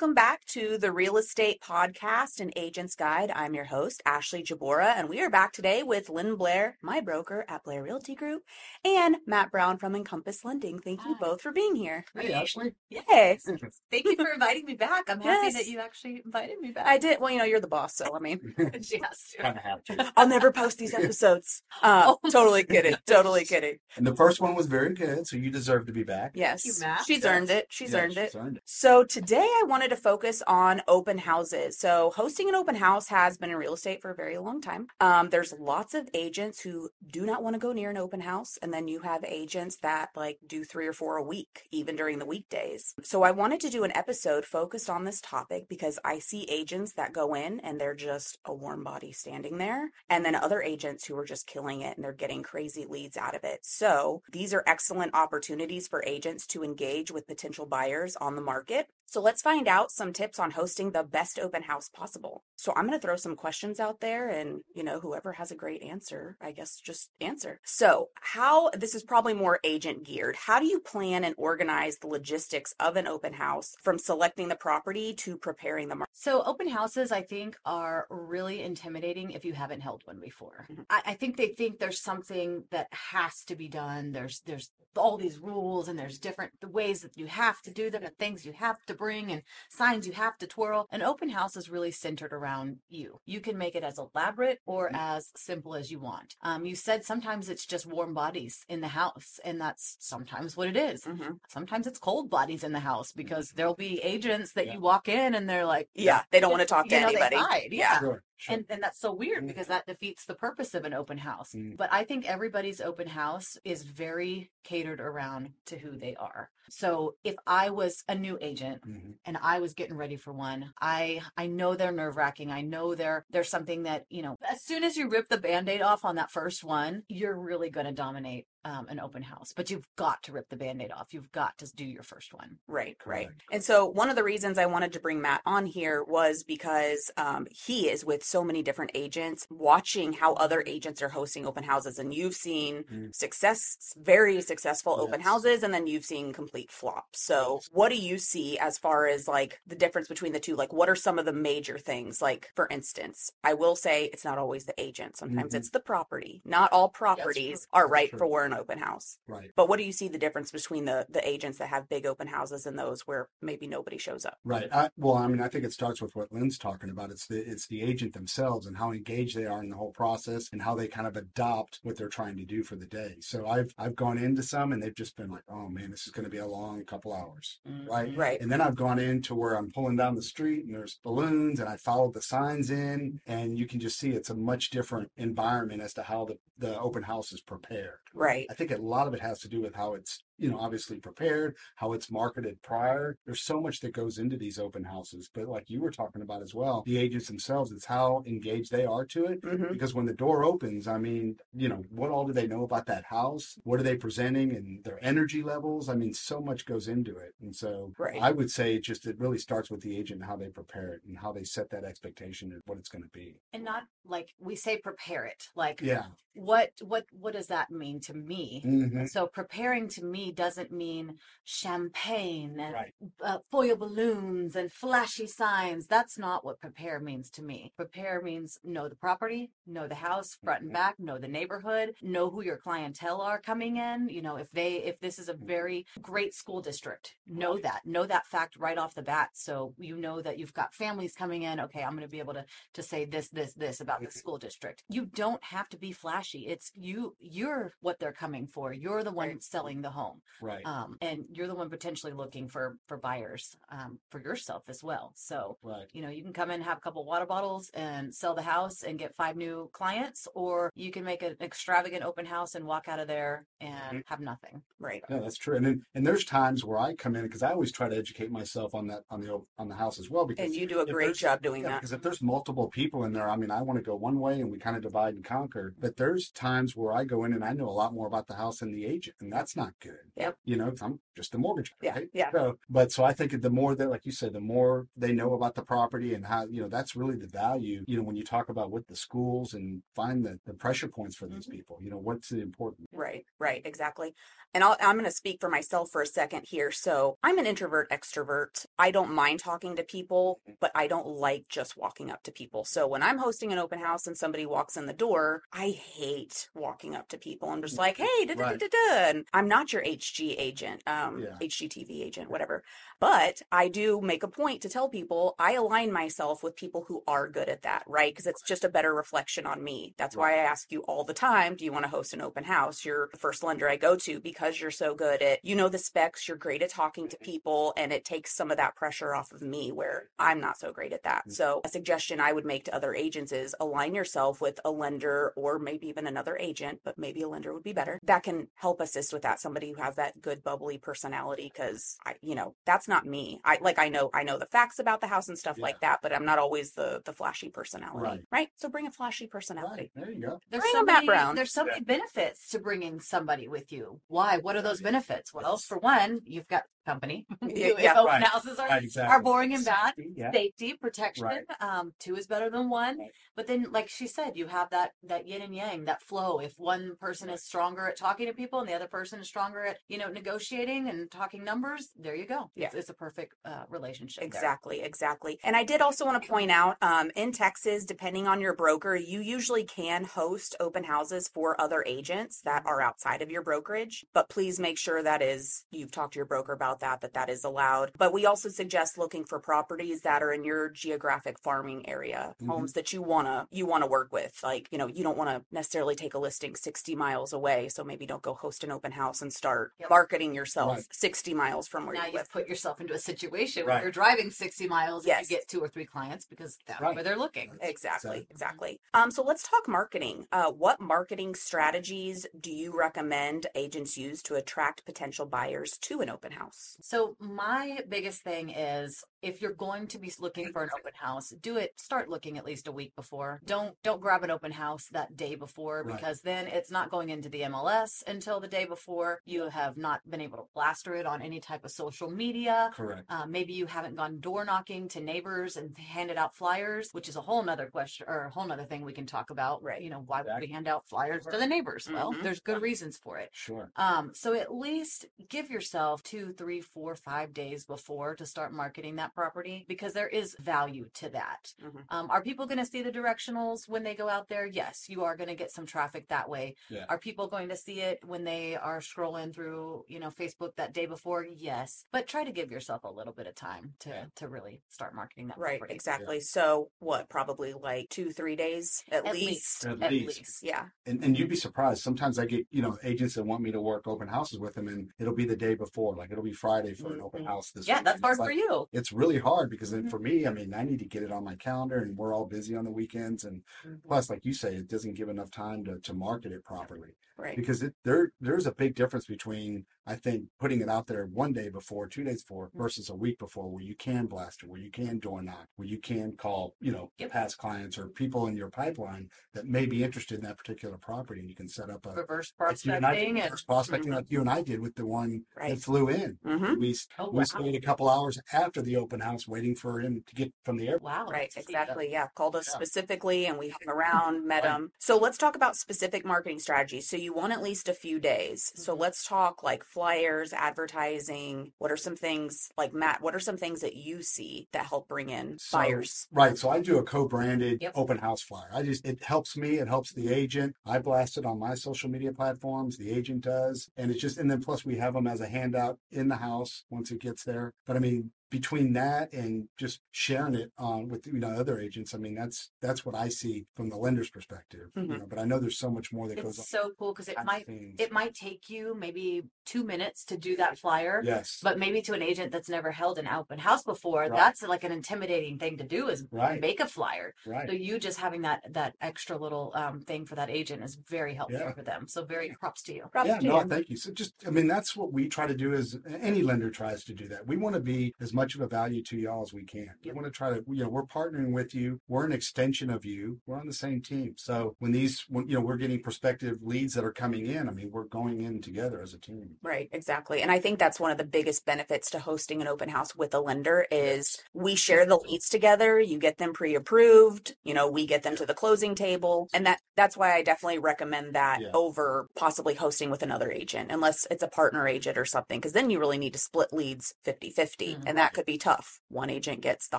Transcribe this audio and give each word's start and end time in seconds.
Welcome 0.00 0.14
back 0.14 0.46
to 0.46 0.78
the 0.78 0.92
Real 0.92 1.18
Estate 1.18 1.60
Podcast 1.60 2.40
and 2.40 2.50
Agent's 2.56 2.94
Guide. 2.94 3.30
I'm 3.36 3.52
your 3.52 3.66
host, 3.66 4.02
Ashley 4.06 4.42
Jabora, 4.42 4.94
and 4.96 5.10
we 5.10 5.20
are 5.20 5.28
back 5.28 5.52
today 5.52 5.82
with 5.82 6.08
Lynn 6.08 6.36
Blair, 6.36 6.78
my 6.80 7.02
broker 7.02 7.44
at 7.48 7.64
Blair 7.64 7.82
Realty 7.82 8.14
Group, 8.14 8.42
and 8.82 9.16
Matt 9.26 9.50
Brown 9.50 9.76
from 9.76 9.94
Encompass 9.94 10.42
Lending. 10.42 10.78
Thank 10.78 11.04
you 11.04 11.12
Hi. 11.12 11.18
both 11.20 11.42
for 11.42 11.52
being 11.52 11.74
here. 11.76 12.06
Hey, 12.18 12.32
Ashley. 12.32 12.72
Yes, 12.88 13.42
Thank 13.90 14.06
you 14.06 14.16
for 14.16 14.32
inviting 14.32 14.64
me 14.64 14.72
back. 14.72 15.02
I'm 15.10 15.20
happy 15.20 15.48
Yes. 15.48 15.52
that 15.56 15.66
you 15.66 15.80
actually 15.80 16.22
invited 16.24 16.58
me 16.60 16.70
back. 16.72 16.86
I 16.86 16.96
did. 16.96 17.20
Well, 17.20 17.30
you 17.30 17.36
know, 17.36 17.44
you're 17.44 17.60
the 17.60 17.68
boss, 17.68 17.94
so 17.94 18.16
I 18.16 18.20
mean, 18.20 18.40
she 18.80 19.02
has 19.02 19.26
to. 19.36 19.42
kind 19.42 19.58
of 19.58 19.62
have 19.62 19.84
to. 19.84 20.12
I'll 20.16 20.28
never 20.28 20.50
post 20.50 20.78
these 20.78 20.94
episodes. 20.94 21.62
Uh, 21.82 22.14
Oh. 22.24 22.30
totally 22.30 22.64
kidding. 22.70 22.94
Totally 23.06 23.44
kidding. 23.44 23.76
And 23.96 24.06
the 24.06 24.16
first 24.16 24.40
one 24.40 24.54
was 24.54 24.64
very 24.64 24.94
good, 24.94 25.26
so 25.26 25.36
you 25.36 25.50
deserve 25.50 25.84
to 25.88 25.92
be 25.92 26.04
back. 26.04 26.32
Yes, 26.34 26.64
you, 26.64 26.72
Matt. 26.80 27.04
she's 27.06 27.22
Yes. 27.22 27.26
earned 27.26 27.50
it. 27.50 27.66
She's 27.68 27.92
Yeah, 27.92 27.98
earned 28.00 28.16
it. 28.16 28.30
she's 28.32 28.36
earned 28.40 28.56
it. 28.56 28.62
So 28.64 29.04
today 29.04 29.44
I 29.44 29.64
wanted 29.66 29.89
to 29.90 29.96
focus 29.96 30.42
on 30.46 30.82
open 30.88 31.18
houses. 31.18 31.78
So 31.78 32.12
hosting 32.16 32.48
an 32.48 32.54
open 32.54 32.74
house 32.74 33.08
has 33.08 33.36
been 33.36 33.50
in 33.50 33.56
real 33.56 33.74
estate 33.74 34.00
for 34.00 34.10
a 34.10 34.14
very 34.14 34.38
long 34.38 34.60
time. 34.60 34.86
Um, 35.00 35.28
there's 35.30 35.52
lots 35.58 35.94
of 35.94 36.08
agents 36.14 36.60
who 36.60 36.88
do 37.06 37.26
not 37.26 37.42
want 37.42 37.54
to 37.54 37.60
go 37.60 37.72
near 37.72 37.90
an 37.90 37.98
open 37.98 38.20
house, 38.20 38.58
and 38.62 38.72
then 38.72 38.88
you 38.88 39.00
have 39.00 39.24
agents 39.24 39.76
that 39.82 40.10
like 40.16 40.38
do 40.46 40.64
three 40.64 40.86
or 40.86 40.92
four 40.92 41.16
a 41.16 41.22
week, 41.22 41.64
even 41.70 41.96
during 41.96 42.18
the 42.18 42.26
weekdays. 42.26 42.94
So 43.02 43.22
I 43.22 43.30
wanted 43.30 43.60
to 43.60 43.70
do 43.70 43.84
an 43.84 43.96
episode 43.96 44.44
focused 44.44 44.88
on 44.88 45.04
this 45.04 45.20
topic 45.20 45.68
because 45.68 45.98
I 46.04 46.18
see 46.18 46.44
agents 46.50 46.94
that 46.94 47.12
go 47.12 47.34
in 47.34 47.60
and 47.60 47.80
they're 47.80 47.94
just 47.94 48.38
a 48.44 48.54
warm 48.54 48.84
body 48.84 49.12
standing 49.12 49.58
there, 49.58 49.90
and 50.08 50.24
then 50.24 50.34
other 50.34 50.62
agents 50.62 51.06
who 51.06 51.16
are 51.16 51.24
just 51.24 51.46
killing 51.46 51.82
it 51.82 51.96
and 51.96 52.04
they're 52.04 52.12
getting 52.12 52.42
crazy 52.42 52.86
leads 52.88 53.16
out 53.16 53.34
of 53.34 53.44
it. 53.44 53.60
So 53.62 54.22
these 54.32 54.54
are 54.54 54.64
excellent 54.66 55.14
opportunities 55.14 55.88
for 55.88 56.04
agents 56.06 56.46
to 56.48 56.64
engage 56.64 57.10
with 57.10 57.26
potential 57.26 57.66
buyers 57.66 58.16
on 58.16 58.36
the 58.36 58.42
market. 58.42 58.86
So 59.10 59.20
let's 59.20 59.42
find 59.42 59.66
out 59.66 59.90
some 59.90 60.12
tips 60.12 60.38
on 60.38 60.52
hosting 60.52 60.92
the 60.92 61.02
best 61.02 61.40
open 61.40 61.64
house 61.64 61.88
possible. 61.88 62.44
So 62.54 62.72
I'm 62.76 62.86
going 62.86 62.96
to 62.96 63.04
throw 63.04 63.16
some 63.16 63.34
questions 63.34 63.80
out 63.80 63.98
there 63.98 64.28
and, 64.28 64.60
you 64.72 64.84
know, 64.84 65.00
whoever 65.00 65.32
has 65.32 65.50
a 65.50 65.56
great 65.56 65.82
answer, 65.82 66.36
I 66.40 66.52
guess 66.52 66.76
just 66.76 67.10
answer. 67.20 67.58
So, 67.64 68.10
how 68.20 68.70
this 68.70 68.94
is 68.94 69.02
probably 69.02 69.34
more 69.34 69.58
agent 69.64 70.04
geared. 70.04 70.36
How 70.36 70.60
do 70.60 70.66
you 70.66 70.78
plan 70.78 71.24
and 71.24 71.34
organize 71.38 71.96
the 71.96 72.06
logistics 72.06 72.72
of 72.78 72.94
an 72.94 73.08
open 73.08 73.32
house 73.32 73.74
from 73.82 73.98
selecting 73.98 74.46
the 74.46 74.54
property 74.54 75.12
to 75.14 75.36
preparing 75.36 75.88
the 75.88 75.96
market? 75.96 76.10
So 76.14 76.44
open 76.44 76.68
houses, 76.68 77.10
I 77.10 77.22
think, 77.22 77.56
are 77.64 78.06
really 78.10 78.62
intimidating 78.62 79.32
if 79.32 79.44
you 79.44 79.54
haven't 79.54 79.80
held 79.80 80.02
one 80.04 80.20
before. 80.20 80.68
Mhm. 80.70 80.84
I, 80.88 81.02
I 81.06 81.14
think 81.14 81.36
they 81.36 81.48
think 81.48 81.80
there's 81.80 82.00
something 82.00 82.62
that 82.70 82.86
has 82.92 83.42
to 83.46 83.56
be 83.56 83.66
done. 83.68 84.12
There's 84.12 84.40
there's 84.46 84.70
all 84.96 85.16
these 85.16 85.38
rules 85.38 85.88
and 85.88 85.98
there's 85.98 86.18
different 86.18 86.52
ways 86.62 87.02
that 87.02 87.16
you 87.16 87.26
have 87.26 87.60
to 87.62 87.70
do 87.70 87.90
them 87.90 88.02
and 88.04 88.16
things 88.18 88.44
you 88.44 88.52
have 88.52 88.84
to 88.86 88.94
bring 88.94 89.30
and 89.30 89.42
signs 89.70 90.06
you 90.06 90.12
have 90.12 90.36
to 90.38 90.46
twirl. 90.46 90.86
An 90.90 91.02
open 91.02 91.28
house 91.28 91.56
is 91.56 91.70
really 91.70 91.90
centered 91.90 92.32
around 92.32 92.78
you. 92.88 93.20
You 93.26 93.40
can 93.40 93.56
make 93.58 93.74
it 93.74 93.84
as 93.84 93.98
elaborate 93.98 94.58
or 94.66 94.90
as 94.94 95.30
simple 95.36 95.74
as 95.74 95.90
you 95.90 96.00
want. 96.00 96.34
Um, 96.42 96.64
you 96.66 96.74
said 96.74 97.04
sometimes 97.04 97.48
it's 97.48 97.66
just 97.66 97.86
warm 97.86 98.14
bodies 98.14 98.64
in 98.68 98.80
the 98.80 98.88
house, 98.88 99.38
and 99.44 99.60
that's 99.60 99.96
sometimes 100.00 100.56
what 100.56 100.68
it 100.68 100.76
is. 100.76 101.04
Mhm. 101.04 101.38
Sometimes 101.48 101.86
it's 101.86 101.98
cold 101.98 102.30
bodies 102.30 102.64
in 102.64 102.72
the 102.72 102.80
house 102.80 103.12
because 103.12 103.50
there'll 103.54 103.74
be 103.76 104.00
agents 104.02 104.52
that 104.54 104.66
Yeah. 104.66 104.74
you 104.74 104.80
walk 104.80 105.08
in 105.08 105.34
and 105.34 105.48
they're 105.48 105.66
like, 105.66 105.88
Yeah, 105.94 106.22
they 106.30 106.40
don't 106.40 106.50
want 106.50 106.60
to 106.62 106.66
talk 106.66 106.88
to 106.88 106.94
you 106.94 107.00
know, 107.00 107.08
they 107.08 107.16
anybody. 107.20 107.36
hide, 107.36 107.68
Yeah. 107.72 107.98
Sure, 108.00 108.22
sure. 108.40 108.54
and, 108.54 108.64
and 108.70 108.82
that's 108.82 109.00
so 109.00 109.12
weird 109.12 109.44
Mm. 109.44 109.48
because 109.48 109.66
that 109.68 109.86
defeats 109.86 110.24
the 110.24 110.34
purpose 110.34 110.74
of 110.74 110.84
an 110.84 110.94
open 110.94 111.18
house. 111.18 111.52
Mm. 111.54 111.76
But 111.76 111.92
I 111.92 112.04
think 112.04 112.26
everybody's 112.28 112.80
open 112.80 113.06
house 113.08 113.56
is 113.64 113.82
very 113.82 114.50
catered 114.64 115.00
around 115.00 115.50
to 115.66 115.78
who 115.78 115.96
they 115.98 116.14
are. 116.16 116.50
So 116.70 117.16
if 117.24 117.34
I 117.46 117.70
was 117.70 118.04
a 118.08 118.14
new 118.14 118.38
agent 118.40 118.82
Mhm. 118.86 119.14
and 119.24 119.36
I 119.42 119.58
was 119.60 119.74
getting 119.74 119.96
ready 119.96 120.16
for 120.16 120.32
one, 120.32 120.72
I 120.80 121.20
I 121.36 121.46
know 121.46 121.74
they're 121.74 121.90
nerve 121.92 122.16
wracking. 122.16 122.50
I 122.50 122.62
know 122.62 122.94
they're 122.94 123.24
there's 123.30 123.48
something 123.48 123.82
that, 123.84 124.04
you 124.08 124.22
know, 124.22 124.36
as 124.48 124.62
soon 124.62 124.84
as 124.84 124.96
you 124.96 125.08
rip 125.08 125.28
the 125.28 125.38
band-aid 125.38 125.80
off 125.82 126.04
on 126.04 126.16
that 126.16 126.30
first 126.30 126.62
one, 126.64 127.02
you're 127.08 127.38
really 127.38 127.70
gonna 127.70 127.92
dominate 127.92 128.46
um, 128.64 128.86
an 128.88 129.00
open 129.00 129.22
house. 129.22 129.52
But 129.54 129.70
you've 129.70 129.86
got 129.96 130.22
to 130.24 130.32
rip 130.32 130.48
the 130.48 130.56
band-aid 130.56 130.92
off. 130.92 131.12
You've 131.12 131.32
got 131.32 131.56
to 131.58 131.66
do 131.74 131.84
your 131.84 132.02
first 132.02 132.32
one. 132.34 132.58
Right, 132.68 132.96
right. 133.06 133.26
Correct. 133.26 133.42
And 133.52 133.62
so 133.64 133.86
one 133.86 134.10
of 134.10 134.16
the 134.16 134.24
reasons 134.24 134.58
I 134.58 134.66
wanted 134.66 134.92
to 134.94 135.00
bring 135.00 135.20
Matt 135.20 135.40
on 135.46 135.66
here 135.66 136.02
was 136.04 136.42
because 136.42 137.10
um, 137.16 137.46
he 137.50 137.88
is 137.88 138.04
with 138.04 138.22
so 138.24 138.44
many 138.44 138.62
different 138.62 138.90
agents, 138.94 139.46
watching 139.50 140.12
how 140.12 140.34
other 140.34 140.62
agents 140.66 141.02
are 141.02 141.08
hosting 141.08 141.46
open 141.46 141.64
houses, 141.64 141.98
and 141.98 142.12
you've 142.14 142.34
seen 142.34 142.84
Mm. 142.90 143.14
success, 143.14 143.76
very 143.96 144.40
successful 144.40 144.96
open 145.00 145.20
houses, 145.20 145.62
and 145.62 145.72
then 145.72 145.86
you've 145.86 146.04
seen 146.04 146.32
complete 146.32 146.70
flops. 146.72 147.24
So 147.24 147.56
Yes. 147.60 147.68
what 147.72 147.88
do 147.90 147.96
you 147.96 148.18
see 148.18 148.58
as 148.58 148.78
far 148.78 149.06
as 149.06 149.28
like 149.28 149.60
the 149.66 149.76
difference 149.76 150.08
between 150.08 150.32
the 150.32 150.40
two? 150.40 150.56
Like, 150.56 150.72
what 150.72 150.88
are 150.88 150.96
some 150.96 151.18
of 151.18 151.24
the 151.24 151.32
major 151.32 151.78
things? 151.78 152.20
Like, 152.22 152.50
for 152.56 152.66
instance, 152.70 153.30
I 153.44 153.54
will 153.54 153.76
say 153.76 154.06
it's 154.06 154.24
not 154.24 154.38
always 154.38 154.64
the 154.64 154.74
agent. 154.80 155.16
Sometimes 155.16 155.52
Mhm. 155.52 155.58
it's 155.58 155.70
the 155.70 155.80
property. 155.80 156.42
Not 156.44 156.72
all 156.72 156.88
properties 156.88 157.66
are 157.72 157.86
right 157.88 158.10
true. 158.10 158.18
for 158.18 158.26
an 158.52 158.58
open 158.58 158.78
house. 158.78 159.18
Right, 159.28 159.50
But 159.56 159.68
what 159.68 159.78
do 159.78 159.84
you 159.84 159.92
see 159.92 160.08
the 160.08 160.18
difference 160.18 160.50
between 160.50 160.84
the 160.84 161.06
the 161.08 161.26
agents 161.26 161.58
that 161.58 161.68
have 161.68 161.88
big 161.88 162.06
open 162.06 162.26
houses 162.28 162.66
and 162.66 162.78
those 162.78 163.06
where 163.06 163.28
maybe 163.42 163.66
nobody 163.66 163.98
shows 163.98 164.24
up? 164.24 164.38
right. 164.44 164.68
I, 164.72 164.90
well, 164.96 165.14
I 165.16 165.26
mean, 165.26 165.40
I 165.40 165.48
think 165.48 165.64
it 165.64 165.72
starts 165.72 166.00
with 166.00 166.14
what 166.14 166.32
Lynn's 166.32 166.58
talking 166.58 166.90
about. 166.90 167.10
It's 167.10 167.26
the 167.26 167.38
it's 167.38 167.66
the 167.66 167.82
agent 167.82 168.12
themselves 168.12 168.66
and 168.66 168.76
how 168.76 168.92
engaged 168.92 169.36
they 169.36 169.46
are 169.46 169.62
in 169.62 169.70
the 169.70 169.76
whole 169.76 169.92
process 169.92 170.48
and 170.52 170.62
how 170.62 170.74
they 170.74 170.88
kind 170.88 171.06
of 171.06 171.16
adopt 171.16 171.80
what 171.82 171.96
they're 171.96 172.08
trying 172.08 172.36
to 172.36 172.44
do 172.44 172.62
for 172.62 172.76
the 172.76 172.86
day. 172.86 173.16
So 173.20 173.46
I've 173.46 173.74
I've 173.78 173.96
gone 173.96 174.18
into 174.18 174.42
some 174.42 174.72
and 174.72 174.82
they've 174.82 174.94
just 174.94 175.16
been 175.16 175.30
like, 175.30 175.44
oh 175.48 175.68
man, 175.68 175.90
this 175.90 176.06
is 176.06 176.12
going 176.12 176.24
to 176.24 176.30
be 176.30 176.38
a 176.38 176.46
long 176.46 176.84
couple 176.84 177.12
hours. 177.12 177.58
Right. 177.66 178.08
Mm-hmm. 178.10 178.20
Right. 178.20 178.40
And 178.40 178.50
then 178.50 178.60
I've 178.60 178.76
gone 178.76 178.98
into 178.98 179.34
where 179.34 179.54
I'm 179.54 179.70
pulling 179.70 179.96
down 179.96 180.14
the 180.14 180.22
street 180.22 180.64
and 180.64 180.74
there's 180.74 180.98
balloons 181.04 181.60
and 181.60 181.68
I 181.68 181.76
followed 181.76 182.14
the 182.14 182.22
signs 182.22 182.70
in 182.70 183.20
and 183.26 183.58
you 183.58 183.66
can 183.66 183.80
just 183.80 183.98
see 183.98 184.10
it's 184.10 184.30
a 184.30 184.34
much 184.34 184.70
different 184.70 185.10
environment 185.16 185.82
as 185.82 185.94
to 185.94 186.02
how 186.02 186.24
the, 186.24 186.38
the 186.58 186.78
open 186.78 187.02
house 187.02 187.32
is 187.32 187.40
prepared. 187.40 187.98
Right. 188.14 188.39
I 188.48 188.54
think 188.54 188.70
a 188.70 188.76
lot 188.76 189.06
of 189.06 189.14
it 189.14 189.20
has 189.20 189.40
to 189.40 189.48
do 189.48 189.60
with 189.60 189.74
how 189.74 189.94
it's, 189.94 190.22
you 190.40 190.50
know, 190.50 190.58
obviously 190.58 190.98
prepared, 190.98 191.56
how 191.76 191.92
it's 191.92 192.10
marketed 192.10 192.60
prior. 192.62 193.16
There's 193.26 193.42
so 193.42 193.60
much 193.60 193.80
that 193.80 193.92
goes 193.92 194.18
into 194.18 194.36
these 194.36 194.58
open 194.58 194.84
houses. 194.84 195.28
But 195.32 195.48
like 195.48 195.70
you 195.70 195.80
were 195.80 195.90
talking 195.90 196.22
about 196.22 196.42
as 196.42 196.54
well, 196.54 196.82
the 196.86 196.98
agents 196.98 197.26
themselves, 197.26 197.72
it's 197.72 197.84
how 197.84 198.22
engaged 198.26 198.70
they 198.72 198.84
are 198.84 199.04
to 199.06 199.26
it. 199.26 199.40
hmm 199.42 199.72
Because 199.72 199.94
when 199.94 200.06
the 200.06 200.14
door 200.14 200.44
opens, 200.44 200.88
I 200.88 200.98
mean, 200.98 201.36
you 201.54 201.68
know, 201.68 201.82
what 201.90 202.10
all 202.10 202.26
do 202.26 202.32
they 202.32 202.46
know 202.46 202.64
about 202.64 202.86
that 202.86 203.04
house? 203.04 203.56
What 203.64 203.78
are 203.80 203.84
they 203.84 203.96
presenting 203.96 204.54
and 204.56 204.82
their 204.84 205.02
energy 205.04 205.42
levels? 205.42 205.88
I 205.88 205.94
mean, 205.94 206.14
so 206.14 206.40
much 206.40 206.64
goes 206.66 206.88
into 206.88 207.16
it. 207.16 207.34
And 207.40 207.54
so 207.54 207.92
Right. 207.98 208.20
I 208.20 208.30
would 208.32 208.50
say 208.50 208.74
it 208.74 208.84
just, 208.84 209.06
it 209.06 209.18
really 209.18 209.38
starts 209.38 209.70
with 209.70 209.80
the 209.82 209.96
agent 209.96 210.20
and 210.20 210.28
how 210.28 210.36
they 210.36 210.48
prepare 210.48 210.94
it 210.94 211.02
and 211.06 211.18
how 211.18 211.32
they 211.32 211.44
set 211.44 211.70
that 211.70 211.84
expectation 211.84 212.52
of 212.52 212.62
what 212.66 212.78
it's 212.78 212.88
going 212.88 213.02
to 213.04 213.10
be. 213.10 213.36
And 213.52 213.64
not 213.64 213.84
like 214.04 214.30
we 214.38 214.56
say 214.56 214.78
prepare 214.78 215.26
it. 215.26 215.48
Like 215.54 215.80
Yeah. 215.80 216.06
what 216.34 216.70
what 216.80 217.04
what 217.12 217.32
does 217.34 217.48
that 217.48 217.70
mean 217.70 218.00
to 218.00 218.14
me? 218.14 218.60
hmm 218.62 219.06
So 219.06 219.26
preparing 219.26 219.88
to 219.88 220.04
me 220.04 220.29
doesn't 220.32 220.72
mean 220.72 221.18
champagne 221.44 222.58
and 222.60 222.74
Right. 222.74 222.94
uh, 223.22 223.38
foil 223.50 223.76
balloons 223.76 224.56
and 224.56 224.72
flashy 224.72 225.26
signs. 225.26 225.86
That's 225.86 226.18
not 226.18 226.44
what 226.44 226.60
prepare 226.60 227.00
means 227.00 227.30
to 227.32 227.42
me. 227.42 227.72
Prepare 227.76 228.22
means 228.22 228.58
know 228.64 228.88
the 228.88 228.96
property, 228.96 229.52
know 229.66 229.86
the 229.88 229.94
house 229.96 230.34
front 230.42 230.62
and 230.62 230.70
Mhm. 230.70 230.74
back, 230.74 230.98
know 230.98 231.18
the 231.18 231.28
neighborhood, 231.28 231.96
know 232.02 232.30
who 232.30 232.42
your 232.42 232.56
clientele 232.58 233.20
are 233.20 233.40
coming 233.40 233.76
in. 233.76 234.08
You 234.08 234.22
know, 234.22 234.36
if 234.36 234.50
they 234.52 234.76
if 234.76 235.00
this 235.00 235.18
is 235.18 235.28
a 235.28 235.34
very 235.34 235.86
great 236.00 236.34
school 236.34 236.60
district, 236.60 237.16
know 237.26 237.58
that. 237.58 237.84
Know 237.84 238.06
that 238.06 238.26
fact 238.26 238.56
right 238.56 238.78
off 238.78 238.94
the 238.94 239.02
bat. 239.02 239.30
So 239.34 239.74
you 239.78 239.96
know 239.96 240.22
that 240.22 240.38
you've 240.38 240.54
got 240.54 240.74
families 240.74 241.14
coming 241.14 241.42
in. 241.42 241.60
Okay, 241.60 241.82
I'm 241.82 241.92
going 241.92 242.02
to 242.06 242.08
be 242.08 242.18
able 242.20 242.34
to 242.34 242.46
to 242.74 242.82
say 242.82 243.04
this 243.04 243.28
this 243.30 243.52
this 243.54 243.80
about 243.80 244.00
the 244.00 244.06
Mhm. 244.06 244.12
school 244.12 244.38
district. 244.38 244.84
You 244.88 245.06
don't 245.06 245.42
have 245.44 245.68
to 245.70 245.76
be 245.78 245.92
flashy. 245.92 246.46
It's 246.46 246.70
you 246.74 247.16
you're 247.18 247.74
what 247.80 247.98
they're 247.98 248.12
coming 248.12 248.46
for. 248.46 248.72
You're 248.72 249.02
the 249.04 249.12
one 249.12 249.40
selling 249.40 249.82
the 249.82 249.90
home 249.90 250.19
Right. 250.40 250.64
um, 250.64 250.96
and 251.00 251.24
you're 251.32 251.46
the 251.46 251.54
one 251.54 251.70
potentially 251.70 252.12
looking 252.12 252.48
for 252.48 252.76
for 252.86 252.96
buyers 252.96 253.56
um, 253.70 253.98
for 254.10 254.20
yourself 254.20 254.64
as 254.68 254.82
well. 254.82 255.12
So 255.14 255.58
right. 255.62 255.86
you 255.92 256.02
know 256.02 256.08
you 256.08 256.22
can 256.22 256.32
come 256.32 256.50
in 256.50 256.60
have 256.62 256.78
a 256.78 256.80
couple 256.80 257.04
water 257.04 257.26
bottles 257.26 257.70
and 257.74 258.14
sell 258.14 258.34
the 258.34 258.42
house 258.42 258.82
and 258.82 258.98
get 258.98 259.14
five 259.16 259.36
new 259.36 259.70
clients, 259.72 260.26
or 260.34 260.70
you 260.74 260.90
can 260.90 261.04
make 261.04 261.22
an 261.22 261.36
extravagant 261.40 262.04
open 262.04 262.26
house 262.26 262.54
and 262.54 262.64
walk 262.64 262.88
out 262.88 262.98
of 262.98 263.08
there 263.08 263.44
and 263.60 264.02
have 264.06 264.20
nothing. 264.20 264.62
Right. 264.78 265.02
Yeah, 265.10 265.18
that's 265.18 265.36
true. 265.36 265.56
And 265.56 265.66
then, 265.66 265.82
and 265.94 266.06
there's 266.06 266.24
times 266.24 266.64
where 266.64 266.78
I 266.78 266.94
come 266.94 267.16
in 267.16 267.22
because 267.22 267.42
I 267.42 267.50
always 267.50 267.72
try 267.72 267.88
to 267.88 267.96
educate 267.96 268.30
myself 268.30 268.74
on 268.74 268.86
that 268.88 269.02
on 269.10 269.20
the 269.20 269.40
on 269.58 269.68
the 269.68 269.74
house 269.74 269.98
as 269.98 270.10
well. 270.10 270.26
Because 270.26 270.46
And 270.46 270.54
you 270.54 270.66
do 270.66 270.80
a 270.80 270.86
great 270.86 271.14
job 271.14 271.42
doing 271.42 271.62
yeah, 271.62 271.70
that. 271.70 271.80
because 271.80 271.92
if 271.92 272.02
there's 272.02 272.22
multiple 272.22 272.68
people 272.68 273.04
in 273.04 273.12
there, 273.12 273.28
I 273.28 273.36
mean, 273.36 273.50
I 273.50 273.62
want 273.62 273.78
to 273.78 273.82
go 273.82 273.96
one 273.96 274.18
way 274.18 274.40
and 274.40 274.50
we 274.50 274.58
kind 274.58 274.76
of 274.76 274.82
divide 274.82 275.14
and 275.14 275.24
conquer. 275.24 275.74
But 275.78 275.96
there's 275.96 276.30
times 276.30 276.76
where 276.76 276.92
I 276.92 277.04
go 277.04 277.24
in 277.24 277.32
and 277.32 277.44
I 277.44 277.52
know 277.52 277.68
a 277.68 277.70
lot 277.70 277.94
more 277.94 278.06
about 278.06 278.26
the 278.26 278.34
house 278.34 278.58
than 278.58 278.72
the 278.72 278.86
agent, 278.86 279.16
and 279.20 279.32
that's 279.32 279.56
not 279.56 279.74
good. 279.80 280.09
Yep. 280.16 280.36
You 280.44 280.56
know, 280.56 280.72
I'm 280.80 281.00
just 281.16 281.34
a 281.34 281.38
mortgage 281.38 281.72
guy, 281.80 281.86
Yeah, 281.88 281.94
right? 281.94 282.08
yeah. 282.12 282.30
So, 282.32 282.58
but 282.68 282.92
so 282.92 283.04
I 283.04 283.12
think 283.12 283.40
the 283.40 283.50
more 283.50 283.74
that, 283.74 283.90
like 283.90 284.06
you 284.06 284.12
said, 284.12 284.32
the 284.32 284.40
more 284.40 284.86
they 284.96 285.12
know 285.12 285.34
about 285.34 285.54
the 285.54 285.62
property 285.62 286.14
and 286.14 286.24
how, 286.26 286.46
you 286.46 286.62
know, 286.62 286.68
that's 286.68 286.96
really 286.96 287.16
the 287.16 287.26
value, 287.28 287.84
you 287.86 287.96
know, 287.96 288.02
when 288.02 288.16
you 288.16 288.24
talk 288.24 288.48
about 288.48 288.70
with 288.70 288.86
the 288.86 288.96
schools 288.96 289.54
and 289.54 289.82
find 289.94 290.24
the, 290.24 290.38
the 290.46 290.54
pressure 290.54 290.88
points 290.88 291.16
for 291.16 291.26
these 291.26 291.46
Mhm. 291.46 291.52
people, 291.52 291.78
you 291.82 291.90
know, 291.90 291.98
what's 291.98 292.32
important. 292.32 292.88
Right, 292.92 293.24
right, 293.38 293.62
exactly. 293.64 294.14
And 294.52 294.64
I'll, 294.64 294.76
I'm 294.80 294.96
going 294.96 295.04
to 295.04 295.10
speak 295.12 295.38
for 295.40 295.48
myself 295.48 295.90
for 295.90 296.02
a 296.02 296.06
second 296.06 296.44
here. 296.48 296.70
So 296.72 297.16
I'm 297.22 297.38
an 297.38 297.46
introvert 297.46 297.88
extrovert. 297.90 298.66
I 298.78 298.90
don't 298.90 299.12
mind 299.14 299.38
talking 299.38 299.76
to 299.76 299.84
people, 299.84 300.40
but 300.60 300.72
I 300.74 300.88
don't 300.88 301.06
like 301.06 301.44
just 301.48 301.76
walking 301.76 302.10
up 302.10 302.22
to 302.24 302.32
people. 302.32 302.64
So 302.64 302.86
when 302.88 303.02
I'm 303.02 303.18
hosting 303.18 303.52
an 303.52 303.58
open 303.58 303.78
house 303.78 304.06
and 304.06 304.16
somebody 304.18 304.46
walks 304.46 304.76
in 304.76 304.86
the 304.86 304.92
door, 304.92 305.42
I 305.52 305.70
hate 305.70 306.48
walking 306.54 306.96
up 306.96 307.08
to 307.10 307.18
people 307.18 307.52
and 307.52 307.62
just 307.62 307.78
like, 307.78 307.96
hey, 307.98 308.24
da 308.26 308.34
da 308.34 308.56
da 308.58 308.66
da. 308.68 308.94
And 309.10 309.24
I'm 309.32 309.46
not 309.48 309.72
your 309.72 309.82
HG 309.90 310.34
agent, 310.38 310.82
um, 310.86 311.20
Yeah. 311.22 311.36
HGTV 311.40 312.02
agent, 312.04 312.30
whatever. 312.30 312.62
But 313.00 313.42
I 313.50 313.68
do 313.68 314.00
make 314.00 314.22
a 314.22 314.28
point 314.28 314.62
to 314.62 314.68
tell 314.68 314.88
people 314.88 315.34
I 315.38 315.52
align 315.54 315.90
myself 315.92 316.42
with 316.42 316.54
people 316.56 316.84
who 316.86 317.02
are 317.06 317.28
good 317.28 317.48
at 317.48 317.62
that, 317.62 317.82
right? 317.86 318.12
Because 318.12 318.26
it's 318.26 318.42
just 318.42 318.64
a 318.64 318.68
better 318.68 318.94
reflection 318.94 319.46
on 319.46 319.64
me. 319.64 319.94
That's 319.96 320.16
why 320.16 320.34
I 320.34 320.38
ask 320.38 320.70
you 320.70 320.80
all 320.82 321.04
the 321.04 321.14
time, 321.14 321.56
do 321.56 321.64
you 321.64 321.72
want 321.72 321.84
to 321.84 321.90
host 321.90 322.12
an 322.12 322.20
open 322.20 322.44
house? 322.44 322.84
You're 322.84 323.08
the 323.12 323.18
first 323.18 323.42
lender 323.42 323.68
I 323.68 323.76
go 323.76 323.96
to 323.96 324.20
because 324.20 324.60
you're 324.60 324.70
so 324.70 324.94
good 324.94 325.22
at, 325.22 325.44
you 325.44 325.54
know, 325.56 325.68
the 325.68 325.78
specs, 325.78 326.28
you're 326.28 326.36
great 326.36 326.62
at 326.62 326.70
talking 326.70 327.08
to 327.08 327.16
people, 327.18 327.72
and 327.76 327.92
it 327.92 328.04
takes 328.04 328.34
some 328.36 328.50
of 328.50 328.56
that 328.58 328.76
pressure 328.76 329.14
off 329.14 329.32
of 329.32 329.42
me 329.42 329.72
where 329.72 330.08
I'm 330.18 330.40
not 330.40 330.58
so 330.58 330.72
great 330.72 330.92
at 330.92 331.02
that. 331.04 331.30
So, 331.32 331.60
a 331.64 331.68
suggestion 331.68 332.20
I 332.20 332.32
would 332.32 332.44
make 332.44 332.64
to 332.64 332.74
other 332.74 332.94
agents 332.94 333.32
is 333.32 333.54
align 333.60 333.94
yourself 333.94 334.40
with 334.40 334.60
a 334.64 334.70
lender 334.70 335.32
or 335.36 335.58
maybe 335.58 335.88
even 335.88 336.06
another 336.06 336.36
agent, 336.38 336.80
but 336.84 336.98
maybe 336.98 337.22
a 337.22 337.28
lender 337.28 337.52
would 337.54 337.62
be 337.62 337.72
better 337.72 337.98
that 338.04 338.22
can 338.22 338.48
help 338.54 338.80
assist 338.80 339.12
with 339.12 339.22
that. 339.22 339.40
Somebody 339.40 339.70
who 339.72 339.79
has 339.80 339.96
that 339.96 340.20
good, 340.20 340.42
bubbly 340.42 340.78
personality, 340.78 341.50
because 341.52 341.96
I, 342.06 342.14
you 342.20 342.34
know, 342.34 342.54
that's 342.66 342.88
not 342.88 343.06
me. 343.06 343.40
I 343.44 343.58
like, 343.60 343.78
I 343.78 343.88
know, 343.88 344.10
I 344.14 344.22
know 344.22 344.38
the 344.38 344.46
facts 344.46 344.78
about 344.78 345.00
the 345.00 345.06
house 345.06 345.28
and 345.28 345.38
stuff 345.38 345.56
Yeah. 345.58 345.62
like 345.62 345.80
that, 345.80 346.00
but 346.02 346.12
I'm 346.14 346.24
not 346.24 346.38
always 346.38 346.72
the 346.72 347.02
the 347.04 347.12
flashy 347.12 347.48
personality, 347.50 348.04
Right. 348.06 348.20
right? 348.30 348.48
So 348.56 348.68
bring 348.68 348.86
a 348.86 348.90
flashy 348.90 349.26
personality. 349.26 349.90
Right. 349.96 350.04
There 350.06 350.10
you 350.12 350.20
go. 350.26 350.40
There's 350.50 350.62
Bring 350.62 350.72
so 350.72 350.80
a 350.80 350.84
Matt 350.84 350.94
many, 350.96 351.06
Brown. 351.06 351.34
there's 351.34 351.52
so 351.52 351.64
many 351.64 351.80
benefits 351.80 352.48
to 352.50 352.58
bringing 352.58 353.00
somebody 353.00 353.48
with 353.48 353.72
you. 353.72 354.00
Why? 354.08 354.38
What 354.38 354.56
are 354.56 354.62
those 354.62 354.80
benefits? 354.80 355.32
Well, 355.34 355.56
for 355.56 355.78
one, 355.78 356.20
you've 356.24 356.48
got 356.48 356.64
company. 356.86 357.26
Yeah, 357.42 357.66
If 357.68 357.80
yeah. 357.80 357.92
open 357.92 358.06
Right. 358.06 358.22
houses 358.24 358.58
are, 358.58 358.68
Right, 358.68 358.84
exactly. 358.84 359.12
are 359.14 359.22
boring 359.22 359.54
and 359.54 359.64
bad. 359.64 359.94
Yeah. 360.14 360.30
Safety, 360.32 360.74
protection. 360.74 361.24
Right. 361.26 361.44
Um, 361.60 361.92
two 361.98 362.16
is 362.16 362.26
better 362.26 362.48
than 362.50 362.68
one. 362.70 362.98
But 363.36 363.46
then, 363.46 363.66
like 363.70 363.88
she 363.88 364.06
said, 364.06 364.36
you 364.36 364.46
have 364.46 364.70
that 364.70 364.92
that 365.04 365.26
yin 365.26 365.42
and 365.42 365.54
yang, 365.54 365.84
that 365.86 366.02
flow. 366.02 366.38
If 366.40 366.54
one 366.58 366.96
person 367.00 367.28
is 367.30 367.42
stronger 367.44 367.88
at 367.88 367.96
talking 367.96 368.26
to 368.26 368.32
people 368.32 368.60
and 368.60 368.68
the 368.68 368.74
other 368.74 368.86
person 368.88 369.20
is 369.20 369.28
stronger 369.28 369.64
at 369.64 369.78
you 369.88 369.98
know 369.98 370.08
negotiating 370.08 370.88
and 370.88 371.10
talking 371.10 371.44
numbers, 371.44 371.88
there 371.98 372.14
you 372.14 372.26
go. 372.26 372.50
It's, 372.56 372.74
Yeah. 372.74 372.78
it's 372.78 372.90
a 372.90 372.94
perfect 372.94 373.34
uh, 373.44 373.64
relationship. 373.68 374.20
there. 374.20 374.26
Exactly, 374.26 374.80
exactly. 374.82 375.38
And 375.42 375.56
I 375.56 375.64
did 375.64 375.80
also 375.80 376.04
want 376.04 376.22
to 376.22 376.28
point 376.28 376.50
out 376.50 376.76
um, 376.82 377.10
in 377.16 377.32
Texas, 377.32 377.84
depending 377.84 378.26
on 378.28 378.40
your 378.40 378.54
broker, 378.54 378.94
you 378.94 379.20
usually 379.20 379.64
can 379.64 380.04
host 380.04 380.54
open 380.60 380.84
houses 380.84 381.28
for 381.32 381.60
other 381.60 381.82
agents 381.86 382.40
that 382.42 382.62
are 382.66 382.80
outside 382.80 383.22
of 383.22 383.30
your 383.30 383.42
brokerage. 383.42 384.04
But 384.14 384.28
please 384.28 384.60
make 384.60 384.78
sure 384.78 385.02
that 385.02 385.20
is, 385.22 385.64
you've 385.70 385.90
talked 385.90 386.12
to 386.14 386.18
your 386.18 386.26
broker 386.26 386.52
about 386.52 386.69
that, 386.78 387.00
that 387.00 387.14
that 387.14 387.28
is 387.28 387.44
allowed. 387.44 387.90
But 387.98 388.12
we 388.12 388.24
also 388.24 388.48
suggest 388.48 388.96
looking 388.96 389.24
for 389.24 389.40
properties 389.40 390.02
that 390.02 390.22
are 390.22 390.32
in 390.32 390.44
your 390.44 390.68
geographic 390.68 391.38
farming 391.38 391.88
area, 391.88 392.34
Mhm. 392.40 392.46
homes 392.46 392.72
that 392.74 392.92
you 392.92 393.02
want 393.02 393.26
to, 393.26 393.46
you 393.50 393.66
want 393.66 393.82
to 393.82 393.86
work 393.88 394.12
with. 394.12 394.38
Like, 394.42 394.68
you 394.70 394.78
know, 394.78 394.86
you 394.86 395.02
don't 395.02 395.18
want 395.18 395.30
to 395.30 395.44
necessarily 395.52 395.94
take 395.96 396.14
a 396.14 396.18
listing 396.18 396.54
60 396.56 396.94
miles 396.94 397.32
away. 397.32 397.68
So 397.68 397.82
maybe 397.84 398.06
don't 398.06 398.22
go 398.22 398.34
host 398.34 398.62
an 398.64 398.70
open 398.70 398.92
house 398.92 399.20
and 399.22 399.32
start 399.32 399.72
Yep. 399.80 399.90
marketing 399.90 400.34
yourself 400.34 400.76
Right. 400.76 400.84
60 400.90 401.34
miles 401.34 401.66
from 401.68 401.86
where 401.86 401.94
now 401.94 402.02
you 402.02 402.06
you've 402.08 402.14
live. 402.14 402.30
put 402.30 402.48
yourself 402.48 402.80
into 402.80 402.94
a 402.94 402.98
situation 402.98 403.64
Right. 403.66 403.74
where 403.74 403.82
you're 403.82 403.90
driving 403.92 404.30
60 404.30 404.68
miles 404.68 405.06
Yes. 405.06 405.20
and 405.22 405.30
you 405.30 405.36
get 405.36 405.48
two 405.48 405.60
or 405.60 405.68
three 405.68 405.86
clients 405.86 406.24
because 406.26 406.58
that's 406.66 406.80
Right. 406.80 406.94
where 406.94 407.04
they're 407.04 407.16
looking. 407.16 407.50
Exactly, 407.60 407.70
Exactly. 407.70 408.26
exactly. 408.30 408.80
Um, 408.94 409.10
so 409.10 409.22
let's 409.22 409.42
talk 409.42 409.66
marketing. 409.68 410.26
Uh, 410.32 410.50
what 410.50 410.80
marketing 410.80 411.34
strategies 411.34 412.26
do 412.38 412.50
you 412.50 412.76
recommend 412.76 413.46
agents 413.54 413.96
use 413.96 414.22
to 414.24 414.34
attract 414.34 414.84
potential 414.84 415.26
buyers 415.26 415.78
to 415.78 416.00
an 416.00 416.08
open 416.08 416.32
house? 416.32 416.59
So 416.82 417.16
my 417.20 417.80
biggest 417.88 418.22
thing 418.22 418.50
is 418.50 419.02
if 419.22 419.40
you're 419.40 419.52
going 419.52 419.86
to 419.88 419.98
be 419.98 420.12
looking 420.18 420.52
for 420.52 420.62
an 420.62 420.70
open 420.78 420.92
house, 420.94 421.30
do 421.40 421.56
it 421.56 421.78
start 421.78 422.08
looking 422.08 422.38
at 422.38 422.44
least 422.44 422.66
a 422.68 422.72
week 422.72 422.94
before. 422.96 423.40
Don't 423.44 423.74
don't 423.82 424.00
grab 424.00 424.22
an 424.24 424.30
open 424.30 424.52
house 424.52 424.86
that 424.92 425.16
day 425.16 425.34
before 425.34 425.82
Right. 425.84 425.96
because 425.96 426.20
then 426.22 426.46
it's 426.46 426.70
not 426.70 426.90
going 426.90 427.10
into 427.10 427.28
the 427.28 427.42
MLS 427.42 428.02
until 428.06 428.40
the 428.40 428.48
day 428.48 428.64
before. 428.64 429.20
You 429.24 429.48
have 429.50 429.76
not 429.76 430.00
been 430.08 430.20
able 430.20 430.38
to 430.38 430.44
plaster 430.52 430.94
it 430.94 431.06
on 431.06 431.22
any 431.22 431.40
type 431.40 431.64
of 431.64 431.70
social 431.70 432.10
media. 432.10 432.70
Correct. 432.74 433.04
Uh, 433.08 433.26
maybe 433.26 433.52
you 433.52 433.66
haven't 433.66 433.96
gone 433.96 434.20
door 434.20 434.44
knocking 434.44 434.88
to 434.88 435.00
neighbors 435.00 435.56
and 435.56 435.76
handed 435.78 436.16
out 436.16 436.34
flyers, 436.34 436.90
which 436.92 437.08
is 437.08 437.16
a 437.16 437.20
whole 437.20 437.42
nother 437.42 437.66
question 437.66 438.06
or 438.08 438.24
a 438.26 438.30
whole 438.30 438.46
nother 438.46 438.64
thing 438.64 438.84
we 438.84 438.92
can 438.92 439.06
talk 439.06 439.30
about. 439.30 439.62
Right. 439.62 439.82
You 439.82 439.90
know, 439.90 440.00
why 440.06 440.22
would 440.22 440.32
we 440.40 440.46
hand 440.48 440.68
out 440.68 440.88
flyers 440.88 441.24
to 441.26 441.36
the 441.38 441.46
neighbors? 441.46 441.88
Well, 441.90 442.12
Mhm. 442.12 442.22
there's 442.22 442.40
good 442.40 442.60
reasons 442.62 442.96
for 442.96 443.18
it. 443.18 443.30
Sure. 443.32 443.70
Um, 443.76 444.14
so 444.14 444.34
at 444.34 444.54
least 444.54 445.06
give 445.28 445.50
yourself 445.50 446.02
two, 446.02 446.32
three, 446.32 446.60
four, 446.60 446.94
five 446.96 447.32
days 447.32 447.64
before 447.64 448.14
to 448.16 448.26
start 448.26 448.52
marketing 448.52 448.96
that 448.96 449.09
property 449.14 449.64
because 449.68 449.92
there 449.92 450.08
is 450.08 450.36
value 450.40 450.88
to 450.94 451.08
that. 451.10 451.52
Mhm. 451.62 451.84
Um, 451.88 452.10
are 452.10 452.22
people 452.22 452.46
going 452.46 452.58
to 452.58 452.66
see 452.66 452.82
the 452.82 452.90
directionals 452.92 453.68
when 453.68 453.82
they 453.82 453.94
go 453.94 454.08
out 454.08 454.28
there? 454.28 454.46
Yes, 454.46 454.86
you 454.88 455.04
are 455.04 455.16
going 455.16 455.28
to 455.28 455.34
get 455.34 455.50
some 455.50 455.66
traffic 455.66 456.08
that 456.08 456.28
way. 456.28 456.54
Yeah. 456.68 456.84
Are 456.88 456.98
people 456.98 457.28
going 457.28 457.48
to 457.48 457.56
see 457.56 457.80
it 457.80 457.98
when 458.04 458.24
they 458.24 458.56
are 458.56 458.80
scrolling 458.80 459.34
through, 459.34 459.84
you 459.88 459.98
know, 459.98 460.10
Facebook 460.10 460.56
that 460.56 460.72
day 460.72 460.86
before? 460.86 461.24
Yes, 461.24 461.84
but 461.92 462.06
try 462.06 462.24
to 462.24 462.32
give 462.32 462.50
yourself 462.50 462.84
a 462.84 462.90
little 462.90 463.12
bit 463.12 463.26
of 463.26 463.34
time 463.34 463.74
to 463.80 463.88
Yeah. 463.90 464.04
to 464.16 464.28
really 464.28 464.62
start 464.68 464.94
marketing 464.94 465.28
that 465.28 465.38
Right, 465.38 465.58
property. 465.58 465.74
exactly. 465.74 466.20
So 466.20 466.70
what? 466.78 467.08
Probably 467.08 467.52
like 467.52 467.88
two, 467.90 468.10
three 468.10 468.36
days 468.36 468.82
at, 468.90 469.06
At 469.06 469.14
least. 469.14 469.26
least, 469.26 469.64
At 469.66 469.82
at 469.82 469.90
least. 469.92 470.18
least. 470.18 470.42
Yeah. 470.42 470.66
And, 470.86 471.02
and 471.04 471.18
you'd 471.18 471.28
be 471.28 471.36
surprised. 471.36 471.82
Sometimes 471.82 472.18
I 472.18 472.26
get, 472.26 472.46
you 472.50 472.62
know, 472.62 472.78
agents 472.82 473.14
that 473.14 473.24
want 473.24 473.42
me 473.42 473.52
to 473.52 473.60
work 473.60 473.86
open 473.86 474.08
houses 474.08 474.38
with 474.38 474.54
them 474.54 474.68
and 474.68 474.90
it'll 474.98 475.14
be 475.14 475.24
the 475.24 475.36
day 475.36 475.54
before. 475.54 475.94
Like 475.94 476.10
it'll 476.10 476.24
be 476.24 476.32
Friday 476.32 476.74
for 476.74 476.92
an 476.92 477.00
open 477.00 477.22
Mhm. 477.24 477.26
house 477.26 477.50
this 477.52 477.66
Yeah, 477.68 477.76
week. 477.78 477.84
that's 477.84 478.00
hard 478.00 478.18
it's 478.18 478.24
for 478.26 478.30
you. 478.32 478.68
It's 478.72 478.92
really 479.00 479.18
hard 479.18 479.50
because 479.50 479.70
then 479.70 479.84
Mhm. 479.84 479.90
for 479.90 479.98
me, 479.98 480.26
I 480.26 480.30
mean, 480.32 480.54
I 480.54 480.62
need 480.64 480.78
to 480.80 480.84
get 480.84 481.02
it 481.02 481.12
on 481.12 481.24
my 481.24 481.36
calendar 481.36 481.78
and 481.82 481.96
we're 481.96 482.14
all 482.14 482.26
busy 482.26 482.54
on 482.56 482.64
the 482.64 482.70
weekends. 482.70 483.24
And 483.24 483.42
Mm-hmm. 483.64 483.88
plus, 483.88 484.10
like 484.10 484.24
you 484.24 484.34
say, 484.34 484.54
it 484.54 484.68
doesn't 484.68 484.94
give 484.94 485.08
enough 485.08 485.30
time 485.30 485.64
to, 485.64 485.78
to 485.80 485.94
market 485.94 486.32
it 486.32 486.44
properly 486.44 486.96
Right. 487.16 487.36
because 487.36 487.62
it, 487.62 487.74
there 487.84 488.12
there's 488.20 488.46
a 488.46 488.52
big 488.52 488.74
difference 488.74 489.06
between 489.06 489.66
I 489.86 489.96
think 489.96 490.24
putting 490.38 490.60
it 490.60 490.68
out 490.68 490.86
there 490.86 491.06
one 491.06 491.32
day 491.32 491.48
before, 491.48 491.86
two 491.88 492.04
days 492.04 492.22
before, 492.22 492.48
Mm-hmm. 492.48 492.58
versus 492.62 492.90
a 492.90 492.94
week 492.94 493.18
before, 493.18 493.48
where 493.48 493.62
you 493.62 493.74
can 493.74 494.06
blast 494.06 494.42
it, 494.42 494.48
where 494.48 494.60
you 494.60 494.70
can 494.70 494.98
door 495.00 495.20
knock, 495.22 495.46
where 495.56 495.66
you 495.66 495.78
can 495.78 496.12
call, 496.16 496.54
you 496.60 496.70
know, 496.72 496.90
Yep. 496.98 497.10
past 497.10 497.38
clients 497.38 497.76
or 497.76 497.88
people 497.88 498.26
in 498.28 498.36
your 498.36 498.48
pipeline 498.50 499.08
that 499.34 499.46
may 499.46 499.66
be 499.66 499.82
interested 499.82 500.18
in 500.18 500.24
that 500.24 500.38
particular 500.38 500.78
property, 500.78 501.20
and 501.20 501.28
you 501.28 501.34
can 501.34 501.48
set 501.48 501.70
up 501.70 501.86
a 501.86 501.92
Reverse 501.94 502.32
like 502.38 502.64
you 502.64 502.72
and 502.72 502.86
I 502.86 502.94
did, 502.94 502.98
prospecting 502.98 503.16
and 503.16 503.24
reverse 503.24 503.44
prospecting 503.44 503.92
like 503.92 504.10
you 504.10 504.20
and 504.20 504.30
I 504.30 504.42
did 504.42 504.60
with 504.60 504.74
the 504.76 504.86
one 504.86 505.22
Right. 505.36 505.50
that 505.54 505.62
flew 505.62 505.88
in. 505.88 506.18
Mm-hmm. 506.24 506.58
We 506.60 506.76
Oh, 506.98 507.10
we 507.10 507.18
wow. 507.18 507.24
stayed 507.24 507.54
a 507.56 507.60
couple 507.60 507.88
hours 507.88 508.18
after 508.32 508.62
the 508.62 508.76
open 508.76 509.00
house, 509.00 509.26
waiting 509.26 509.56
for 509.56 509.80
him 509.80 510.02
to 510.06 510.14
get 510.14 510.32
from 510.44 510.56
the 510.56 510.68
airport. 510.68 510.82
wow. 510.92 511.06
Right, 511.08 511.32
exactly. 511.36 511.90
Yeah, 511.90 512.06
called 512.14 512.36
us 512.36 512.46
Yeah. 512.48 512.54
specifically 512.54 513.26
and 513.26 513.38
we 513.38 513.48
hung 513.48 513.58
around, 513.68 514.26
met 514.26 514.44
Right. 514.44 514.52
them. 514.52 514.70
So 514.78 514.96
let's 514.98 515.18
talk 515.18 515.34
about 515.36 515.56
specific 515.56 516.04
marketing 516.04 516.38
strategies. 516.38 516.88
So 516.88 516.96
you 516.96 517.09
want 517.10 517.32
at 517.32 517.42
least 517.42 517.68
a 517.68 517.74
few 517.74 517.98
days. 518.00 518.52
So 518.56 518.74
Mhm. 518.74 518.80
let's 518.80 519.06
talk 519.06 519.42
like 519.42 519.64
flyers, 519.64 520.32
advertising. 520.32 521.52
What 521.58 521.70
are 521.72 521.76
some 521.76 521.96
things 521.96 522.50
like 522.56 522.72
Matt, 522.72 523.00
what 523.02 523.14
are 523.14 523.20
some 523.20 523.36
things 523.36 523.60
that 523.60 523.76
you 523.76 524.02
see 524.02 524.48
that 524.52 524.66
help 524.66 524.88
bring 524.88 525.10
in 525.10 525.38
So- 525.38 525.58
buyers? 525.58 526.08
Right. 526.12 526.36
So 526.38 526.48
I 526.50 526.60
do 526.60 526.78
a 526.78 526.82
co-branded 526.82 527.62
Yep. 527.62 527.72
open 527.74 527.98
house 527.98 528.22
flyer. 528.22 528.50
I 528.52 528.62
just 528.62 528.84
it 528.84 529.02
helps 529.02 529.36
me, 529.36 529.56
it 529.58 529.68
helps 529.68 529.92
the 529.92 530.08
agent. 530.12 530.56
I 530.64 530.78
blast 530.78 531.18
it 531.18 531.26
on 531.26 531.38
my 531.38 531.54
social 531.54 531.90
media 531.90 532.12
platforms, 532.12 532.76
the 532.76 532.90
agent 532.90 533.22
does. 533.22 533.70
And 533.76 533.90
it's 533.90 534.00
just 534.00 534.18
and 534.18 534.30
then 534.30 534.42
plus 534.42 534.64
we 534.64 534.76
have 534.76 534.94
them 534.94 535.06
as 535.06 535.20
a 535.20 535.28
handout 535.28 535.78
in 535.90 536.08
the 536.08 536.16
house 536.16 536.64
once 536.70 536.90
it 536.90 537.00
gets 537.00 537.24
there. 537.24 537.52
But 537.66 537.76
I 537.76 537.80
mean 537.80 538.12
between 538.30 538.72
that 538.74 539.12
and 539.12 539.48
just 539.58 539.80
sharing 539.90 540.34
it 540.34 540.50
on 540.58 540.88
with 540.88 541.06
you 541.06 541.14
know 541.18 541.28
other 541.30 541.58
agents, 541.58 541.94
I 541.94 541.98
mean 541.98 542.14
that's 542.14 542.50
that's 542.62 542.86
what 542.86 542.94
I 542.94 543.08
see 543.08 543.46
from 543.56 543.68
the 543.68 543.76
lender's 543.76 544.10
perspective. 544.10 544.68
You 544.76 544.82
Mhm. 544.82 544.98
know, 545.00 545.06
but 545.08 545.18
I 545.18 545.24
know 545.24 545.38
there's 545.38 545.58
so 545.58 545.70
much 545.70 545.92
more 545.92 546.08
that 546.08 546.16
goes 546.16 546.38
on. 546.38 546.42
It's 546.42 546.48
so 546.50 546.70
cool 546.78 546.92
because 546.92 547.08
it 547.08 547.16
might 547.24 547.44
it 547.48 547.92
might 547.92 548.14
take 548.14 548.48
you 548.48 548.74
maybe 548.74 549.22
two 549.44 549.64
minutes 549.64 550.04
to 550.06 550.16
do 550.16 550.36
that 550.36 550.58
flyer. 550.58 551.02
yes. 551.04 551.40
But 551.42 551.58
maybe 551.58 551.82
to 551.82 551.92
an 551.92 552.02
agent 552.02 552.30
that's 552.32 552.48
never 552.48 552.70
held 552.70 552.98
an 552.98 553.08
open 553.08 553.38
house 553.38 553.64
before, 553.64 554.02
Right. 554.02 554.12
that's 554.12 554.42
like 554.42 554.62
an 554.64 554.70
intimidating 554.72 555.38
thing 555.38 555.56
to 555.58 555.64
do 555.64 555.88
is 555.88 556.06
Right. 556.12 556.40
make 556.40 556.60
a 556.60 556.66
flyer. 556.68 557.14
right. 557.26 557.48
So 557.48 557.52
you 557.54 557.78
just 557.78 557.98
having 557.98 558.22
that 558.22 558.40
that 558.52 558.76
extra 558.80 559.16
little 559.16 559.50
um, 559.54 559.80
thing 559.80 560.06
for 560.06 560.14
that 560.14 560.30
agent 560.30 560.62
is 560.62 560.76
very 560.88 561.14
helpful 561.14 561.40
Yeah. 561.40 561.52
for 561.52 561.62
them. 561.62 561.88
So 561.88 562.04
very 562.04 562.30
props 562.40 562.62
to 562.64 562.74
you. 562.74 562.84
Props 562.92 563.08
yeah, 563.08 563.18
to 563.18 563.26
no, 563.26 563.40
you. 563.42 563.48
thank 563.48 563.70
you. 563.70 563.76
So 563.76 563.90
just, 563.92 564.14
I 564.26 564.30
mean, 564.30 564.46
that's 564.46 564.76
what 564.76 564.92
we 564.92 565.08
try 565.08 565.26
to 565.26 565.34
do. 565.34 565.52
Is 565.52 565.78
any 565.86 566.22
lender 566.22 566.50
tries 566.50 566.84
to 566.84 566.94
do 566.94 567.08
that. 567.08 567.26
We 567.26 567.36
want 567.36 567.54
to 567.54 567.60
be 567.60 567.92
as 568.00 568.12
much 568.12 568.19
much 568.20 568.34
of 568.34 568.42
a 568.42 568.46
value 568.46 568.82
to 568.82 568.98
y'all 568.98 569.22
as 569.22 569.32
we 569.32 569.42
can. 569.44 569.70
We 569.82 569.92
want 569.92 570.04
to 570.04 570.10
try 570.10 570.28
to, 570.28 570.44
you 570.46 570.62
know, 570.62 570.68
we're 570.68 570.84
partnering 570.84 571.32
with 571.32 571.54
you. 571.54 571.80
We're 571.88 572.04
an 572.04 572.12
extension 572.12 572.68
of 572.68 572.84
you. 572.84 573.18
We're 573.26 573.40
on 573.40 573.46
the 573.46 573.54
same 573.54 573.80
team. 573.80 574.14
So 574.18 574.56
when 574.58 574.72
these, 574.72 575.06
when, 575.08 575.26
you 575.26 575.36
know, 575.36 575.40
we're 575.40 575.56
getting 575.56 575.80
prospective 575.82 576.36
leads 576.42 576.74
that 576.74 576.84
are 576.84 576.92
coming 576.92 577.26
in, 577.26 577.48
I 577.48 577.52
mean, 577.52 577.70
we're 577.72 577.84
going 577.84 578.20
in 578.20 578.42
together 578.42 578.82
as 578.82 578.92
a 578.92 578.98
team. 578.98 579.36
Right, 579.42 579.70
exactly. 579.72 580.20
And 580.20 580.30
I 580.30 580.38
think 580.38 580.58
that's 580.58 580.78
one 580.78 580.90
of 580.90 580.98
the 580.98 581.04
biggest 581.04 581.46
benefits 581.46 581.90
to 581.92 581.98
hosting 581.98 582.42
an 582.42 582.46
open 582.48 582.68
house 582.68 582.94
with 582.94 583.14
a 583.14 583.20
lender 583.20 583.66
is 583.70 584.18
we 584.34 584.54
share 584.54 584.84
the 584.84 584.98
leads 584.98 585.30
together, 585.30 585.80
you 585.80 585.98
get 585.98 586.18
them 586.18 586.34
pre-approved, 586.34 587.36
you 587.42 587.54
know, 587.54 587.70
we 587.70 587.86
get 587.86 588.02
them 588.02 588.16
to 588.16 588.26
the 588.26 588.34
closing 588.34 588.74
table. 588.74 589.28
And 589.32 589.46
that 589.46 589.60
that's 589.76 589.96
why 589.96 590.12
I 590.14 590.22
definitely 590.22 590.58
recommend 590.58 591.14
that 591.14 591.40
Yeah. 591.40 591.48
over 591.54 592.08
possibly 592.16 592.52
hosting 592.52 592.90
with 592.90 593.02
another 593.02 593.32
agent 593.32 593.70
unless 593.72 594.06
it's 594.10 594.22
a 594.22 594.28
partner 594.28 594.68
agent 594.68 594.98
or 594.98 595.06
something 595.06 595.40
because 595.40 595.54
then 595.54 595.70
you 595.70 595.78
really 595.78 595.96
need 595.96 596.12
to 596.12 596.18
split 596.18 596.52
leads 596.52 596.92
50-50 597.02 597.76
Mhm. 597.76 597.82
and 597.86 597.96
that 597.96 598.09
could 598.12 598.26
be 598.26 598.38
tough. 598.38 598.80
One 598.88 599.10
agent 599.10 599.40
gets 599.40 599.68
the 599.68 599.78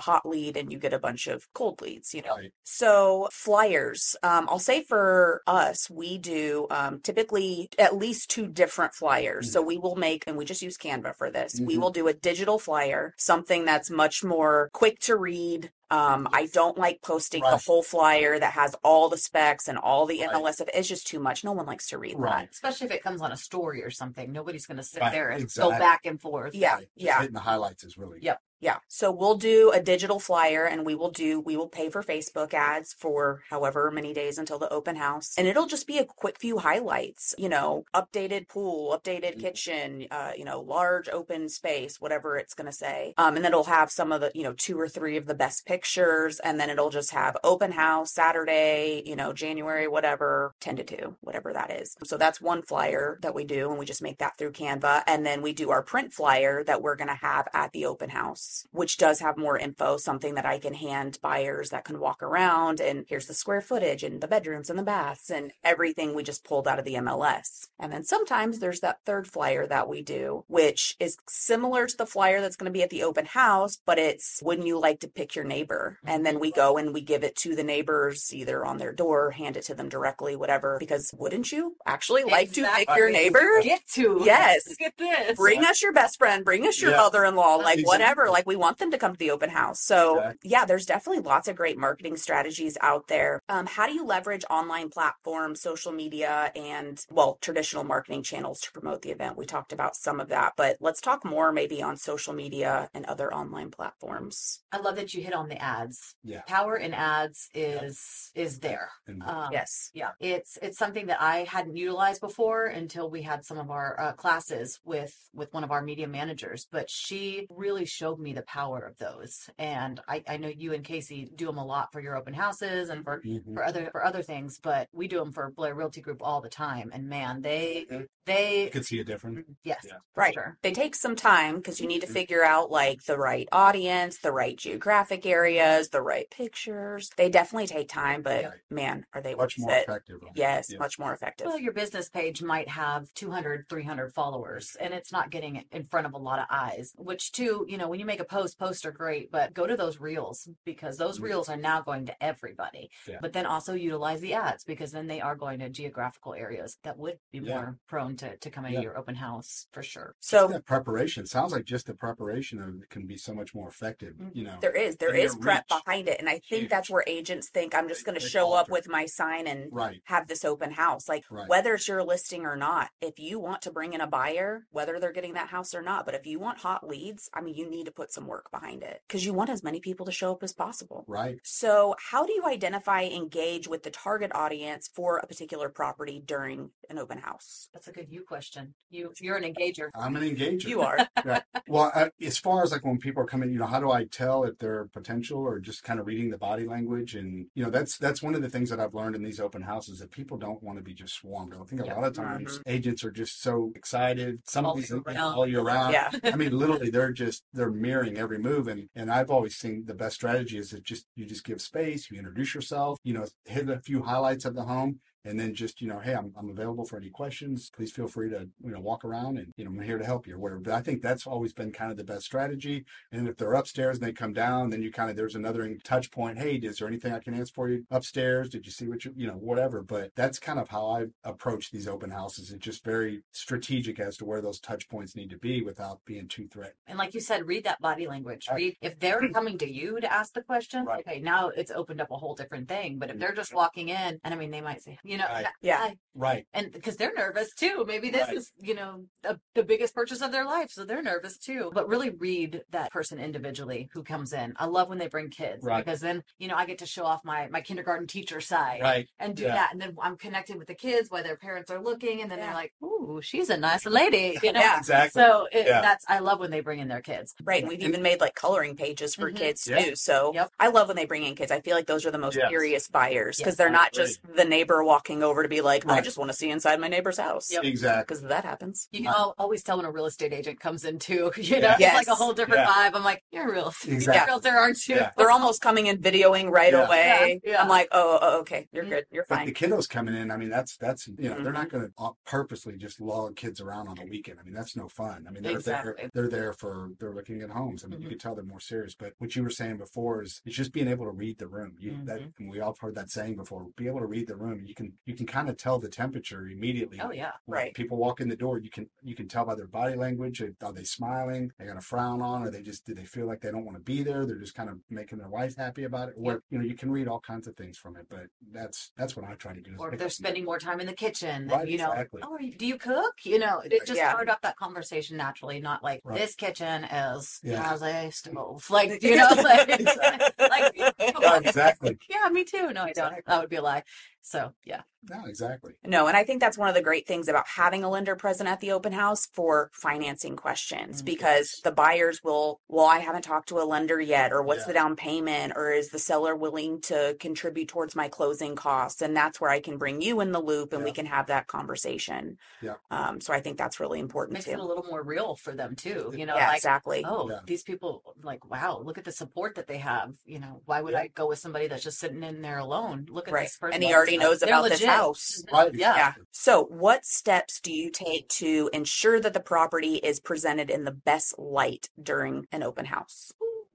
hot 0.00 0.26
lead 0.26 0.56
and 0.56 0.70
you 0.72 0.78
get 0.78 0.92
a 0.92 0.98
bunch 0.98 1.26
of 1.26 1.46
cold 1.54 1.80
leads, 1.80 2.14
you 2.14 2.22
know. 2.22 2.36
Right. 2.36 2.52
So 2.64 3.28
flyers, 3.32 4.16
um, 4.22 4.46
I'll 4.48 4.58
say 4.58 4.82
for 4.82 5.42
us, 5.46 5.90
we 5.90 6.18
do 6.18 6.66
um, 6.70 7.00
typically 7.00 7.68
at 7.78 7.96
least 7.96 8.30
two 8.30 8.46
different 8.46 8.94
flyers. 8.94 9.50
So 9.50 9.62
we 9.62 9.78
will 9.78 9.96
make, 9.96 10.24
and 10.26 10.36
we 10.36 10.44
just 10.44 10.62
use 10.62 10.76
Canva 10.76 11.16
for 11.16 11.30
this. 11.30 11.60
We 11.60 11.76
Mhm. 11.76 11.80
will 11.80 11.90
do 11.90 12.08
a 12.08 12.14
digital 12.14 12.58
flyer, 12.58 13.14
something 13.18 13.64
that's 13.64 13.90
much 13.90 14.24
more 14.24 14.70
quick 14.72 14.98
to 15.00 15.16
read. 15.16 15.70
Um, 15.92 16.26
I 16.32 16.46
don't 16.46 16.78
like 16.78 17.02
posting 17.02 17.42
the 17.42 17.58
whole 17.58 17.82
flyer 17.82 18.38
that 18.38 18.52
has 18.54 18.74
all 18.82 19.10
the 19.10 19.18
specs 19.18 19.68
and 19.68 19.76
all 19.76 20.06
the 20.06 20.20
Right. 20.22 20.30
MLS. 20.30 20.58
Of, 20.60 20.70
it's 20.72 20.88
just 20.88 21.06
too 21.06 21.18
much. 21.20 21.44
No 21.44 21.52
one 21.52 21.66
likes 21.66 21.88
to 21.88 21.98
read 21.98 22.14
Right. 22.18 22.48
Especially 22.50 22.86
if 22.86 22.92
it 22.92 23.02
comes 23.02 23.20
on 23.20 23.30
a 23.30 23.36
story 23.36 23.84
or 23.84 23.90
something. 23.90 24.32
Nobody's 24.32 24.66
going 24.66 24.78
to 24.78 24.82
sit 24.82 25.02
Right, 25.02 25.12
there 25.12 25.28
and 25.28 25.42
exactly. 25.42 25.72
go 25.74 25.78
back 25.78 26.06
and 26.06 26.20
forth. 26.20 26.54
Yeah, 26.54 26.74
Right. 26.76 26.88
Just 26.96 27.06
yeah. 27.06 27.18
Hitting 27.20 27.34
the 27.34 27.40
highlights 27.40 27.84
is 27.84 27.98
really 27.98 28.20
Yep. 28.22 28.40
Yeah. 28.62 28.78
So 28.86 29.10
we'll 29.10 29.36
do 29.36 29.72
a 29.74 29.82
digital 29.82 30.20
flyer 30.20 30.64
and 30.66 30.86
we 30.86 30.94
will 30.94 31.10
do, 31.10 31.40
we 31.40 31.56
will 31.56 31.68
pay 31.68 31.90
for 31.90 32.02
Facebook 32.02 32.54
ads 32.54 32.94
for 32.94 33.42
however 33.50 33.90
many 33.90 34.14
days 34.14 34.38
until 34.38 34.58
the 34.60 34.70
open 34.72 34.96
house. 34.96 35.34
And 35.36 35.48
it'll 35.48 35.66
just 35.66 35.88
be 35.88 35.98
a 35.98 36.04
quick 36.04 36.38
few 36.38 36.58
highlights, 36.58 37.34
you 37.36 37.48
know, 37.48 37.86
updated 37.92 38.48
pool, 38.48 38.96
updated 38.96 39.36
Mhm. 39.36 39.40
kitchen, 39.40 40.06
uh, 40.12 40.32
you 40.36 40.44
know, 40.44 40.60
large 40.60 41.08
open 41.08 41.48
space, 41.48 42.00
whatever 42.00 42.36
it's 42.36 42.54
going 42.54 42.68
to 42.68 42.72
say. 42.72 43.14
Um, 43.18 43.34
and 43.34 43.44
then 43.44 43.52
it'll 43.52 43.64
have 43.64 43.90
some 43.90 44.12
of 44.12 44.20
the, 44.20 44.30
you 44.32 44.44
know, 44.44 44.52
two 44.52 44.78
or 44.80 44.88
three 44.88 45.16
of 45.16 45.26
the 45.26 45.34
best 45.34 45.66
pictures. 45.66 46.38
And 46.40 46.60
then 46.60 46.70
it'll 46.70 46.90
just 46.90 47.10
have 47.10 47.36
open 47.42 47.72
house 47.72 48.12
Saturday, 48.12 49.02
you 49.04 49.16
know, 49.16 49.32
January, 49.32 49.88
whatever, 49.88 50.54
10 50.60 50.76
to 50.76 50.84
2, 50.84 51.16
whatever 51.20 51.52
that 51.52 51.72
is. 51.72 51.96
So 52.04 52.16
that's 52.16 52.40
one 52.40 52.62
flyer 52.62 53.18
that 53.22 53.34
we 53.34 53.44
do. 53.44 53.70
And 53.70 53.78
we 53.80 53.86
just 53.86 54.02
make 54.02 54.18
that 54.18 54.38
through 54.38 54.52
Canva. 54.52 55.02
And 55.08 55.26
then 55.26 55.42
we 55.42 55.52
do 55.52 55.70
our 55.70 55.82
print 55.82 56.12
flyer 56.12 56.62
that 56.64 56.80
we're 56.80 56.94
going 56.96 57.08
to 57.08 57.14
have 57.16 57.48
at 57.52 57.72
the 57.72 57.86
open 57.86 58.10
house, 58.10 58.51
which 58.70 58.96
does 58.96 59.20
have 59.20 59.36
more 59.36 59.58
info, 59.58 59.96
something 59.96 60.34
that 60.34 60.46
I 60.46 60.58
can 60.58 60.74
hand 60.74 61.18
buyers 61.22 61.70
that 61.70 61.84
can 61.84 61.98
walk 62.00 62.22
around 62.22 62.80
and 62.80 63.04
here's 63.08 63.26
the 63.26 63.34
square 63.34 63.60
footage 63.60 64.02
and 64.02 64.20
the 64.20 64.28
bedrooms 64.28 64.70
and 64.70 64.78
the 64.78 64.82
baths 64.82 65.30
and 65.30 65.52
everything 65.64 66.14
we 66.14 66.22
just 66.22 66.44
pulled 66.44 66.66
out 66.68 66.78
of 66.78 66.84
the 66.84 66.94
MLS. 66.94 67.68
And 67.78 67.92
then 67.92 68.04
sometimes 68.04 68.58
there's 68.58 68.80
that 68.80 69.00
third 69.04 69.26
flyer 69.26 69.66
that 69.66 69.88
we 69.88 70.02
do, 70.02 70.44
which 70.48 70.96
is 71.00 71.16
similar 71.28 71.86
to 71.86 71.96
the 71.96 72.06
flyer 72.06 72.40
that's 72.40 72.56
going 72.56 72.70
to 72.70 72.76
be 72.78 72.82
at 72.82 72.90
the 72.90 73.02
open 73.02 73.26
house, 73.26 73.78
but 73.84 73.98
it's 73.98 74.40
wouldn't 74.42 74.66
you 74.66 74.78
like 74.78 75.00
to 75.00 75.08
pick 75.08 75.34
your 75.34 75.44
neighbor? 75.44 75.98
And 76.04 76.24
then 76.24 76.40
we 76.40 76.52
go 76.52 76.76
and 76.76 76.92
we 76.94 77.00
give 77.00 77.24
it 77.24 77.36
to 77.36 77.54
the 77.54 77.64
neighbors 77.64 78.32
either 78.34 78.64
on 78.64 78.78
their 78.78 78.92
door, 78.92 79.30
hand 79.30 79.56
it 79.56 79.64
to 79.64 79.74
them 79.74 79.88
directly, 79.88 80.36
whatever, 80.36 80.76
because 80.78 81.12
wouldn't 81.16 81.52
you 81.52 81.76
actually 81.86 82.24
like 82.24 82.52
to 82.52 82.66
pick 82.76 82.88
your 82.96 83.10
neighbor? 83.10 83.60
Get 83.62 83.86
to. 83.94 84.20
Yes. 84.24 84.68
Look 84.68 84.80
at 84.82 84.98
this. 84.98 85.36
bring 85.36 85.64
us 85.64 85.82
your 85.82 85.92
best 85.92 86.18
friend, 86.18 86.44
bring 86.44 86.66
us 86.66 86.80
your 86.80 86.92
Yeah. 86.92 86.98
mother-in-law, 86.98 87.56
like 87.56 87.80
whatever. 87.86 88.22
Exactly. 88.22 88.32
Like 88.42 88.48
we 88.48 88.56
want 88.56 88.78
them 88.78 88.90
to 88.90 88.98
come 88.98 89.12
to 89.12 89.18
the 89.18 89.30
open 89.30 89.50
house. 89.50 89.80
So 89.80 90.18
Exactly. 90.18 90.50
yeah, 90.50 90.64
there's 90.64 90.86
definitely 90.86 91.22
lots 91.22 91.46
of 91.46 91.54
great 91.54 91.78
marketing 91.78 92.16
strategies 92.16 92.76
out 92.80 93.06
there. 93.06 93.40
Um, 93.48 93.66
how 93.66 93.86
do 93.86 93.92
you 93.92 94.04
leverage 94.04 94.44
online 94.50 94.90
platforms, 94.90 95.60
social 95.60 95.92
media, 95.92 96.50
and 96.56 97.00
well, 97.08 97.38
traditional 97.40 97.84
marketing 97.84 98.24
channels 98.24 98.60
to 98.62 98.72
promote 98.72 99.02
the 99.02 99.10
event? 99.10 99.36
We 99.36 99.46
talked 99.46 99.72
about 99.72 99.94
some 99.94 100.18
of 100.18 100.28
that, 100.30 100.54
but 100.56 100.76
let's 100.80 101.00
talk 101.00 101.24
more 101.24 101.52
maybe 101.52 101.80
on 101.82 101.96
social 101.96 102.32
media 102.32 102.88
and 102.94 103.06
other 103.06 103.32
online 103.32 103.70
platforms. 103.70 104.60
I 104.72 104.78
love 104.78 104.96
that 104.96 105.14
you 105.14 105.22
hit 105.22 105.34
on 105.34 105.48
the 105.48 105.62
ads. 105.62 106.16
Yeah. 106.24 106.42
Power 106.48 106.76
in 106.76 106.94
ads 106.94 107.48
is 107.54 108.30
is 108.34 108.58
there. 108.58 108.90
Um, 109.24 109.50
yes. 109.52 109.90
Yeah, 109.94 110.10
it's 110.18 110.58
it's 110.60 110.78
something 110.78 111.06
that 111.06 111.22
I 111.22 111.44
hadn't 111.44 111.76
utilized 111.76 112.20
before 112.20 112.66
until 112.66 113.08
we 113.08 113.22
had 113.22 113.44
some 113.44 113.58
of 113.58 113.70
our 113.70 114.00
uh, 114.00 114.12
classes 114.12 114.80
with 114.84 115.14
with 115.32 115.52
one 115.54 115.62
of 115.62 115.70
our 115.70 115.82
media 115.82 116.08
managers. 116.08 116.66
But 116.70 116.90
she 116.90 117.46
really 117.50 117.84
showed 117.84 118.18
me 118.22 118.32
the 118.32 118.42
power 118.42 118.80
of 118.80 118.96
those, 118.98 119.50
and 119.58 120.00
I, 120.08 120.22
I 120.28 120.36
know 120.36 120.48
you 120.48 120.72
and 120.72 120.84
Casey 120.84 121.30
do 121.34 121.46
them 121.46 121.58
a 121.58 121.64
lot 121.64 121.92
for 121.92 122.00
your 122.00 122.16
open 122.16 122.34
houses 122.34 122.88
and 122.90 123.04
for 123.04 123.20
Mhm. 123.22 123.54
for 123.54 123.64
other 123.64 123.88
for 123.90 124.04
other 124.04 124.22
things. 124.22 124.58
But 124.62 124.88
we 124.92 125.08
do 125.08 125.18
them 125.18 125.32
for 125.32 125.50
Blair 125.50 125.74
Realty 125.74 126.00
Group 126.00 126.22
all 126.22 126.40
the 126.40 126.48
time, 126.48 126.90
and 126.92 127.08
man, 127.08 127.42
they 127.42 127.86
Mhm. 127.90 128.08
they 128.26 128.64
you 128.64 128.70
could 128.70 128.86
see 128.86 129.00
a 129.00 129.04
difference. 129.04 129.46
yes, 129.64 129.84
Yeah. 129.88 129.96
Right. 130.14 130.34
sure. 130.34 130.56
They 130.62 130.72
take 130.72 130.94
some 130.94 131.16
time 131.16 131.56
because 131.56 131.80
you 131.80 131.88
need 131.88 132.00
to 132.02 132.06
Mhm. 132.06 132.12
figure 132.12 132.44
out 132.44 132.70
like 132.70 133.02
the 133.04 133.18
right 133.18 133.48
audience, 133.50 134.18
the 134.18 134.30
right 134.32 134.56
geographic 134.56 135.26
areas, 135.26 135.88
the 135.88 136.02
right 136.02 136.30
pictures. 136.30 137.10
They 137.16 137.28
definitely 137.28 137.66
take 137.66 137.88
time, 137.88 138.22
but 138.22 138.44
Right. 138.44 138.60
man, 138.70 139.06
are 139.12 139.20
they 139.20 139.34
Much 139.34 139.58
more 139.58 139.72
it? 139.72 139.82
effective. 139.88 140.20
Yes, 140.34 140.70
Yeah. 140.70 140.78
much 140.78 140.98
more 140.98 141.12
effective. 141.12 141.46
Well, 141.48 141.58
your 141.58 141.72
business 141.72 142.08
page 142.08 142.42
might 142.42 142.68
have 142.68 143.12
200, 143.14 143.68
300 143.68 144.12
followers 144.14 144.76
and 144.78 144.94
it's 144.94 145.10
not 145.10 145.30
getting 145.30 145.64
in 145.72 145.84
front 145.84 146.06
of 146.06 146.12
a 146.14 146.18
lot 146.18 146.38
of 146.38 146.46
eyes, 146.50 146.92
which 146.96 147.32
too, 147.32 147.66
you 147.68 147.76
know, 147.76 147.88
when 147.88 147.98
you 147.98 148.06
make 148.06 148.11
a 148.20 148.24
post, 148.24 148.58
posts 148.58 148.84
are 148.84 148.92
great, 148.92 149.30
but 149.30 149.54
go 149.54 149.66
to 149.66 149.76
those 149.76 150.00
reels 150.00 150.48
because 150.64 150.96
those 150.96 151.18
Mhm. 151.18 151.22
reels 151.24 151.48
are 151.48 151.56
now 151.56 151.80
going 151.80 152.06
to 152.06 152.22
everybody. 152.22 152.90
Yeah. 153.06 153.18
But 153.20 153.32
then 153.32 153.46
also 153.46 153.74
utilize 153.74 154.20
the 154.20 154.34
ads 154.34 154.64
because 154.64 154.92
then 154.92 155.06
they 155.06 155.20
are 155.20 155.36
going 155.36 155.58
to 155.60 155.68
geographical 155.68 156.34
areas 156.34 156.78
that 156.84 156.98
would 156.98 157.18
be 157.30 157.38
Yeah. 157.38 157.54
more 157.54 157.78
prone 157.88 158.16
to, 158.18 158.36
to 158.36 158.50
coming 158.50 158.72
Yeah. 158.72 158.80
to 158.80 158.84
your 158.84 158.98
open 158.98 159.14
house 159.16 159.66
for 159.72 159.82
sure. 159.82 160.14
So 160.20 160.48
that 160.48 160.64
preparation 160.66 161.26
sounds 161.26 161.52
like 161.52 161.64
just 161.64 161.86
the 161.86 161.94
preparation 161.94 162.60
of 162.60 162.88
can 162.88 163.06
be 163.06 163.16
so 163.16 163.34
much 163.34 163.54
more 163.54 163.68
effective. 163.68 164.14
Mhm. 164.16 164.30
You 164.34 164.44
know, 164.44 164.58
there 164.60 164.76
is 164.76 164.96
there 164.96 165.14
is 165.14 165.34
prep 165.36 165.64
reach. 165.70 165.82
behind 165.84 166.08
it, 166.08 166.18
and 166.20 166.28
I 166.28 166.34
think 166.48 166.62
Huge. 166.62 166.70
that's 166.70 166.90
where 166.90 167.04
agents 167.06 167.48
think 167.50 167.74
I'm 167.74 167.88
just 167.88 168.04
going 168.04 168.18
to 168.18 168.26
show 168.26 168.52
up 168.52 168.68
with 168.70 168.88
my 168.88 169.06
sign 169.06 169.46
and 169.46 169.68
right? 169.72 170.00
have 170.04 170.26
this 170.28 170.44
open 170.44 170.70
house. 170.72 171.08
Like 171.08 171.24
Right. 171.30 171.48
whether 171.48 171.74
it's 171.74 171.88
your 171.88 172.02
listing 172.04 172.44
or 172.44 172.56
not, 172.56 172.90
if 173.00 173.18
you 173.18 173.38
want 173.38 173.62
to 173.62 173.70
bring 173.70 173.92
in 173.92 174.00
a 174.00 174.06
buyer, 174.06 174.66
whether 174.70 174.98
they're 174.98 175.12
getting 175.12 175.34
that 175.34 175.48
house 175.48 175.74
or 175.74 175.82
not, 175.82 176.04
but 176.06 176.14
if 176.14 176.26
you 176.26 176.38
want 176.38 176.58
hot 176.58 176.86
leads, 176.86 177.28
I 177.32 177.40
mean, 177.40 177.54
you 177.54 177.68
need 177.68 177.84
to 177.86 177.92
put 177.92 178.01
some 178.10 178.26
work 178.26 178.50
behind 178.50 178.82
it 178.82 179.02
because 179.06 179.24
you 179.24 179.34
want 179.34 179.50
as 179.50 179.62
many 179.62 179.78
people 179.78 180.06
to 180.06 180.12
show 180.12 180.32
up 180.32 180.42
as 180.42 180.52
possible. 180.54 181.04
Right. 181.06 181.38
So, 181.44 181.94
how 182.10 182.24
do 182.24 182.32
you 182.32 182.44
identify, 182.46 183.02
engage 183.04 183.68
with 183.68 183.82
the 183.82 183.90
target 183.90 184.30
audience 184.34 184.88
for 184.92 185.18
a 185.18 185.26
particular 185.26 185.68
property 185.68 186.22
during 186.24 186.70
an 186.88 186.98
open 186.98 187.18
house? 187.18 187.68
That's 187.74 187.88
a 187.88 187.92
good 187.92 188.06
you 188.10 188.22
question. 188.22 188.74
You 188.90 189.12
you're 189.20 189.36
an 189.36 189.44
engager. 189.44 189.90
I'm 189.94 190.16
an 190.16 190.22
engager. 190.22 190.64
You 190.64 190.80
are. 190.82 190.98
Right. 191.24 191.42
Well, 191.68 191.92
I, 191.94 192.10
as 192.24 192.38
far 192.38 192.64
as 192.64 192.72
like 192.72 192.84
when 192.84 192.98
people 192.98 193.22
are 193.22 193.26
coming, 193.26 193.52
you 193.52 193.58
know, 193.58 193.66
how 193.66 193.78
do 193.78 193.92
I 193.92 194.04
tell 194.04 194.42
if 194.44 194.58
they're 194.58 194.86
potential 194.92 195.38
or 195.38 195.60
just 195.60 195.84
kind 195.84 196.00
of 196.00 196.06
reading 196.06 196.30
the 196.30 196.38
body 196.38 196.66
language? 196.66 197.14
And 197.14 197.46
you 197.54 197.62
know, 197.62 197.70
that's 197.70 197.96
that's 197.98 198.22
one 198.22 198.34
of 198.34 198.42
the 198.42 198.48
things 198.48 198.70
that 198.70 198.80
I've 198.80 198.94
learned 198.94 199.14
in 199.14 199.22
these 199.22 199.38
open 199.38 199.62
houses 199.62 200.00
that 200.00 200.10
people 200.10 200.36
don't 200.36 200.60
want 200.62 200.78
to 200.78 200.82
be 200.82 200.94
just 200.94 201.14
swarmed. 201.14 201.54
I 201.54 201.64
think 201.64 201.82
a 201.82 201.86
Yeah. 201.86 201.94
lot 201.94 202.04
of 202.04 202.14
times 202.14 202.58
mm-hmm. 202.58 202.70
agents 202.70 203.04
are 203.04 203.10
just 203.10 203.40
so 203.42 203.72
excited. 203.76 204.40
Some 204.44 204.66
All 204.66 204.72
of 204.72 204.78
these 204.78 204.90
year 204.90 205.02
you 205.06 205.14
know, 205.14 205.20
round. 205.20 205.36
all 205.36 205.46
year 205.46 205.60
round. 205.60 205.92
Yeah. 205.92 206.10
I 206.24 206.36
mean, 206.36 206.56
literally, 206.58 206.90
they're 206.90 207.12
just 207.12 207.44
they're 207.52 207.70
mirroring 207.92 208.16
every 208.16 208.38
move, 208.38 208.68
and 208.68 208.88
and 208.94 209.10
I've 209.10 209.30
always 209.30 209.56
seen 209.56 209.84
the 209.86 209.94
best 209.94 210.14
strategy 210.14 210.56
is 210.56 210.70
that 210.70 210.82
just 210.82 211.06
you 211.14 211.26
just 211.26 211.44
give 211.44 211.60
space, 211.60 212.10
you 212.10 212.16
introduce 212.18 212.54
yourself, 212.54 212.98
you 213.04 213.12
know, 213.12 213.26
hit 213.44 213.68
a 213.68 213.80
few 213.80 214.02
highlights 214.02 214.46
of 214.46 214.54
the 214.54 214.62
home, 214.62 215.00
and 215.24 215.38
then 215.38 215.54
just 215.54 215.80
you 215.80 215.88
know, 215.88 215.98
hey, 215.98 216.14
I'm 216.14 216.32
I'm 216.38 216.50
available 216.50 216.84
for 216.84 216.96
any 216.96 217.10
questions. 217.10 217.70
Please 217.74 217.92
feel 217.92 218.08
free 218.08 218.30
to 218.30 218.48
you 218.64 218.70
know 218.70 218.80
walk 218.80 219.04
around, 219.04 219.38
and 219.38 219.52
you 219.56 219.64
know, 219.64 219.70
I'm 219.70 219.80
here 219.80 219.98
to 219.98 220.04
help 220.04 220.26
you 220.26 220.34
or 220.34 220.38
whatever. 220.38 220.60
But 220.60 220.74
I 220.74 220.80
think 220.80 221.02
that's 221.02 221.26
always 221.26 221.52
been 221.52 221.72
kind 221.72 221.90
of 221.90 221.96
the 221.96 222.04
best 222.04 222.24
strategy. 222.24 222.84
And 223.10 223.28
if 223.28 223.36
they're 223.36 223.54
upstairs 223.54 223.98
and 223.98 224.06
they 224.06 224.12
come 224.12 224.32
down, 224.32 224.70
then 224.70 224.82
you 224.82 224.90
kind 224.90 225.10
of 225.10 225.16
there's 225.16 225.34
another 225.34 225.76
touch 225.84 226.10
point. 226.10 226.38
Hey, 226.38 226.56
is 226.56 226.78
there 226.78 226.88
anything 226.88 227.12
I 227.12 227.18
can 227.18 227.34
answer 227.34 227.52
for 227.54 227.68
you 227.68 227.84
upstairs? 227.90 228.48
Did 228.48 228.66
you 228.66 228.72
see 228.72 228.88
what 228.88 229.04
you 229.04 229.12
you 229.16 229.26
know 229.26 229.34
whatever? 229.34 229.82
But 229.82 230.10
that's 230.16 230.38
kind 230.38 230.58
of 230.58 230.68
how 230.68 230.86
I 230.86 231.04
approach 231.24 231.70
these 231.70 231.88
open 231.88 232.10
houses. 232.10 232.50
It's 232.50 232.64
just 232.64 232.84
very 232.84 233.22
strategic 233.32 234.00
as 234.00 234.16
to 234.18 234.24
where 234.24 234.40
those 234.40 234.60
touch 234.60 234.88
points 234.88 235.16
need 235.16 235.30
to 235.30 235.38
be 235.38 235.62
without 235.62 236.00
being 236.04 236.28
too 236.28 236.48
threatening. 236.48 236.74
And 236.86 236.98
like 236.98 237.14
you 237.14 237.20
said, 237.20 237.46
read 237.46 237.64
that 237.64 237.80
body 237.80 238.06
language. 238.06 238.48
Right. 238.48 238.56
Read 238.56 238.76
if 238.80 238.98
they're 238.98 239.28
coming 239.34 239.58
to 239.58 239.70
you 239.70 240.00
to 240.00 240.12
ask 240.12 240.32
the 240.34 240.42
question. 240.42 240.84
Right. 240.84 241.04
Okay, 241.06 241.20
now 241.20 241.48
it's 241.48 241.70
opened 241.70 242.00
up 242.00 242.10
a 242.10 242.16
whole 242.16 242.34
different 242.34 242.68
thing. 242.68 242.98
But 242.98 243.08
if 243.08 243.14
mm-hmm. 243.14 243.20
they're 243.20 243.34
just 243.34 243.54
walking 243.54 243.88
in, 243.88 244.20
and 244.24 244.34
I 244.34 244.36
mean, 244.36 244.50
they 244.50 244.60
might 244.60 244.82
say, 244.82 244.98
you 245.12 245.18
know, 245.18 245.26
Right. 245.28 245.46
Yeah. 245.60 245.78
I- 245.80 245.96
Right. 246.14 246.46
and 246.52 246.70
because 246.70 246.96
they're 246.98 247.14
nervous 247.14 247.54
too. 247.54 247.84
Maybe 247.86 248.10
this 248.10 248.28
Right. 248.28 248.36
is, 248.36 248.52
you 248.58 248.74
know, 248.74 249.06
the, 249.22 249.40
the 249.54 249.62
biggest 249.62 249.94
purchase 249.94 250.20
of 250.20 250.30
their 250.30 250.44
life, 250.44 250.70
so 250.70 250.84
they're 250.84 251.02
nervous 251.02 251.38
too. 251.38 251.70
But 251.72 251.88
really 251.88 252.10
read 252.10 252.62
that 252.70 252.90
person 252.90 253.18
individually 253.18 253.88
who 253.94 254.02
comes 254.02 254.32
in. 254.34 254.52
I 254.58 254.66
love 254.66 254.88
when 254.90 254.98
they 254.98 255.08
bring 255.08 255.30
kids 255.30 255.64
Right. 255.64 255.82
because 255.84 256.00
then 256.00 256.22
you 256.38 256.48
know 256.48 256.54
I 256.54 256.66
get 256.66 256.78
to 256.78 256.86
show 256.86 257.04
off 257.04 257.24
my 257.24 257.48
my 257.48 257.60
kindergarten 257.62 258.06
teacher 258.06 258.40
side 258.42 258.80
Right. 258.82 259.08
and 259.18 259.34
do 259.34 259.44
Yeah. 259.44 259.54
that, 259.54 259.72
and 259.72 259.80
then 259.80 259.96
I'm 260.02 260.16
connecting 260.18 260.58
with 260.58 260.68
the 260.68 260.74
kids 260.74 261.10
while 261.10 261.22
their 261.22 261.36
parents 261.36 261.70
are 261.70 261.80
looking, 261.82 262.20
and 262.22 262.30
then 262.30 262.38
Yeah. 262.38 262.46
they're 262.46 262.54
like, 262.54 262.72
"Ooh, 262.84 263.20
she's 263.22 263.48
a 263.50 263.56
nice 263.56 263.86
lady," 263.86 264.38
you 264.42 264.52
know. 264.52 264.60
Yeah. 264.60 264.78
Exactly. 264.78 265.20
So 265.20 265.48
it, 265.52 265.66
Yeah. 265.66 265.80
that's 265.80 266.04
I 266.08 266.18
love 266.18 266.40
when 266.40 266.50
they 266.50 266.60
bring 266.60 266.78
in 266.80 266.88
their 266.88 267.00
kids. 267.02 267.34
Right. 267.42 267.62
And 267.62 267.68
we've 267.70 267.80
even 267.82 268.02
made 268.02 268.20
like 268.20 268.34
coloring 268.34 268.76
pages 268.76 269.14
for 269.14 269.30
Mhm. 269.30 269.36
kids 269.36 269.66
Yeah. 269.66 269.82
too. 269.82 269.96
So 269.96 270.32
Yep. 270.34 270.50
I 270.60 270.68
love 270.68 270.88
when 270.88 270.96
they 270.96 271.06
bring 271.06 271.24
in 271.24 271.34
kids. 271.34 271.50
I 271.50 271.60
feel 271.60 271.74
like 271.74 271.86
those 271.86 272.04
are 272.06 272.10
the 272.10 272.18
most 272.18 272.36
Yes. 272.36 272.50
serious 272.50 272.88
buyers 272.88 273.36
because 273.38 273.52
Yes, 273.52 273.56
they're 273.58 273.70
not 273.70 273.92
just 273.94 274.20
the 274.36 274.44
neighbor 274.44 274.84
walking 274.84 275.01
over 275.22 275.42
to 275.42 275.48
be 275.48 275.60
like, 275.60 275.86
I 275.88 276.00
just 276.00 276.16
want 276.18 276.30
to 276.30 276.36
see 276.36 276.50
inside 276.50 276.80
my 276.80 276.88
neighbor's 276.88 277.18
house. 277.18 277.50
Yep. 277.52 277.64
Exactly. 277.64 278.02
Because 278.16 278.22
that 278.28 278.44
happens. 278.44 278.88
You 278.92 279.00
can 279.00 279.06
Right. 279.08 279.16
al- 279.18 279.34
always 279.38 279.62
tell 279.62 279.76
when 279.76 279.86
a 279.86 279.90
real 279.90 280.06
estate 280.06 280.32
agent 280.32 280.60
comes 280.60 280.84
in 280.84 280.98
too. 280.98 281.32
You 281.52 281.60
know, 281.60 281.74
Yeah. 281.78 281.88
it's 281.88 281.94
like 281.94 282.06
a 282.08 282.14
whole 282.14 282.32
different 282.32 282.60
Yeah. 282.62 282.72
vibe. 282.90 282.94
I'm 282.94 283.04
like, 283.04 283.22
you're 283.30 283.48
a 283.48 283.52
real 283.52 283.68
estate 283.68 283.92
Exactly. 283.94 284.26
realtor, 284.30 284.50
aren't 284.50 284.88
you? 284.88 284.94
Yeah. 284.96 285.10
They're 285.16 285.30
almost 285.30 285.60
coming 285.60 285.86
in 285.86 285.98
videoing 285.98 286.50
right 286.50 286.72
Yeah. 286.72 286.86
away. 286.86 287.40
Yeah, 287.44 287.52
yeah. 287.52 287.62
I'm 287.62 287.68
like, 287.68 287.88
oh, 287.92 288.18
oh, 288.22 288.40
okay, 288.40 288.68
you're 288.72 288.84
good, 288.84 289.04
you're 289.10 289.24
But 289.28 289.36
fine. 289.38 289.46
the 289.46 289.52
kiddos 289.52 289.88
coming 289.88 290.14
in, 290.14 290.30
I 290.30 290.36
mean, 290.36 290.48
that's 290.50 290.76
that's 290.76 291.08
you 291.08 291.28
know, 291.28 291.42
they're 291.42 291.52
not 291.52 291.68
Mm-hmm. 291.68 291.78
going 291.78 291.92
to 291.98 292.10
purposely 292.24 292.76
just 292.76 293.00
log 293.00 293.36
kids 293.36 293.60
around 293.60 293.88
on 293.88 293.98
a 293.98 294.04
weekend. 294.06 294.38
I 294.40 294.44
mean, 294.44 294.54
that's 294.54 294.76
no 294.76 294.88
fun. 294.88 295.26
I 295.28 295.30
mean, 295.32 295.42
they're 295.42 295.52
Exactly. 295.52 295.94
there, 295.98 296.10
they're 296.14 296.28
there 296.28 296.52
for 296.52 296.90
they're 296.98 297.12
looking 297.14 297.42
at 297.42 297.50
homes. 297.50 297.84
I 297.84 297.88
mean, 297.88 298.00
you 298.00 298.06
Mhm. 298.06 298.10
can 298.12 298.18
tell 298.18 298.34
they're 298.34 298.44
more 298.44 298.60
serious. 298.60 298.94
But 298.94 299.12
what 299.18 299.34
you 299.36 299.42
were 299.42 299.50
saying 299.50 299.78
before 299.78 300.22
is 300.22 300.40
it's 300.44 300.56
just 300.56 300.72
being 300.72 300.88
able 300.88 301.04
to 301.06 301.10
read 301.10 301.38
the 301.38 301.46
room. 301.48 301.76
You 301.78 301.98
that 302.04 302.20
Mhm. 302.20 302.32
and 302.38 302.50
we 302.50 302.60
all 302.60 302.72
have 302.72 302.78
heard 302.78 302.94
that 302.94 303.10
saying 303.10 303.36
before. 303.36 303.66
Be 303.76 303.86
able 303.86 304.00
to 304.00 304.06
read 304.06 304.26
the 304.28 304.36
room. 304.36 304.64
You 304.64 304.74
can 304.74 304.91
you 305.06 305.14
can 305.14 305.26
kind 305.26 305.48
of 305.48 305.56
tell 305.56 305.78
the 305.78 305.88
temperature 305.88 306.48
immediately. 306.48 307.00
Oh 307.00 307.12
yeah. 307.12 307.32
When 307.46 307.56
Right. 307.58 307.74
People 307.74 307.96
walk 307.98 308.20
in 308.20 308.28
the 308.28 308.36
door. 308.36 308.58
You 308.58 308.70
can 308.70 308.88
you 309.02 309.14
can 309.14 309.28
tell 309.28 309.44
by 309.44 309.54
their 309.54 309.66
body 309.66 309.94
language. 309.96 310.40
Are 310.62 310.72
they 310.72 310.84
smiling? 310.84 311.50
They 311.58 311.66
got 311.66 311.76
a 311.76 311.80
frown 311.80 312.22
on? 312.22 312.42
Or 312.42 312.50
they 312.50 312.62
just 312.62 312.84
do 312.86 312.94
they 312.94 313.04
feel 313.04 313.26
like 313.26 313.40
they 313.40 313.50
don't 313.50 313.64
want 313.64 313.76
to 313.78 313.82
be 313.82 314.02
there? 314.02 314.24
They're 314.26 314.38
just 314.38 314.54
kind 314.54 314.68
of 314.70 314.78
making 314.90 315.18
their 315.18 315.28
wife 315.28 315.56
happy 315.56 315.84
about 315.84 316.08
it. 316.10 316.14
Or 316.18 316.42
you 316.50 316.58
know 316.58 316.64
you 316.64 316.74
can 316.74 316.90
read 316.90 317.08
all 317.08 317.20
kinds 317.20 317.46
of 317.46 317.56
things 317.56 317.78
from 317.78 317.96
it. 317.96 318.06
But 318.08 318.26
that's 318.52 318.92
that's 318.96 319.16
what 319.16 319.24
I 319.24 319.34
try 319.34 319.54
to 319.54 319.60
do. 319.60 319.72
Or 319.78 319.92
if 319.92 319.98
they're 319.98 320.08
spending 320.08 320.44
more 320.44 320.58
time 320.58 320.80
in 320.80 320.86
the 320.86 320.92
kitchen, 320.92 321.48
Right, 321.48 321.66
you 321.68 321.78
know, 321.78 321.94
oh, 322.22 322.38
you- 322.38 322.52
do 322.56 322.66
you 322.66 322.76
cook? 322.78 323.14
You 323.24 323.38
know, 323.38 323.60
it 323.64 323.86
just 323.86 323.96
Yeah. 323.98 324.10
started 324.10 324.30
up 324.30 324.42
that 324.42 324.56
conversation 324.56 325.16
naturally, 325.16 325.60
not 325.60 325.82
like 325.82 326.00
Right. 326.04 326.18
this 326.18 326.34
kitchen 326.34 326.84
is 326.84 327.40
Yeah. 327.42 327.74
a 327.82 328.10
stove, 328.12 328.64
like 328.70 329.02
you 329.02 329.16
know, 329.16 329.28
like, 329.36 329.68
like 330.38 330.72
Yeah, 330.76 331.38
exactly. 331.38 331.98
yeah, 332.08 332.28
me 332.30 332.44
too. 332.44 332.72
No, 332.72 332.82
I 332.82 332.92
don't. 332.92 333.06
Exactly. 333.12 333.22
That 333.26 333.40
would 333.40 333.50
be 333.50 333.56
a 333.56 333.62
lie. 333.62 333.82
So 334.22 334.54
yeah, 334.64 334.82
No, 335.10 335.24
exactly. 335.26 335.72
No, 335.84 336.06
and 336.06 336.16
I 336.16 336.22
think 336.22 336.40
that's 336.40 336.56
one 336.56 336.68
of 336.68 336.74
the 336.74 336.82
great 336.82 337.06
things 337.08 337.26
about 337.26 337.46
having 337.48 337.82
a 337.82 337.90
lender 337.90 338.14
present 338.14 338.48
at 338.48 338.60
the 338.60 338.70
open 338.72 338.92
house 338.92 339.26
for 339.32 339.70
financing 339.72 340.36
questions 340.36 341.02
Mm, 341.02 341.06
because 341.06 341.60
the 341.64 341.72
buyers 341.72 342.22
will, 342.22 342.60
well, 342.68 342.86
I 342.86 342.98
haven't 343.00 343.22
talked 343.22 343.48
to 343.48 343.60
a 343.60 343.64
lender 343.64 344.00
yet, 344.00 344.32
or 344.32 344.42
what's 344.42 344.60
Yeah. 344.60 344.66
the 344.68 344.72
down 344.74 344.96
payment, 344.96 345.54
or 345.56 345.72
is 345.72 345.88
the 345.90 345.98
seller 345.98 346.36
willing 346.36 346.80
to 346.82 347.16
contribute 347.18 347.68
towards 347.68 347.96
my 347.96 348.08
closing 348.08 348.54
costs? 348.54 349.02
And 349.02 349.16
that's 349.16 349.40
where 349.40 349.50
I 349.50 349.60
can 349.60 349.76
bring 349.76 350.00
you 350.00 350.20
in 350.20 350.30
the 350.32 350.40
loop 350.40 350.72
and 350.72 350.84
we 350.84 350.92
can 350.92 351.06
have 351.06 351.26
that 351.26 351.48
conversation. 351.48 352.38
Yeah. 352.60 352.74
Um, 352.90 353.20
so 353.20 353.32
I 353.32 353.40
think 353.40 353.58
that's 353.58 353.80
really 353.80 353.98
important 353.98 354.34
makes 354.34 354.46
it 354.46 354.58
a 354.58 354.64
little 354.64 354.84
more 354.84 355.02
real 355.02 355.34
for 355.36 355.52
them 355.52 355.74
too. 355.74 356.12
You 356.16 356.26
know, 356.26 356.36
yeah, 356.36 356.48
like 356.48 356.56
exactly. 356.58 357.04
oh, 357.06 357.28
Yeah. 357.28 357.40
these 357.44 357.62
people, 357.64 358.02
like 358.22 358.48
wow, 358.48 358.80
look 358.84 358.98
at 358.98 359.04
the 359.04 359.12
support 359.12 359.56
that 359.56 359.66
they 359.66 359.78
have. 359.78 360.14
You 360.24 360.38
know, 360.38 360.62
why 360.66 360.80
would 360.80 360.92
Yeah. 360.92 361.00
I 361.00 361.06
go 361.08 361.26
with 361.26 361.40
somebody 361.40 361.66
that's 361.66 361.82
just 361.82 361.98
sitting 361.98 362.22
in 362.22 362.40
there 362.42 362.58
alone? 362.58 363.06
Look 363.10 363.26
at 363.28 363.34
Right. 363.34 363.44
this 363.44 363.56
person. 363.56 363.74
And 363.74 363.82
he 363.82 363.92
already 363.94 364.16
knows 364.16 364.42
about 364.42 364.68
this. 364.68 364.80
House. 364.92 365.44
Right. 365.52 365.74
Yeah. 365.74 365.96
Yeah. 365.96 366.12
So, 366.30 366.64
what 366.64 367.04
steps 367.04 367.60
do 367.60 367.72
you 367.72 367.90
take 367.90 368.28
to 368.30 368.70
ensure 368.72 369.20
that 369.20 369.32
the 369.34 369.40
property 369.40 369.96
is 369.96 370.20
presented 370.20 370.70
in 370.70 370.84
the 370.84 370.92
best 370.92 371.38
light 371.38 371.90
during 372.02 372.46
an 372.52 372.62
open 372.62 372.84
house? 372.86 373.32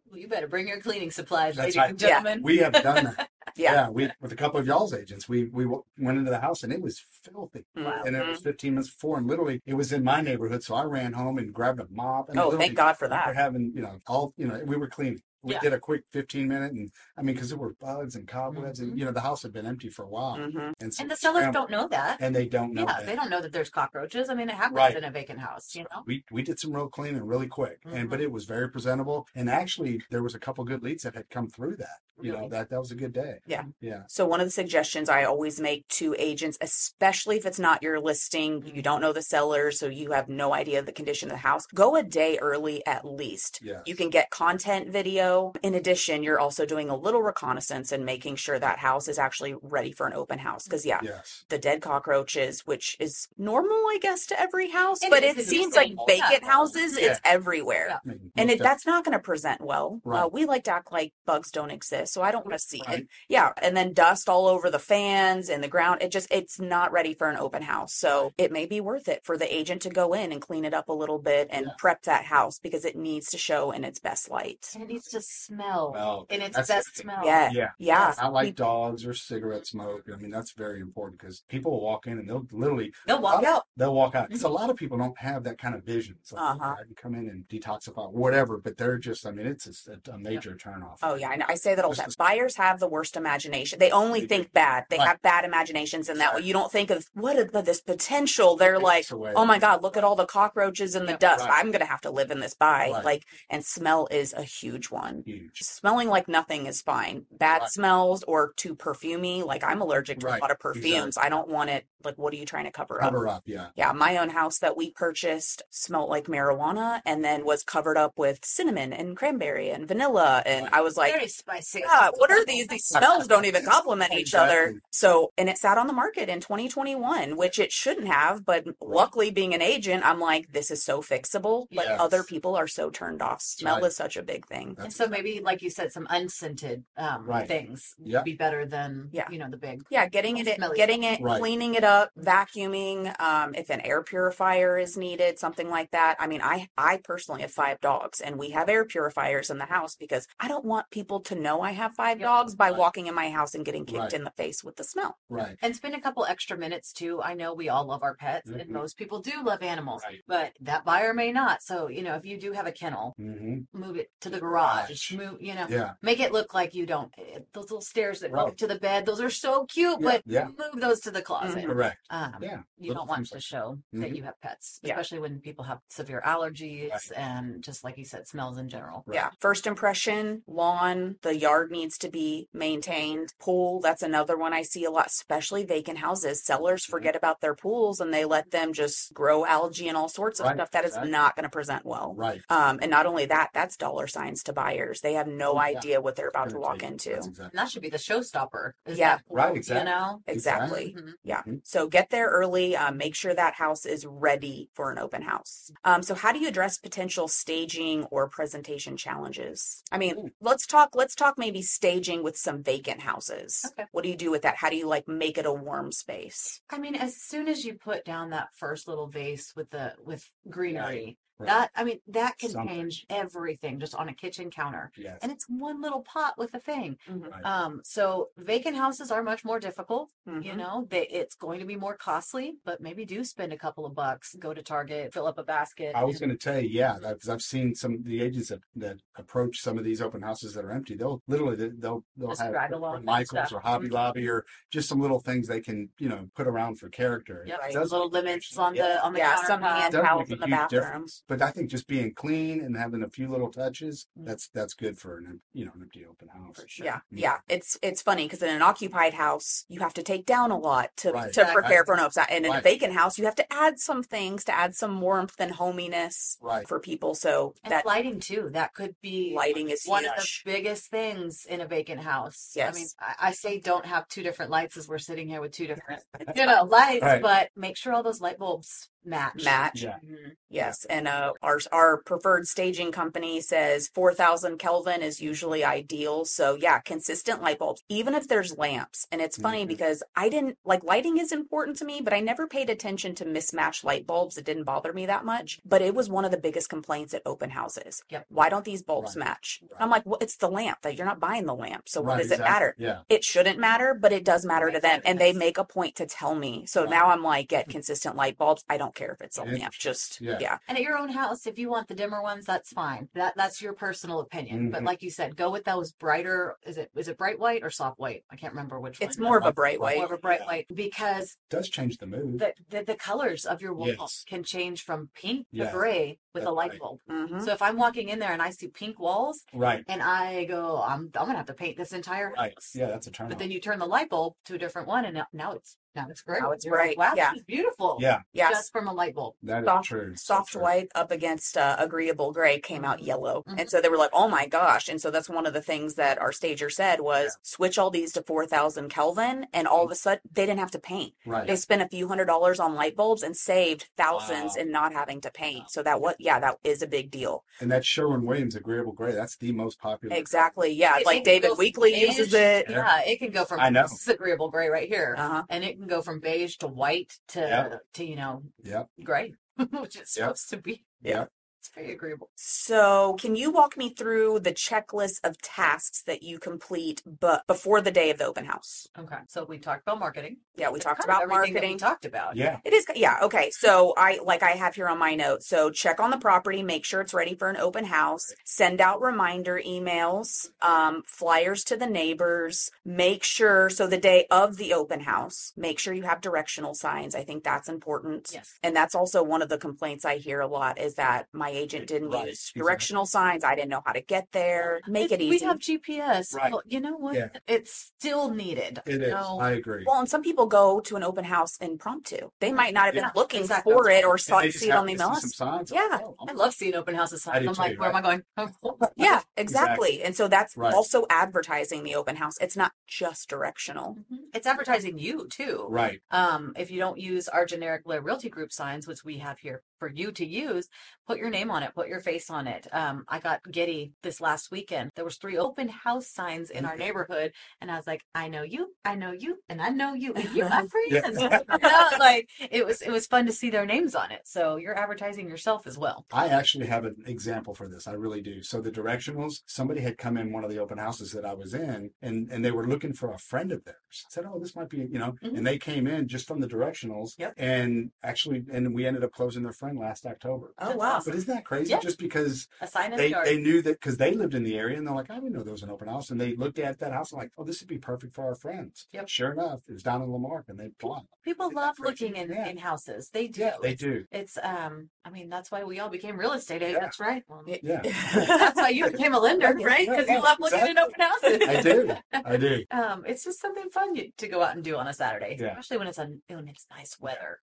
Well, 0.09 0.19
you 0.21 0.27
better 0.29 0.47
bring 0.47 0.67
your 0.69 0.79
cleaning 0.79 1.11
supplies, 1.11 1.55
That's 1.55 1.75
ladies 1.75 1.77
right. 1.77 1.89
and 1.91 2.01
Yeah. 2.01 2.07
gentlemen. 2.09 2.41
We 2.43 2.57
have 2.59 2.73
done 2.73 3.03
that. 3.05 3.29
Yeah. 3.55 3.89
we 3.89 4.07
with 4.21 4.31
a 4.31 4.35
couple 4.35 4.59
of 4.59 4.67
y'all's 4.67 4.93
agents, 4.93 5.27
we 5.27 5.45
we 5.45 5.65
went 5.65 6.19
into 6.19 6.29
the 6.29 6.39
house 6.39 6.61
and 6.63 6.71
it 6.71 6.79
was 6.79 6.99
filthy. 6.99 7.65
Wow. 7.75 8.03
And 8.05 8.15
it 8.15 8.25
was 8.27 8.39
15 8.41 8.73
minutes 8.75 8.91
before, 8.91 9.17
and 9.17 9.25
literally 9.27 9.61
it 9.65 9.73
was 9.73 9.91
in 9.91 10.03
my 10.03 10.21
neighborhood. 10.21 10.61
So 10.63 10.75
I 10.75 10.83
ran 10.83 11.13
home 11.13 11.39
and 11.39 11.51
grabbed 11.51 11.79
a 11.79 11.87
mop. 11.89 12.29
And 12.29 12.37
Oh, 12.37 12.55
thank 12.55 12.75
God 12.75 12.97
for 12.97 13.07
that! 13.07 13.25
We're 13.27 13.33
that. 13.33 13.41
having, 13.41 13.71
you 13.73 13.81
know, 13.81 13.99
all 14.05 14.33
you 14.37 14.47
know, 14.47 14.61
we 14.65 14.77
were 14.77 14.87
cleaning. 14.87 15.21
We 15.43 15.53
Yeah. 15.53 15.59
did 15.59 15.73
a 15.73 15.79
quick 15.79 16.03
15 16.11 16.47
minute, 16.47 16.73
and 16.73 16.91
I 17.15 17.21
mean, 17.21 17.35
because 17.35 17.49
there 17.49 17.57
were 17.57 17.73
bugs 17.79 18.15
and 18.15 18.27
cobwebs, 18.27 18.79
Mhm. 18.79 18.83
and 18.83 18.99
you 18.99 19.05
know, 19.05 19.11
the 19.11 19.21
house 19.21 19.43
had 19.43 19.53
been 19.53 19.65
empty 19.65 19.89
for 19.89 20.03
a 20.03 20.07
while, 20.07 20.35
hmm 20.35 20.71
and, 20.79 20.93
so 20.93 21.01
And 21.03 21.11
the 21.11 21.15
sellers 21.15 21.53
don't 21.53 21.69
know 21.69 21.87
that. 21.89 22.17
and 22.19 22.35
they 22.35 22.47
don't 22.47 22.73
know 22.73 22.81
yeah, 22.87 22.97
that. 22.97 23.05
they 23.05 23.15
don't 23.15 23.29
know 23.29 23.41
that 23.41 23.51
there's 23.51 23.69
cockroaches. 23.69 24.29
I 24.29 24.33
mean, 24.33 24.49
it 24.49 24.55
happens 24.55 24.75
Right. 24.77 24.97
in 24.97 25.03
a 25.03 25.11
vacant 25.11 25.39
house, 25.39 25.75
you 25.75 25.83
know? 25.91 26.03
we 26.05 26.23
we 26.31 26.41
did 26.41 26.59
some 26.59 26.73
real 26.73 26.89
cleaning 26.89 27.23
really 27.25 27.47
quick 27.47 27.79
and 27.85 27.93
Mm-hmm. 27.93 28.09
but 28.09 28.21
it 28.21 28.31
was 28.31 28.45
very 28.45 28.69
presentable 28.69 29.27
and 29.35 29.49
actually 29.49 30.01
there 30.09 30.23
was 30.23 30.33
a 30.35 30.39
couple 30.39 30.63
good 30.63 30.83
leads 30.83 31.03
that 31.03 31.15
had 31.15 31.29
come 31.29 31.47
through 31.49 31.75
that 31.77 31.99
you 32.21 32.31
know 32.31 32.47
that 32.49 32.69
that 32.69 32.79
was 32.79 32.91
a 32.91 32.95
good 32.95 33.13
day 33.13 33.35
Yeah. 33.45 33.63
yeah 33.81 34.03
So, 34.07 34.25
one 34.25 34.39
of 34.41 34.47
the 34.47 34.51
suggestions 34.51 35.09
I 35.09 35.23
always 35.25 35.59
make 35.59 35.87
to 35.99 36.15
agents, 36.17 36.57
especially 36.61 37.37
if 37.37 37.45
it's 37.45 37.59
not 37.59 37.83
your 37.83 37.99
listing, 37.99 38.63
you 38.73 38.81
don't 38.81 39.01
know 39.01 39.13
the 39.13 39.21
seller, 39.21 39.71
so 39.71 39.87
you 39.87 40.11
have 40.11 40.27
no 40.29 40.53
idea 40.53 40.81
the 40.81 40.91
condition 40.91 41.29
of 41.29 41.33
the 41.33 41.37
house, 41.51 41.65
go 41.73 41.95
a 41.95 42.03
day 42.03 42.37
early 42.41 42.85
at 42.85 43.05
least. 43.05 43.59
Yes. 43.61 43.81
You 43.85 43.95
can 43.95 44.09
get 44.09 44.29
content 44.29 44.89
video. 44.89 45.53
In 45.63 45.75
addition, 45.75 46.23
you're 46.23 46.39
also 46.39 46.65
doing 46.65 46.89
a 46.89 46.95
little 46.95 47.21
reconnaissance 47.21 47.91
and 47.91 48.05
making 48.05 48.35
sure 48.37 48.57
that 48.59 48.79
house 48.79 49.07
is 49.07 49.19
actually 49.19 49.55
ready 49.61 49.91
for 49.91 50.07
an 50.07 50.13
open 50.13 50.39
house. 50.39 50.63
Because, 50.65 50.85
yeah, 50.85 50.99
yes 51.03 51.45
the 51.49 51.57
dead 51.57 51.81
cockroaches, 51.81 52.61
which 52.65 52.95
is 52.99 53.27
normal, 53.37 53.77
I 53.77 53.99
guess, 54.01 54.25
to 54.27 54.39
every 54.39 54.69
house, 54.69 55.03
It 55.03 55.09
but 55.09 55.23
it 55.23 55.37
seems 55.45 55.75
like 55.75 55.93
vacant 56.07 56.41
yeah. 56.43 56.47
houses, 56.47 56.97
Yeah. 56.99 57.11
it's 57.11 57.21
everywhere. 57.23 57.87
Yeah. 57.89 57.97
I 58.03 58.07
mean, 58.07 58.31
And 58.35 58.49
it, 58.51 58.59
that's 58.59 58.85
not 58.85 59.03
going 59.05 59.13
to 59.13 59.19
present 59.31 59.61
well. 59.61 60.01
Uh, 60.05 60.29
we 60.31 60.45
like 60.45 60.63
to 60.65 60.71
act 60.71 60.91
like 60.91 61.13
bugs 61.25 61.51
don't 61.51 61.71
exist, 61.71 62.06
so 62.09 62.21
I 62.21 62.31
don't 62.31 62.45
want 62.45 62.57
to 62.57 62.65
see 62.65 62.81
it. 62.87 63.07
Yeah, 63.29 63.51
and 63.61 63.75
then 63.75 63.93
dust 63.93 64.29
all 64.29 64.47
over 64.47 64.69
the 64.69 64.79
fans 64.79 65.49
and 65.49 65.63
the 65.63 65.67
ground. 65.67 66.01
It 66.01 66.11
just 66.11 66.27
it's 66.31 66.59
not 66.59 66.91
ready 66.91 67.13
for 67.13 67.29
an 67.29 67.37
open 67.37 67.61
house. 67.61 67.93
So 67.93 68.31
it 68.37 68.51
may 68.51 68.65
be 68.65 68.81
worth 68.81 69.07
it 69.07 69.21
for 69.23 69.37
the 69.37 69.53
agent 69.53 69.81
to 69.83 69.89
go 69.89 70.13
in 70.13 70.31
and 70.31 70.41
clean 70.41 70.65
it 70.65 70.73
up 70.73 70.89
a 70.89 70.93
little 70.93 71.19
bit 71.19 71.47
and 71.51 71.65
Yeah. 71.67 71.71
prep 71.77 72.03
that 72.03 72.25
house 72.25 72.59
because 72.59 72.85
it 72.85 72.95
needs 72.95 73.29
to 73.31 73.37
show 73.37 73.71
in 73.71 73.83
its 73.83 73.99
best 73.99 74.29
light. 74.29 74.69
And 74.73 74.83
it 74.83 74.89
needs 74.89 75.07
to 75.09 75.21
smell 75.21 75.91
Well, 75.93 76.25
in 76.29 76.41
its 76.41 76.55
that's 76.55 76.67
best 76.69 76.95
thing. 76.95 77.03
smell. 77.03 77.21
Yeah. 77.25 77.49
Yeah. 77.51 77.69
Yeah. 77.79 78.07
Yes. 78.07 78.17
not 78.17 78.33
like 78.33 78.45
We- 78.45 78.51
dogs 78.51 79.05
or 79.05 79.13
cigarette 79.13 79.65
smoke 79.67 80.03
i 80.13 80.17
mean 80.17 80.31
that's 80.31 80.51
very 80.51 80.79
important 80.79 81.19
because 81.19 81.41
people 81.47 81.71
will 81.71 81.81
walk 81.81 82.07
in 82.07 82.17
and 82.19 82.27
they'll 82.29 82.45
literally 82.51 82.93
They'll 83.05 83.21
walk 83.21 83.43
out. 83.43 83.63
they'll 83.75 83.93
walk 83.93 84.15
out 84.15 84.27
because 84.29 84.43
a 84.43 84.49
lot 84.49 84.69
of 84.69 84.75
people 84.75 84.97
don't 84.97 85.17
have 85.19 85.43
that 85.45 85.57
kind 85.57 85.75
of 85.75 85.83
vision 85.83 86.15
it's 86.21 86.31
like 86.31 86.41
Uh-huh. 86.43 86.75
i 86.79 86.83
can 86.83 86.95
come 86.95 87.15
in 87.15 87.27
and 87.29 87.47
detoxify 87.47 88.11
whatever 88.11 88.57
but 88.57 88.77
they're 88.77 88.97
just 88.97 89.25
i 89.25 89.31
mean 89.31 89.45
it's 89.47 89.87
a, 89.87 90.11
a 90.11 90.17
major 90.17 90.55
turnoff 90.55 90.97
Oh 91.03 91.15
yeah, 91.15 91.29
I. 91.29 91.39
I 91.53 91.55
say 91.55 91.75
that 91.75 91.85
all 91.85 91.93
the 91.97 92.03
Just. 92.05 92.17
Buyers 92.17 92.55
have 92.57 92.79
the 92.79 92.87
worst 92.87 93.15
imagination. 93.15 93.79
They 93.79 93.91
only 93.91 94.21
They 94.21 94.25
do. 94.27 94.27
think 94.35 94.53
bad. 94.53 94.85
They 94.89 94.97
Right. 94.97 95.07
have 95.07 95.21
bad 95.21 95.45
imaginations, 95.45 96.09
and 96.09 96.19
that 96.19 96.35
way 96.35 96.41
you 96.41 96.53
don't 96.53 96.71
think 96.71 96.89
of 96.89 97.05
what 97.13 97.35
is 97.37 97.51
the, 97.51 97.61
this 97.61 97.81
potential. 97.81 98.55
They're 98.55 98.79
like, 98.79 99.05
oh 99.11 99.45
my 99.45 99.59
god, 99.59 99.81
look 99.83 99.97
at 99.97 100.03
all 100.03 100.15
the 100.15 100.25
cockroaches 100.25 100.95
and 100.95 101.07
the 101.07 101.17
dust. 101.17 101.45
Right. 101.45 101.59
I'm 101.63 101.71
gonna 101.71 101.85
have 101.85 102.01
to 102.01 102.11
live 102.11 102.31
in 102.31 102.39
this 102.39 102.53
buy. 102.53 102.89
Right. 102.93 103.03
Like, 103.05 103.23
and 103.49 103.63
smell 103.65 104.07
is 104.11 104.33
a 104.33 104.43
huge 104.43 104.89
one. 104.91 105.23
huge 105.25 105.59
Smelling 105.61 106.07
like 106.09 106.27
nothing 106.27 106.65
is 106.65 106.81
fine. 106.81 107.25
Bad 107.31 107.61
Right. 107.61 107.71
smells 107.71 108.23
or 108.23 108.53
too 108.55 108.75
perfumey. 108.75 109.43
Like 109.45 109.63
I'm 109.63 109.81
allergic 109.81 110.19
to 110.21 110.27
a 110.27 110.37
lot 110.37 110.51
of 110.51 110.59
perfumes. 110.59 111.17
Exactly. 111.17 111.25
I 111.27 111.29
don't 111.29 111.47
want 111.49 111.69
it. 111.69 111.85
Like, 112.03 112.17
what 112.17 112.31
are 112.33 112.37
you 112.37 112.45
trying 112.45 112.65
to 112.65 112.71
cover, 112.71 113.03
up? 113.03 113.11
cover 113.11 113.27
up 113.27 113.43
yeah 113.47 113.67
Yeah, 113.75 113.91
my 113.91 114.17
own 114.17 114.29
house 114.29 114.59
that 114.59 114.77
we 114.77 114.91
purchased 114.91 115.63
smelled 115.71 116.09
like 116.09 116.25
marijuana 116.25 117.01
and 117.05 117.23
then 117.25 117.43
was 117.43 117.63
covered 117.63 117.97
up 117.97 118.13
with 118.15 118.45
cinnamon 118.45 118.93
and 118.93 119.17
cranberry 119.17 119.69
and 119.71 119.87
vanilla. 119.87 120.41
And 120.45 120.69
I 120.71 120.81
was 120.81 120.95
like, 120.95 121.11
Very 121.11 121.27
spicy. 121.27 121.83
Yeah, 121.87 122.09
what 122.15 122.31
are 122.31 122.45
these? 122.45 122.67
These 122.67 122.85
smells 122.85 123.27
don't 123.27 123.45
even 123.45 123.65
complement 123.65 124.13
each 124.13 124.33
other. 124.33 124.81
So, 124.91 125.31
and 125.37 125.49
it 125.49 125.57
sat 125.57 125.77
on 125.77 125.87
the 125.87 125.93
market 125.93 126.29
in 126.29 126.39
2021, 126.39 127.37
which 127.37 127.59
it 127.59 127.71
shouldn't 127.71 128.07
have. 128.07 128.45
But 128.45 128.65
luckily, 128.81 129.31
being 129.31 129.53
an 129.53 129.61
agent, 129.61 130.05
I'm 130.05 130.19
like, 130.19 130.51
this 130.51 130.71
is 130.71 130.83
so 130.83 131.01
fixable. 131.01 131.67
But 131.71 131.85
Yes. 131.87 131.99
other 131.99 132.23
people 132.23 132.55
are 132.55 132.67
so 132.67 132.89
turned 132.89 133.21
off. 133.21 133.41
Smell 133.41 133.75
right. 133.77 133.85
is 133.85 133.95
such 133.95 134.17
a 134.17 134.23
big 134.23 134.45
thing. 134.47 134.75
And 134.79 134.91
so 134.91 135.07
maybe, 135.07 135.39
like 135.41 135.61
you 135.61 135.69
said, 135.69 135.91
some 135.91 136.07
unscented 136.09 136.83
um, 136.97 137.25
Right. 137.25 137.47
things 137.47 137.95
Yeah. 138.03 138.19
would 138.19 138.25
be 138.25 138.33
better 138.33 138.65
than 138.65 139.09
Yeah. 139.11 139.29
you 139.29 139.37
know 139.37 139.49
the 139.49 139.57
big. 139.57 139.83
Yeah, 139.89 140.07
getting 140.07 140.37
it, 140.37 140.55
Smelly 140.55 140.75
getting 140.75 141.03
it, 141.03 141.21
Right. 141.21 141.39
cleaning 141.39 141.75
it 141.75 141.83
up, 141.83 142.11
vacuuming. 142.19 143.19
Um, 143.19 143.53
if 143.55 143.69
an 143.69 143.81
air 143.81 144.01
purifier 144.03 144.77
is 144.77 144.97
needed, 144.97 145.39
something 145.39 145.69
like 145.69 145.91
that. 145.91 146.15
I 146.19 146.27
mean, 146.27 146.41
I 146.41 146.69
I 146.77 146.97
personally 147.03 147.41
have 147.41 147.51
five 147.51 147.79
dogs, 147.79 148.19
and 148.21 148.37
we 148.37 148.51
have 148.51 148.69
air 148.69 148.85
purifiers 148.85 149.49
in 149.49 149.57
the 149.57 149.65
house 149.65 149.95
because 149.95 150.27
I 150.39 150.47
don't 150.47 150.65
want 150.65 150.89
people 150.91 151.19
to 151.21 151.35
know 151.35 151.61
I 151.61 151.71
have 151.77 151.93
five 151.95 152.19
Yep. 152.19 152.27
dogs 152.27 152.55
by 152.55 152.69
Right. 152.69 152.77
walking 152.77 153.07
in 153.07 153.15
my 153.15 153.29
house 153.29 153.55
and 153.55 153.63
getting 153.65 153.85
kicked 153.85 153.99
Right. 153.99 154.13
in 154.13 154.23
the 154.23 154.31
face 154.31 154.63
with 154.63 154.75
the 154.75 154.83
smell. 154.83 155.17
Right. 155.29 155.57
And 155.61 155.75
spend 155.75 155.95
a 155.95 156.01
couple 156.01 156.25
extra 156.25 156.57
minutes 156.57 156.91
too. 156.91 157.21
I 157.21 157.33
know 157.33 157.53
we 157.53 157.69
all 157.69 157.85
love 157.85 158.03
our 158.03 158.15
pets, 158.15 158.49
Mhm. 158.49 158.61
and 158.61 158.69
most 158.71 158.97
people 158.97 159.19
do 159.21 159.41
love 159.43 159.63
animals, 159.63 160.03
Right. 160.03 160.21
but 160.27 160.53
that 160.61 160.83
buyer 160.83 161.13
may 161.13 161.31
not. 161.31 161.61
So, 161.63 161.87
you 161.87 162.01
know, 162.03 162.15
if 162.15 162.25
you 162.25 162.37
do 162.39 162.51
have 162.51 162.67
a 162.67 162.71
kennel, 162.71 163.13
hmm 163.17 163.59
move 163.73 163.97
it 163.97 164.09
to 164.21 164.29
the 164.29 164.39
garage. 164.39 164.87
Garage. 164.87 165.11
Move, 165.13 165.41
you 165.41 165.53
know, 165.55 165.67
Yeah. 165.69 165.93
make 166.01 166.19
it 166.19 166.31
look 166.31 166.53
like 166.53 166.73
you 166.73 166.85
don't. 166.85 167.13
eh, 167.17 167.39
Those 167.53 167.65
little 167.65 167.81
stairs 167.81 168.19
that 168.21 168.31
go 168.31 168.45
Right. 168.45 168.57
to 168.57 168.67
the 168.67 168.79
bed, 168.79 169.05
those 169.05 169.21
are 169.21 169.29
so 169.29 169.65
cute, 169.65 169.99
Yeah, 170.01 170.07
but 170.07 170.23
yeah. 170.25 170.45
move 170.47 170.81
those 170.81 170.99
to 171.01 171.11
the 171.11 171.21
closet. 171.21 171.63
Mhm. 171.63 171.67
Correct. 171.67 171.97
Um, 172.09 172.35
Yeah. 172.41 172.61
you 172.77 172.89
Little 172.89 173.01
don't 173.01 173.07
want 173.07 173.19
things 173.19 173.29
to 173.29 173.35
like- 173.35 173.43
show 173.43 173.77
that 173.93 174.11
Mhm. 174.11 174.15
you 174.15 174.23
have 174.23 174.39
pets, 174.41 174.79
Yeah. 174.83 174.93
especially 174.93 175.19
when 175.19 175.39
people 175.41 175.65
have 175.65 175.79
severe 175.87 176.21
allergies 176.25 176.89
Right. 176.91 177.11
and 177.17 177.63
just 177.63 177.83
like 177.83 177.97
you 177.97 178.05
said, 178.05 178.27
smells 178.27 178.57
in 178.57 178.67
general. 178.69 179.03
Right. 179.05 179.15
Yeah. 179.15 179.29
First 179.39 179.67
impression, 179.67 180.43
lawn, 180.47 181.17
the 181.21 181.35
yard 181.37 181.66
needs 181.69 181.97
to 181.99 182.09
be 182.09 182.47
maintained. 182.53 183.33
Pool, 183.39 183.79
that's 183.81 184.01
another 184.03 184.37
one 184.37 184.53
I 184.53 184.61
see 184.63 184.83
a 184.85 184.91
lot, 184.91 185.07
especially 185.07 185.65
vacant 185.65 185.97
houses. 185.99 186.43
Sellers 186.43 186.83
Mm-hmm. 186.83 186.91
forget 186.91 187.15
about 187.15 187.41
their 187.41 187.55
pools 187.55 187.99
and 187.99 188.13
they 188.13 188.25
let 188.25 188.51
them 188.51 188.73
just 188.73 189.13
grow 189.13 189.45
algae 189.45 189.87
and 189.87 189.97
all 189.97 190.09
sorts 190.09 190.39
of 190.39 190.45
Right, 190.45 190.55
stuff 190.55 190.71
that 190.71 190.83
is 190.85 190.91
exactly. 190.91 191.11
not 191.11 191.35
going 191.35 191.43
to 191.43 191.49
present 191.49 191.85
well. 191.85 192.13
Right. 192.15 192.41
Um, 192.49 192.79
and 192.81 192.91
not 192.91 193.05
only 193.05 193.25
that, 193.25 193.49
that's 193.53 193.77
dollar 193.77 194.07
signs 194.07 194.43
to 194.43 194.53
buyers. 194.53 195.01
They 195.01 195.13
have 195.13 195.27
no 195.27 195.51
Oh, 195.51 195.53
yeah. 195.65 195.77
idea 195.77 196.01
what 196.01 196.15
they're 196.15 196.27
about 196.29 196.49
to 196.51 196.59
walk 196.59 196.83
into. 196.83 197.09
That's 197.11 197.27
exactly. 197.27 197.49
And 197.51 197.59
that 197.59 197.71
should 197.71 197.81
be 197.81 197.89
the 197.89 197.97
showstopper. 197.97 198.71
is 198.85 198.97
Yeah. 198.97 199.15
that 199.17 199.25
pool, 199.27 199.37
Right, 199.37 199.55
exactly. 199.57 199.79
You 199.91 199.95
know, 199.97 200.21
Exactly. 200.27 200.95
Mhm. 200.97 201.13
Yeah. 201.23 201.43
Mhm. 201.43 201.61
So 201.63 201.87
get 201.87 202.09
there 202.09 202.27
early. 202.29 202.75
Um, 202.75 202.97
make 202.97 203.15
sure 203.15 203.33
that 203.33 203.53
house 203.55 203.85
is 203.85 204.05
ready 204.05 204.69
for 204.73 204.91
an 204.91 204.97
open 204.99 205.21
house. 205.21 205.71
Um, 205.83 206.01
so 206.03 206.15
how 206.15 206.31
do 206.31 206.39
you 206.39 206.47
address 206.47 206.77
potential 206.77 207.27
staging 207.27 208.05
or 208.05 208.27
presentation 208.29 208.97
challenges? 208.97 209.83
I 209.91 209.97
mean, 209.97 210.17
Ooh. 210.17 210.29
let's 210.41 210.65
talk. 210.65 210.95
Let's 210.95 211.15
talk 211.15 211.37
maybe 211.37 211.56
staging 211.61 212.23
with 212.23 212.37
some 212.37 212.63
vacant 212.63 213.01
houses. 213.01 213.65
Okay. 213.73 213.87
What 213.91 214.03
do 214.03 214.09
you 214.09 214.15
do 214.15 214.31
with 214.31 214.43
that? 214.43 214.55
How 214.55 214.69
do 214.69 214.75
you 214.75 214.87
like 214.87 215.07
make 215.07 215.37
it 215.37 215.45
a 215.45 215.53
warm 215.53 215.91
space? 215.91 216.61
I 216.69 216.77
mean, 216.77 216.95
as 216.95 217.15
soon 217.15 217.47
as 217.47 217.65
you 217.65 217.75
put 217.75 218.05
down 218.05 218.31
that 218.31 218.49
first 218.55 218.87
little 218.87 219.07
vase 219.07 219.53
with 219.55 219.69
the 219.69 219.93
with 220.03 220.29
greenery, 220.49 221.17
Right. 221.39 221.47
that 221.47 221.71
I 221.75 221.83
mean, 221.83 221.99
that 222.07 222.37
can 222.39 222.49
Something. 222.49 222.75
change 222.75 223.05
everything 223.11 223.79
just 223.79 223.93
on 223.93 224.09
a 224.09 224.13
kitchen 224.13 224.49
counter. 224.49 224.91
Yes. 224.97 225.19
And 225.21 225.31
it's 225.31 225.45
one 225.47 225.81
little 225.81 226.01
pot 226.01 226.33
with 226.37 226.51
a 226.55 226.59
thing. 226.59 226.97
Right. 227.07 227.45
Um, 227.45 227.81
so 227.83 228.29
vacant 228.37 228.75
houses 228.75 229.11
are 229.11 229.21
much 229.21 229.45
more 229.45 229.59
difficult. 229.59 230.09
You 230.25 230.33
Mhm. 230.33 230.55
know, 230.57 230.87
they, 230.89 231.05
it's 231.07 231.35
going 231.35 231.59
to 231.59 231.65
be 231.65 231.75
more 231.75 231.95
costly, 231.95 232.55
but 232.65 232.81
maybe 232.81 233.05
do 233.05 233.23
spend 233.23 233.53
a 233.53 233.57
couple 233.57 233.85
of 233.85 233.93
bucks, 233.93 234.35
go 234.39 234.51
to 234.53 234.63
Target, 234.63 235.13
fill 235.13 235.27
up 235.27 235.37
a 235.37 235.43
basket. 235.43 235.95
I 235.95 236.03
was 236.03 236.19
going 236.19 236.29
to 236.31 236.37
tell 236.37 236.59
you, 236.59 236.69
yeah, 236.69 236.97
because 236.99 237.29
I've 237.29 237.41
seen 237.43 237.75
some 237.75 237.93
of 237.95 238.03
the 238.03 238.21
agents 238.21 238.49
that, 238.49 238.61
that 238.77 238.97
approach 239.15 239.59
some 239.59 239.77
of 239.77 239.83
these 239.83 240.01
open 240.01 240.21
houses 240.23 240.55
that 240.55 240.65
are 240.65 240.71
empty. 240.71 240.95
They'll 240.95 241.21
literally 241.27 241.55
they'll 241.77 242.03
they'll 242.15 242.29
Just 242.29 242.41
have 242.41 242.51
drag 242.51 242.71
along 242.71 242.95
or 242.95 242.99
Michaels 243.01 243.51
or 243.51 243.59
Hobby 243.59 243.89
Mhm. 243.89 243.93
Lobby 243.93 244.27
or 244.27 244.43
just 244.71 244.89
some 244.89 244.99
little 244.99 245.19
things 245.19 245.47
they 245.47 245.61
can 245.61 245.89
you 245.99 246.09
know 246.09 246.27
put 246.35 246.47
around 246.47 246.79
for 246.79 246.89
character. 246.89 247.43
Yep, 247.47 247.59
It 247.59 247.61
Right. 247.61 247.73
does 247.73 247.91
little 247.91 248.09
limits 248.09 248.57
on 248.57 248.73
Yeah. 248.75 248.87
the 248.87 249.03
on 249.05 249.13
the 249.13 249.19
Yeah, 249.19 249.35
some 249.43 249.61
countertop. 249.61 249.79
hand 249.79 249.93
does 249.93 250.03
towels 250.03 250.29
in 250.31 250.39
the 250.39 250.45
huge 250.45 250.51
bathroom. 250.51 250.81
difference. 250.81 251.23
But 251.27 251.41
I 251.41 251.51
think 251.51 251.69
just 251.69 251.87
being 251.87 252.13
clean 252.13 252.61
and 252.61 252.77
having 252.77 253.03
a 253.03 253.09
few 253.09 253.27
little 253.29 253.51
touches, 253.51 254.07
Mm. 254.17 254.25
that's 254.25 254.47
that's 254.53 254.73
good 254.73 254.97
for 254.97 255.17
an 255.17 255.41
you 255.53 255.65
know 255.65 255.71
an 255.75 255.81
empty 255.81 256.05
open 256.05 256.29
house. 256.29 256.61
For 256.61 256.67
sure. 256.67 256.85
Yeah, 256.85 256.99
yeah. 257.11 257.37
It's 257.49 257.77
it's 257.81 258.01
funny 258.01 258.23
because 258.25 258.41
in 258.41 258.49
an 258.55 258.61
occupied 258.61 259.13
house, 259.13 259.65
you 259.67 259.79
have 259.81 259.93
to 259.95 260.03
take 260.03 260.25
down 260.25 260.51
a 260.51 260.57
lot 260.57 260.91
to 260.97 261.11
Right. 261.11 261.23
to 261.23 261.27
Exactly. 261.41 261.53
prepare 261.53 261.85
for 261.85 261.93
an 261.95 261.99
open. 261.99 262.23
And 262.29 262.45
in 262.45 262.55
a 262.55 262.61
vacant 262.61 262.93
house, 262.93 263.17
you 263.17 263.25
have 263.25 263.35
to 263.35 263.53
add 263.53 263.79
some 263.79 264.03
things 264.03 264.43
to 264.45 264.55
add 264.55 264.75
some 264.75 265.01
warmth 265.01 265.35
and 265.39 265.51
hominess 265.51 266.37
Right. 266.41 266.67
for 266.67 266.79
people. 266.79 267.13
So 267.15 267.53
And 267.63 267.71
that 267.71 267.85
lighting 267.85 268.19
too. 268.19 268.49
That 268.53 268.73
could 268.73 268.95
be 269.01 269.33
lighting 269.35 269.69
is 269.69 269.85
one 269.85 270.05
of 270.05 270.15
the 270.15 270.27
biggest 270.45 270.89
things 270.89 271.45
in 271.45 271.59
a 271.61 271.67
vacant 271.67 272.01
house. 272.01 272.53
Yes, 272.55 272.73
I 272.75 272.79
mean, 272.79 272.87
I, 272.99 273.15
I 273.27 273.31
say 273.31 273.59
don't 273.59 273.85
have 273.85 274.07
two 274.07 274.23
different 274.23 274.49
lights 274.51 274.77
as 274.77 274.87
we're 274.87 274.97
sitting 274.97 275.27
here 275.27 275.41
with 275.41 275.51
two 275.51 275.67
different, 275.67 276.03
you 276.35 276.45
know, 276.45 276.63
lights, 276.63 277.03
Right. 277.03 277.21
but 277.21 277.49
make 277.55 277.75
sure 277.75 277.93
all 277.93 278.03
those 278.03 278.21
light 278.21 278.37
bulbs 278.37 278.89
match. 279.07 279.43
match. 279.43 279.81
Yeah. 279.83 279.97
Mhm. 280.05 280.35
Yes, 280.49 280.85
and 280.85 281.07
uh, 281.07 281.33
our 281.41 281.59
our 281.71 282.01
preferred 282.03 282.47
staging 282.47 282.91
company 282.91 283.41
says 283.41 283.89
four 283.93 284.13
thousand 284.13 284.59
Kelvin 284.59 285.01
is 285.01 285.19
usually 285.19 285.63
ideal. 285.65 286.23
So 286.25 286.55
yeah, 286.55 286.79
consistent 286.79 287.41
light 287.41 287.59
bulbs, 287.59 287.81
even 287.89 288.13
if 288.15 288.27
there's 288.27 288.57
lamps. 288.57 289.07
And 289.11 289.21
it's 289.21 289.37
funny 289.37 289.65
Mhm. 289.65 289.69
because 289.69 290.03
I 290.15 290.29
didn't 290.29 290.57
like 290.63 290.83
lighting 290.83 291.17
is 291.17 291.31
important 291.31 291.77
to 291.77 291.85
me, 291.85 292.01
but 292.01 292.13
I 292.13 292.19
never 292.21 292.47
paid 292.47 292.69
attention 292.69 293.13
to 293.15 293.25
mismatched 293.25 293.83
light 293.83 294.07
bulbs. 294.07 294.37
It 294.37 294.45
didn't 294.45 294.63
bother 294.63 294.93
me 294.93 295.05
that 295.05 295.25
much, 295.25 295.59
but 295.65 295.81
it 295.81 295.93
was 295.95 296.09
one 296.09 296.23
of 296.25 296.31
the 296.31 296.37
biggest 296.37 296.69
complaints 296.69 297.13
at 297.13 297.21
open 297.25 297.49
houses. 297.49 298.03
Yep. 298.09 298.25
Why 298.29 298.49
don't 298.49 298.65
these 298.65 298.83
bulbs 298.83 299.15
Right. 299.17 299.25
match? 299.27 299.59
Right. 299.63 299.81
I'm 299.81 299.89
like, 299.89 300.03
well, 300.05 300.17
it's 300.21 300.37
the 300.37 300.49
lamp 300.49 300.81
that 300.83 300.95
you're 300.95 301.05
not 301.05 301.19
buying 301.19 301.45
the 301.45 301.55
lamp. 301.55 301.89
So 301.89 302.01
what 302.01 302.13
Right, 302.13 302.21
does 302.23 302.31
it 302.31 302.39
matter? 302.39 302.75
Yeah. 302.77 302.99
It 303.09 303.23
shouldn't 303.23 303.59
matter, 303.59 303.93
but 303.93 304.13
it 304.13 304.23
does 304.23 304.45
matter 304.45 304.71
to 304.71 304.79
them. 304.79 305.01
And 305.03 305.19
they 305.19 305.33
make 305.33 305.57
a 305.57 305.65
point 305.65 305.95
to 305.95 306.05
tell 306.05 306.35
me. 306.35 306.65
So 306.67 306.81
Right. 306.81 306.89
now 306.89 307.07
I'm 307.07 307.23
like, 307.23 307.49
get 307.49 307.69
consistent 307.69 308.15
light 308.15 308.37
bulbs. 308.37 308.63
I 308.69 308.77
don't 308.77 308.95
care 308.97 309.11
if 309.13 309.21
it's 309.21 309.37
a 309.37 309.43
lamp. 309.43 309.53
Interesting. 309.55 309.77
Just 309.91 310.21
Yeah. 310.21 310.37
yeah. 310.39 310.57
And 310.67 310.77
at 310.77 310.83
your 310.83 310.97
own 310.97 311.09
house, 311.09 311.45
if 311.47 311.57
you 311.57 311.69
want 311.69 311.87
the 311.87 311.93
dimmer 311.95 312.21
ones, 312.21 312.45
that's 312.45 312.71
fine. 312.73 313.09
That 313.13 313.35
that's 313.37 313.61
your 313.61 313.73
personal 313.73 314.19
opinion. 314.19 314.71
But 314.71 314.81
Mhm. 314.81 314.85
like 314.85 315.03
you 315.03 315.09
said, 315.11 315.35
go 315.37 315.49
with 315.51 315.65
those 315.65 315.91
brighter. 315.93 316.57
Is 316.65 316.77
it 316.77 316.89
is 316.95 317.07
it 317.07 317.17
bright 317.17 317.39
white 317.39 317.63
or 317.63 317.69
soft 317.69 317.99
white? 317.99 318.23
I 318.31 318.35
can't 318.35 318.53
remember 318.53 318.79
which 318.79 318.99
It's 318.99 319.17
one. 319.17 319.27
more 319.27 319.37
of 319.37 319.45
a 319.45 319.53
bright 319.53 319.79
white. 319.79 319.97
more 319.97 320.05
of 320.05 320.11
a 320.11 320.17
bright 320.17 320.41
Yeah. 320.41 320.47
white 320.47 320.67
because 320.73 321.31
It 321.31 321.49
does 321.49 321.69
change 321.69 321.97
the 321.97 322.07
mood. 322.07 322.39
the, 322.39 322.53
the 322.69 322.83
the 322.83 322.95
colors 322.95 323.45
of 323.45 323.61
your 323.61 323.73
walls 323.73 323.87
Yes. 323.99 324.25
can 324.27 324.43
change 324.43 324.83
from 324.83 325.09
pink 325.13 325.41
to 325.51 325.57
Yeah. 325.57 325.71
gray 325.71 326.19
with 326.33 326.43
a 326.43 326.45
That's 326.47 326.55
light 326.55 326.71
right. 326.71 326.79
bulb. 326.79 326.99
Mhm. 327.09 327.41
So 327.45 327.51
if 327.51 327.61
I'm 327.61 327.77
walking 327.77 328.09
in 328.09 328.19
there 328.19 328.31
and 328.31 328.41
I 328.41 328.49
see 328.51 328.67
pink 328.67 328.99
walls 328.99 329.43
right. 329.53 329.83
and 329.87 330.01
I 330.01 330.45
go, 330.45 330.81
I'm 330.81 331.03
I'm 331.15 331.25
gonna 331.27 331.37
have 331.37 331.45
to 331.47 331.53
paint 331.53 331.77
this 331.77 331.93
entire 331.93 332.31
Right. 332.31 332.53
house. 332.53 332.71
Yeah, 332.75 332.87
that's 332.87 333.07
a 333.07 333.11
turn. 333.11 333.29
But 333.29 333.39
then 333.39 333.51
you 333.51 333.59
turn 333.59 333.79
the 333.79 333.85
light 333.87 334.09
bulb 334.09 334.35
to 334.45 334.55
a 334.55 334.57
different 334.57 334.87
one 334.87 335.05
and 335.05 335.13
now, 335.15 335.27
now 335.33 335.51
it's 335.53 335.77
now 335.97 336.07
it's 336.09 336.21
great. 336.21 336.41
Now 336.41 336.51
it's 336.51 336.65
You're 336.65 336.77
like, 336.77 336.95
bright, 336.95 336.97
Wow, 336.97 337.13
yeah. 337.15 337.31
this 337.31 337.39
is 337.39 337.45
beautiful. 337.45 337.97
yeah, 337.99 338.21
Yes. 338.33 338.51
Just 338.51 338.71
from 338.71 338.87
a 338.87 338.93
light 338.93 339.15
bulb. 339.15 339.35
that 339.43 339.63
is 339.63 339.65
soft, 339.65 339.85
true. 339.87 340.15
Soft 340.15 340.51
true. 340.53 340.61
white 340.61 340.87
up 340.95 341.11
against 341.11 341.57
uh, 341.57 341.75
agreeable 341.79 342.31
gray 342.31 342.59
came 342.59 342.85
out 342.85 342.99
Mhm. 342.99 343.05
yellow. 343.07 343.43
Mhm. 343.47 343.59
And 343.61 343.69
so 343.69 343.81
they 343.81 343.89
were 343.89 343.97
like, 343.97 344.11
oh 344.13 344.27
my 344.27 344.45
gosh. 344.45 344.87
And 344.89 345.01
so 345.01 345.11
that's 345.11 345.29
one 345.29 345.45
of 345.45 345.53
the 345.53 345.61
things 345.61 345.95
that 345.95 346.19
our 346.19 346.31
stager 346.31 346.69
said 346.69 347.01
was 347.01 347.25
Yeah. 347.25 347.39
switch 347.43 347.77
all 347.77 347.89
these 347.89 348.13
to 348.13 348.21
4000 348.23 348.89
Kelvin. 348.89 349.47
And 349.53 349.67
all 349.67 349.83
of 349.85 349.91
a 349.91 349.95
sudden 349.95 350.21
they 350.31 350.45
didn't 350.45 350.59
have 350.59 350.71
to 350.71 350.79
paint. 350.79 351.13
Right. 351.25 351.47
They 351.47 351.55
spent 351.55 351.81
a 351.81 351.87
few 351.87 352.07
hundred 352.07 352.25
dollars 352.25 352.59
on 352.59 352.75
light 352.75 352.95
bulbs 352.95 353.23
and 353.23 353.35
saved 353.35 353.89
thousands 353.97 354.55
Wow. 354.55 354.61
in 354.61 354.71
not 354.71 354.93
having 354.93 355.19
to 355.21 355.31
paint. 355.31 355.69
So 355.71 355.83
that 355.83 355.99
what, 356.01 356.15
yeah, 356.19 356.39
that 356.39 356.57
is 356.63 356.81
a 356.81 356.87
big 356.87 357.11
deal. 357.11 357.43
And 357.59 357.71
that 357.71 357.83
Sherwin 357.85 358.25
Williams 358.25 358.55
agreeable 358.55 358.91
gray, 358.93 359.11
that's 359.13 359.35
the 359.37 359.51
most 359.51 359.79
popular. 359.79 360.15
Exactly. 360.15 360.71
Yeah. 360.71 360.95
It- 360.97 361.01
it 361.01 361.05
like 361.05 361.15
can 361.17 361.23
David 361.23 361.47
go 361.49 361.55
Weekly 361.55 361.99
uses 361.99 362.33
it. 362.33 362.65
Yeah, 362.69 363.01
it 363.01 363.17
can 363.17 363.31
go 363.31 363.45
from 363.45 363.59
I 363.59 363.69
know. 363.69 363.83
this 363.83 364.07
agreeable 364.07 364.49
gray 364.49 364.67
right 364.69 364.87
here. 364.87 365.15
Uh 365.17 365.29
huh. 365.29 365.43
And 365.49 365.63
it 365.63 365.86
can 365.87 365.97
go 365.97 366.01
from 366.01 366.19
beige 366.19 366.57
to 366.57 366.67
white 366.67 367.13
to 367.29 367.39
Yep. 367.39 367.81
to, 367.93 368.05
you 368.05 368.15
know, 368.15 368.43
Yep. 368.63 368.89
gray. 369.03 369.33
Which 369.55 369.95
it's 369.95 370.17
Yep. 370.17 370.25
supposed 370.37 370.49
to 370.49 370.57
be. 370.57 370.85
Yep. 371.01 371.29
It's 371.67 371.75
very 371.75 371.93
agreeable. 371.93 372.29
So, 372.35 373.17
can 373.19 373.35
you 373.35 373.51
walk 373.51 373.77
me 373.77 373.89
through 373.89 374.39
the 374.39 374.53
checklist 374.53 375.19
of 375.23 375.41
tasks 375.41 376.01
that 376.03 376.23
you 376.23 376.39
complete 376.39 377.01
but 377.05 377.45
before 377.47 377.81
the 377.81 377.91
day 377.91 378.09
of 378.09 378.17
the 378.17 378.25
open 378.25 378.45
house? 378.45 378.87
Okay. 378.97 379.17
So 379.27 379.45
we 379.45 379.57
talked 379.57 379.83
about 379.83 379.99
marketing. 379.99 380.37
Yeah, 380.55 380.69
we 380.69 380.77
It's 380.77 380.85
talked 380.85 381.01
kind 381.01 381.09
of 381.09 381.15
about 381.15 381.23
everything 381.23 381.53
that 381.53 381.61
marketing. 381.61 381.75
We 381.75 381.79
talked 381.79 382.05
about. 382.05 382.35
Yeah. 382.35 382.59
It 382.63 382.73
is, 382.73 382.85
yeah, 382.95 383.17
okay. 383.23 383.51
So 383.51 383.93
I 383.97 384.19
like 384.23 384.43
I 384.43 384.51
have 384.51 384.75
here 384.75 384.87
on 384.87 384.97
my 384.97 385.15
notes. 385.15 385.47
So 385.47 385.69
check 385.69 385.99
on 385.99 386.09
the 386.09 386.17
property, 386.17 386.63
make 386.63 386.85
sure 386.85 387.01
it's 387.01 387.13
ready 387.13 387.35
for 387.35 387.49
an 387.49 387.57
open 387.57 387.85
house. 387.85 388.25
Send 388.45 388.81
out 388.81 389.01
reminder 389.01 389.61
emails, 389.65 390.47
um, 390.61 391.03
flyers 391.05 391.63
to 391.65 391.75
the 391.75 391.87
neighbors. 391.87 392.71
Make 392.85 393.23
sure 393.23 393.69
so 393.69 393.87
the 393.87 393.97
day 393.97 394.25
of 394.31 394.57
the 394.57 394.73
open 394.73 395.01
house, 395.01 395.53
make 395.57 395.79
sure 395.79 395.93
you 395.93 396.03
have 396.03 396.21
directional 396.21 396.73
signs. 396.73 397.13
I 397.13 397.23
think 397.23 397.43
that's 397.43 397.69
important. 397.69 398.29
Yes. 398.33 398.53
And 398.63 398.75
that's 398.75 398.95
also 398.95 399.21
one 399.23 399.41
of 399.41 399.49
the 399.49 399.57
complaints 399.57 400.05
I 400.05 400.17
hear 400.17 400.39
a 400.39 400.47
lot 400.47 400.79
is 400.79 400.95
that 400.95 401.27
my 401.33 401.49
agent 401.57 401.87
didn't 401.87 402.09
Right, 402.09 402.27
use 402.27 402.39
exactly. 402.39 402.59
directional 402.61 403.05
signs. 403.05 403.43
I 403.43 403.55
didn't 403.55 403.69
know 403.69 403.81
how 403.85 403.91
to 403.93 404.01
get 404.01 404.27
there. 404.31 404.79
Make 404.87 405.11
it 405.11 405.21
If 405.21 405.29
We 405.29 405.35
easy. 405.37 405.45
have 405.45 405.59
GPS. 405.59 406.33
Right. 406.33 406.51
Well, 406.51 406.61
you 406.65 406.79
know 406.79 406.95
what? 406.95 407.15
Yeah. 407.15 407.29
It's 407.47 407.91
still 407.97 408.29
needed. 408.29 408.81
It 408.85 409.01
is. 409.01 409.11
No. 409.11 409.39
I 409.41 409.51
agree. 409.51 409.83
Well, 409.87 409.99
and 409.99 410.09
some 410.09 410.21
people 410.21 410.45
go 410.45 410.79
to 410.81 410.95
an 410.95 411.03
open 411.03 411.25
house 411.25 411.57
impromptu. 411.59 412.29
They 412.39 412.51
might 412.51 412.73
not 412.73 412.85
have 412.85 412.95
Yeah, 412.95 413.01
been 413.07 413.11
looking 413.15 413.41
exactly. 413.41 413.73
for 413.73 413.89
it 413.89 414.05
or 414.05 414.13
And 414.13 414.21
saw 414.21 414.39
they 414.41 414.47
just 414.47 414.59
see 414.59 414.69
it 414.69 414.75
on 414.75 414.85
the 414.85 414.93
happen 414.93 415.07
to 415.07 415.11
MLS. 415.13 415.21
see 415.21 415.29
some 415.29 415.47
signs. 415.47 415.71
Yeah. 415.71 415.99
Oh, 416.03 416.15
I 416.27 416.33
love 416.33 416.53
seeing 416.53 416.75
open 416.75 416.95
houses 416.95 417.23
signs. 417.23 417.35
I 417.37 417.39
do 417.41 417.49
I'm 417.49 417.55
like, 417.55 417.73
too, 417.73 417.79
where 417.79 417.89
am 417.89 417.95
I 417.95 418.01
going? 418.01 418.23
Yeah, 418.95 419.21
exactly. 419.35 420.01
And 420.03 420.15
so 420.15 420.27
that's 420.27 420.57
Right. 420.57 420.73
also 420.73 421.05
advertising 421.09 421.83
the 421.83 421.95
open 421.95 422.15
house. 422.15 422.33
It's 422.39 422.57
not 422.57 422.71
just 422.87 423.29
directional. 423.29 423.95
Mhm. 424.11 424.17
It's 424.33 424.47
advertising 424.47 424.97
you 424.97 425.27
too. 425.27 425.65
Right. 425.69 426.01
Um, 426.11 426.53
if 426.57 426.71
you 426.71 426.79
don't 426.79 426.97
use 426.99 427.27
our 427.27 427.45
generic 427.45 427.83
Blair 427.83 428.01
Realty 428.01 428.29
Group 428.29 428.51
signs, 428.51 428.87
which 428.87 429.03
we 429.03 429.19
have 429.19 429.39
here 429.39 429.61
for 429.79 429.89
you 429.89 430.11
to 430.13 430.25
use, 430.25 430.67
put 431.05 431.17
your 431.17 431.29
name 431.29 431.51
on 431.51 431.63
it, 431.63 431.73
put 431.75 431.87
your 431.87 431.99
face 431.99 432.29
on 432.29 432.47
it. 432.47 432.67
Um, 432.71 433.05
I 433.07 433.19
got 433.19 433.41
giddy 433.49 433.93
this 434.03 434.19
last 434.21 434.51
weekend. 434.51 434.91
There 434.95 435.05
was 435.05 435.17
three 435.17 435.37
open 435.37 435.69
house 435.69 436.07
signs 436.07 436.49
in 436.49 436.65
our 436.65 436.77
neighborhood, 436.77 437.31
and 437.61 437.71
I 437.71 437.77
was 437.77 437.87
like, 437.87 438.03
I 438.15 438.27
know 438.27 438.43
you, 438.43 438.73
I 438.85 438.95
know 438.95 439.11
you, 439.11 439.37
and 439.49 439.61
I 439.61 439.69
know 439.69 439.93
you, 439.93 440.13
and 440.13 440.29
you're 440.33 440.49
my 440.49 440.65
Yeah. 440.89 441.01
friends. 441.01 441.17
You 441.51 441.59
know, 441.59 441.89
like 441.99 442.29
it 442.51 442.65
was, 442.65 442.81
it 442.81 442.91
was 442.91 443.07
fun 443.07 443.25
to 443.25 443.31
see 443.31 443.49
their 443.49 443.65
names 443.65 443.95
on 443.95 444.11
it. 444.11 444.21
So 444.25 444.57
you're 444.57 444.77
advertising 444.77 445.27
yourself 445.27 445.65
as 445.67 445.77
well. 445.77 446.05
I 446.11 446.27
actually 446.27 446.67
have 446.67 446.85
an 446.85 446.95
example 447.05 447.53
for 447.53 447.67
this. 447.67 447.87
I 447.87 447.93
really 447.93 448.21
do. 448.21 448.41
So 448.43 448.61
the 448.61 448.71
directionals, 448.71 449.35
somebody 449.47 449.81
had 449.81 449.97
come 449.97 450.17
in 450.17 450.31
one 450.31 450.43
of 450.43 450.49
the 450.49 450.59
open 450.59 450.77
houses 450.77 451.11
that 451.11 451.25
I 451.25 451.33
was 451.33 451.53
in 451.53 451.89
and, 452.01 452.29
and 452.31 452.43
they 452.45 452.51
were 452.51 452.67
looking 452.67 452.93
for 452.93 453.11
a 453.11 453.17
friend 453.17 453.51
of 453.51 453.63
theirs. 453.65 454.05
I 454.05 454.09
said, 454.09 454.25
Oh, 454.31 454.39
this 454.39 454.55
might 454.55 454.69
be, 454.69 454.77
you 454.77 454.99
know, 454.99 455.15
Mhm. 455.23 455.37
and 455.37 455.47
they 455.47 455.57
came 455.57 455.87
in 455.87 456.07
just 456.07 456.27
from 456.27 456.39
the 456.39 456.47
directionals 456.47 457.11
Yep. 457.17 457.33
and 457.37 457.89
actually, 458.03 458.43
and 458.51 458.73
we 458.73 458.85
ended 458.85 459.03
up 459.03 459.11
closing 459.11 459.43
their 459.43 459.51
friend 459.51 459.66
last 459.75 460.05
October. 460.05 460.53
Oh 460.59 460.67
That's 460.67 460.77
wow. 460.77 460.95
awesome. 460.95 461.11
But 461.11 461.17
isn't 461.17 461.33
that 461.35 461.45
crazy? 461.45 461.71
Yeah. 461.71 461.79
Just 461.79 461.99
because 461.99 462.47
A 462.61 462.67
sign 462.67 462.91
in 462.93 462.97
the 462.97 463.09
they, 463.09 463.13
they 463.35 463.37
knew 463.41 463.61
that 463.63 463.79
because 463.79 463.97
they 463.97 464.13
lived 464.13 464.33
in 464.33 464.43
the 464.43 464.57
area 464.57 464.77
and 464.77 464.87
they're 464.87 464.95
like, 464.95 465.11
I 465.11 465.15
didn't 465.15 465.33
know 465.33 465.43
there 465.43 465.51
was 465.53 465.63
an 465.63 465.69
open 465.69 465.87
house. 465.87 466.09
And 466.09 466.19
they 466.21 466.35
looked 466.35 466.59
at 466.59 466.79
that 466.79 466.93
house 466.93 467.11
and 467.11 467.19
like, 467.19 467.31
oh, 467.37 467.43
this 467.43 467.59
would 467.61 467.67
be 467.67 467.77
perfect 467.77 468.13
for 468.15 468.23
our 468.25 468.35
friends. 468.35 468.87
Yep. 468.93 469.09
Sure 469.09 469.31
enough, 469.33 469.61
it 469.67 469.73
was 469.73 469.83
down 469.83 470.01
in 470.01 470.09
La 470.09 470.17
Marque 470.17 470.49
and 470.49 470.59
they 470.59 470.69
bought. 470.79 471.05
People 471.23 471.47
Isn't 471.47 471.55
love 471.55 471.75
looking 471.79 472.15
in, 472.15 472.29
Yeah. 472.29 472.47
in 472.47 472.57
houses. 472.57 473.09
They 473.11 473.27
do. 473.27 473.41
Yeah, 473.41 473.55
they 473.61 473.75
do. 473.75 474.05
It's 474.11 474.37
um. 474.41 474.89
I 475.03 475.09
mean, 475.09 475.29
that's 475.29 475.51
why 475.51 475.63
we 475.63 475.79
all 475.79 475.89
became 475.89 476.19
real 476.19 476.33
estate 476.33 476.61
agents, 476.61 476.81
That's 476.81 476.99
right? 476.99 477.23
Well, 477.29 477.43
Yeah. 477.47 477.81
that's 478.13 478.59
why 478.59 478.69
you 478.69 478.89
became 478.91 479.13
a 479.13 479.19
lender, 479.19 479.53
right? 479.53 479.87
Because 479.87 480.07
yeah, 480.07 480.17
you 480.17 480.21
love 480.21 480.37
looking 480.39 480.59
exactly. 480.59 480.77
at 480.77 480.85
open 480.85 481.01
houses. 481.01 481.47
I 481.47 481.61
do. 481.61 481.95
I 482.25 482.37
do. 482.37 482.63
Um, 482.71 483.03
it's 483.07 483.23
just 483.23 483.39
something 483.41 483.69
fun 483.69 483.95
to 484.17 484.27
go 484.27 484.41
out 484.43 484.55
and 484.55 484.63
do 484.63 484.75
on 484.75 484.87
a 484.87 484.93
Saturday, 484.93 485.37
Yeah. 485.39 485.47
especially 485.51 485.77
when 485.77 485.87
it's 485.87 485.97
a 485.97 486.09
when 486.27 486.47
it's 486.47 486.65
nice 486.69 486.97
weather. 486.99 487.39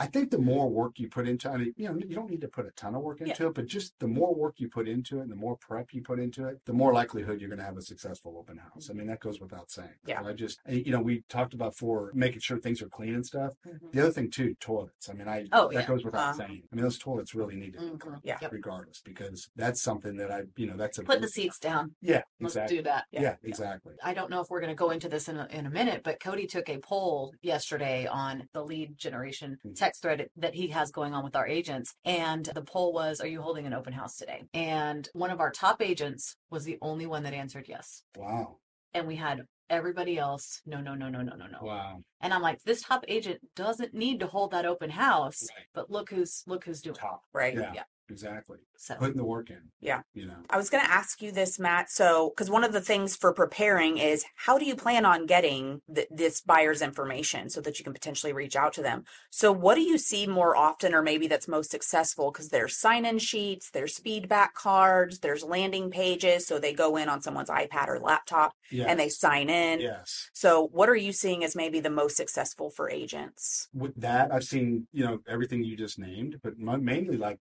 I 0.00 0.06
think 0.06 0.30
the 0.30 0.38
more 0.38 0.68
work 0.70 0.98
you 0.98 1.08
put 1.08 1.26
into 1.26 1.52
it, 1.54 1.74
you 1.76 1.88
know, 1.88 1.98
you 1.98 2.14
don't 2.14 2.30
need 2.30 2.40
to 2.42 2.48
put 2.48 2.66
a 2.66 2.70
ton 2.72 2.94
of 2.94 3.02
work 3.02 3.18
Yeah. 3.20 3.28
into 3.28 3.48
it, 3.48 3.54
but 3.54 3.66
just 3.66 3.98
the 3.98 4.06
more 4.06 4.32
work 4.34 4.54
you 4.58 4.68
put 4.68 4.86
into 4.88 5.18
it 5.18 5.22
and 5.22 5.30
the 5.30 5.36
more 5.36 5.56
prep 5.56 5.92
you 5.92 6.02
put 6.02 6.20
into 6.20 6.46
it, 6.46 6.60
the 6.66 6.72
more 6.72 6.92
likelihood 6.92 7.40
you're 7.40 7.48
going 7.48 7.58
to 7.58 7.64
have 7.64 7.76
a 7.76 7.82
successful 7.82 8.36
open 8.38 8.58
house. 8.58 8.90
I 8.90 8.92
mean, 8.92 9.08
that 9.08 9.18
goes 9.20 9.40
without 9.40 9.70
saying. 9.70 9.88
Yeah. 10.06 10.22
I 10.22 10.32
just, 10.34 10.60
you 10.68 10.92
know, 10.92 11.00
we 11.00 11.22
talked 11.28 11.52
about 11.52 11.74
for 11.76 12.12
making 12.14 12.40
sure 12.40 12.58
things 12.58 12.80
are 12.80 12.88
clean 12.88 13.14
and 13.14 13.26
stuff. 13.26 13.54
The 13.92 14.00
other 14.02 14.12
thing 14.12 14.30
too, 14.30 14.54
toilets. 14.60 15.08
I 15.10 15.14
mean, 15.14 15.26
I, 15.28 15.46
Oh, 15.52 15.68
that 15.72 15.74
yeah. 15.80 15.86
goes 15.86 16.04
without 16.04 16.20
Uh-huh. 16.30 16.32
saying. 16.46 16.62
I 16.72 16.76
mean, 16.76 16.82
those 16.84 16.98
toilets 16.98 17.34
really 17.34 17.56
need 17.56 17.72
to 17.72 17.80
be 17.80 17.86
Mhm. 17.86 17.98
clean. 18.00 18.20
Yeah. 18.22 18.38
Regardless, 18.52 19.00
because 19.00 19.50
that's 19.56 19.82
something 19.82 20.16
that 20.16 20.30
I, 20.30 20.42
you 20.56 20.66
know, 20.66 20.76
that's 20.76 20.98
a 20.98 21.02
Put 21.02 21.20
the 21.20 21.28
seats 21.28 21.58
down. 21.58 21.94
Yeah, 22.00 22.22
Let's 22.40 22.54
do 22.68 22.82
that. 22.82 23.06
Yeah, 23.10 23.36
exactly. 23.42 23.94
I 24.04 24.14
don't 24.14 24.30
know 24.30 24.40
if 24.40 24.48
we're 24.50 24.60
going 24.60 24.70
to 24.70 24.76
go 24.78 24.90
into 24.90 25.08
this 25.08 25.28
in 25.28 25.36
a, 25.36 25.46
in 25.50 25.66
a 25.66 25.70
minute, 25.70 26.02
but 26.04 26.20
Cody 26.20 26.46
took 26.46 26.68
a 26.68 26.78
poll 26.78 27.34
yesterday 27.42 28.06
on 28.06 28.48
the 28.52 28.62
lead 28.64 28.96
generation 28.96 29.58
Mhm. 29.64 29.76
Text 29.88 30.02
thread 30.02 30.26
that 30.36 30.54
he 30.54 30.68
has 30.68 30.90
going 30.90 31.14
on 31.14 31.24
with 31.24 31.34
our 31.36 31.46
agents. 31.46 31.94
And 32.04 32.44
the 32.54 32.62
poll 32.62 32.92
was, 32.92 33.20
Are 33.20 33.26
you 33.26 33.40
holding 33.40 33.66
an 33.66 33.72
open 33.72 33.92
house 33.94 34.16
today? 34.16 34.44
And 34.52 35.08
one 35.14 35.30
of 35.30 35.40
our 35.40 35.50
top 35.50 35.80
agents 35.80 36.36
was 36.50 36.64
the 36.64 36.78
only 36.82 37.06
one 37.06 37.22
that 37.22 37.32
answered 37.32 37.66
yes. 37.68 38.02
Wow. 38.16 38.58
And 38.94 39.06
we 39.06 39.16
had 39.16 39.40
everybody 39.70 40.18
else, 40.18 40.60
no, 40.66 40.80
no, 40.80 40.94
no, 40.94 41.08
no, 41.08 41.20
no, 41.22 41.36
no, 41.36 41.46
no. 41.46 41.58
Wow. 41.62 41.98
And 42.20 42.32
I'm 42.32 42.42
like, 42.42 42.58
this 42.64 42.82
top 42.82 43.04
agent 43.08 43.40
doesn't 43.54 43.94
need 43.94 44.20
to 44.20 44.26
hold 44.26 44.50
that 44.52 44.64
open 44.66 44.90
house, 44.90 45.42
Right. 45.54 45.66
but 45.74 45.90
look 45.90 46.10
who's 46.10 46.42
look 46.46 46.64
who's 46.64 46.80
doing. 46.80 46.96
it. 46.96 47.00
Top. 47.00 47.22
Right. 47.32 47.54
Yeah, 47.54 47.72
Yeah. 47.74 47.82
Exactly. 48.10 48.58
So 48.76 48.94
Putting 48.96 49.16
the 49.16 49.24
work 49.24 49.50
in. 49.50 49.60
Yeah. 49.80 50.02
You 50.14 50.26
know. 50.26 50.36
I 50.50 50.56
was 50.56 50.70
going 50.70 50.84
to 50.84 50.90
ask 50.90 51.20
you 51.20 51.32
this, 51.32 51.58
Matt. 51.58 51.90
So, 51.90 52.30
because 52.30 52.48
one 52.50 52.64
of 52.64 52.72
the 52.72 52.80
things 52.80 53.16
for 53.16 53.32
preparing 53.32 53.98
is 53.98 54.24
how 54.36 54.58
do 54.58 54.64
you 54.64 54.76
plan 54.76 55.04
on 55.04 55.26
getting 55.26 55.80
th- 55.92 56.06
this 56.10 56.40
buyer's 56.40 56.80
information 56.82 57.50
so 57.50 57.60
that 57.62 57.78
you 57.78 57.84
can 57.84 57.92
potentially 57.92 58.32
reach 58.32 58.54
out 58.56 58.72
to 58.74 58.82
them? 58.82 59.04
So, 59.30 59.50
what 59.52 59.74
do 59.74 59.80
you 59.82 59.98
see 59.98 60.26
more 60.26 60.56
often, 60.56 60.94
or 60.94 61.02
maybe 61.02 61.26
that's 61.26 61.48
most 61.48 61.70
successful? 61.70 62.30
Because 62.30 62.48
there's 62.50 62.76
sign 62.76 63.04
in 63.04 63.18
sheets, 63.18 63.70
there's 63.70 63.98
feedback 63.98 64.54
cards, 64.54 65.18
there's 65.18 65.42
landing 65.44 65.90
pages. 65.90 66.46
So, 66.46 66.58
they 66.58 66.72
go 66.72 66.96
in 66.96 67.08
on 67.08 67.20
someone's 67.20 67.50
iPad 67.50 67.88
or 67.88 67.98
laptop 67.98 68.52
Yeah. 68.70 68.86
and 68.88 68.98
they 68.98 69.08
sign 69.08 69.50
in. 69.50 69.80
yes. 69.80 70.30
So, 70.32 70.68
what 70.72 70.88
are 70.88 70.96
you 70.96 71.12
seeing 71.12 71.42
as 71.44 71.56
maybe 71.56 71.80
the 71.80 71.90
most 71.90 72.16
successful 72.16 72.70
for 72.70 72.88
agents? 72.90 73.68
with 73.74 73.94
that 73.96 74.32
i've 74.32 74.44
seen 74.44 74.86
you 74.92 75.04
know 75.04 75.18
everything 75.28 75.62
you 75.62 75.76
just 75.76 75.98
named 75.98 76.36
but 76.42 76.58
mainly 76.58 77.16
like 77.16 77.38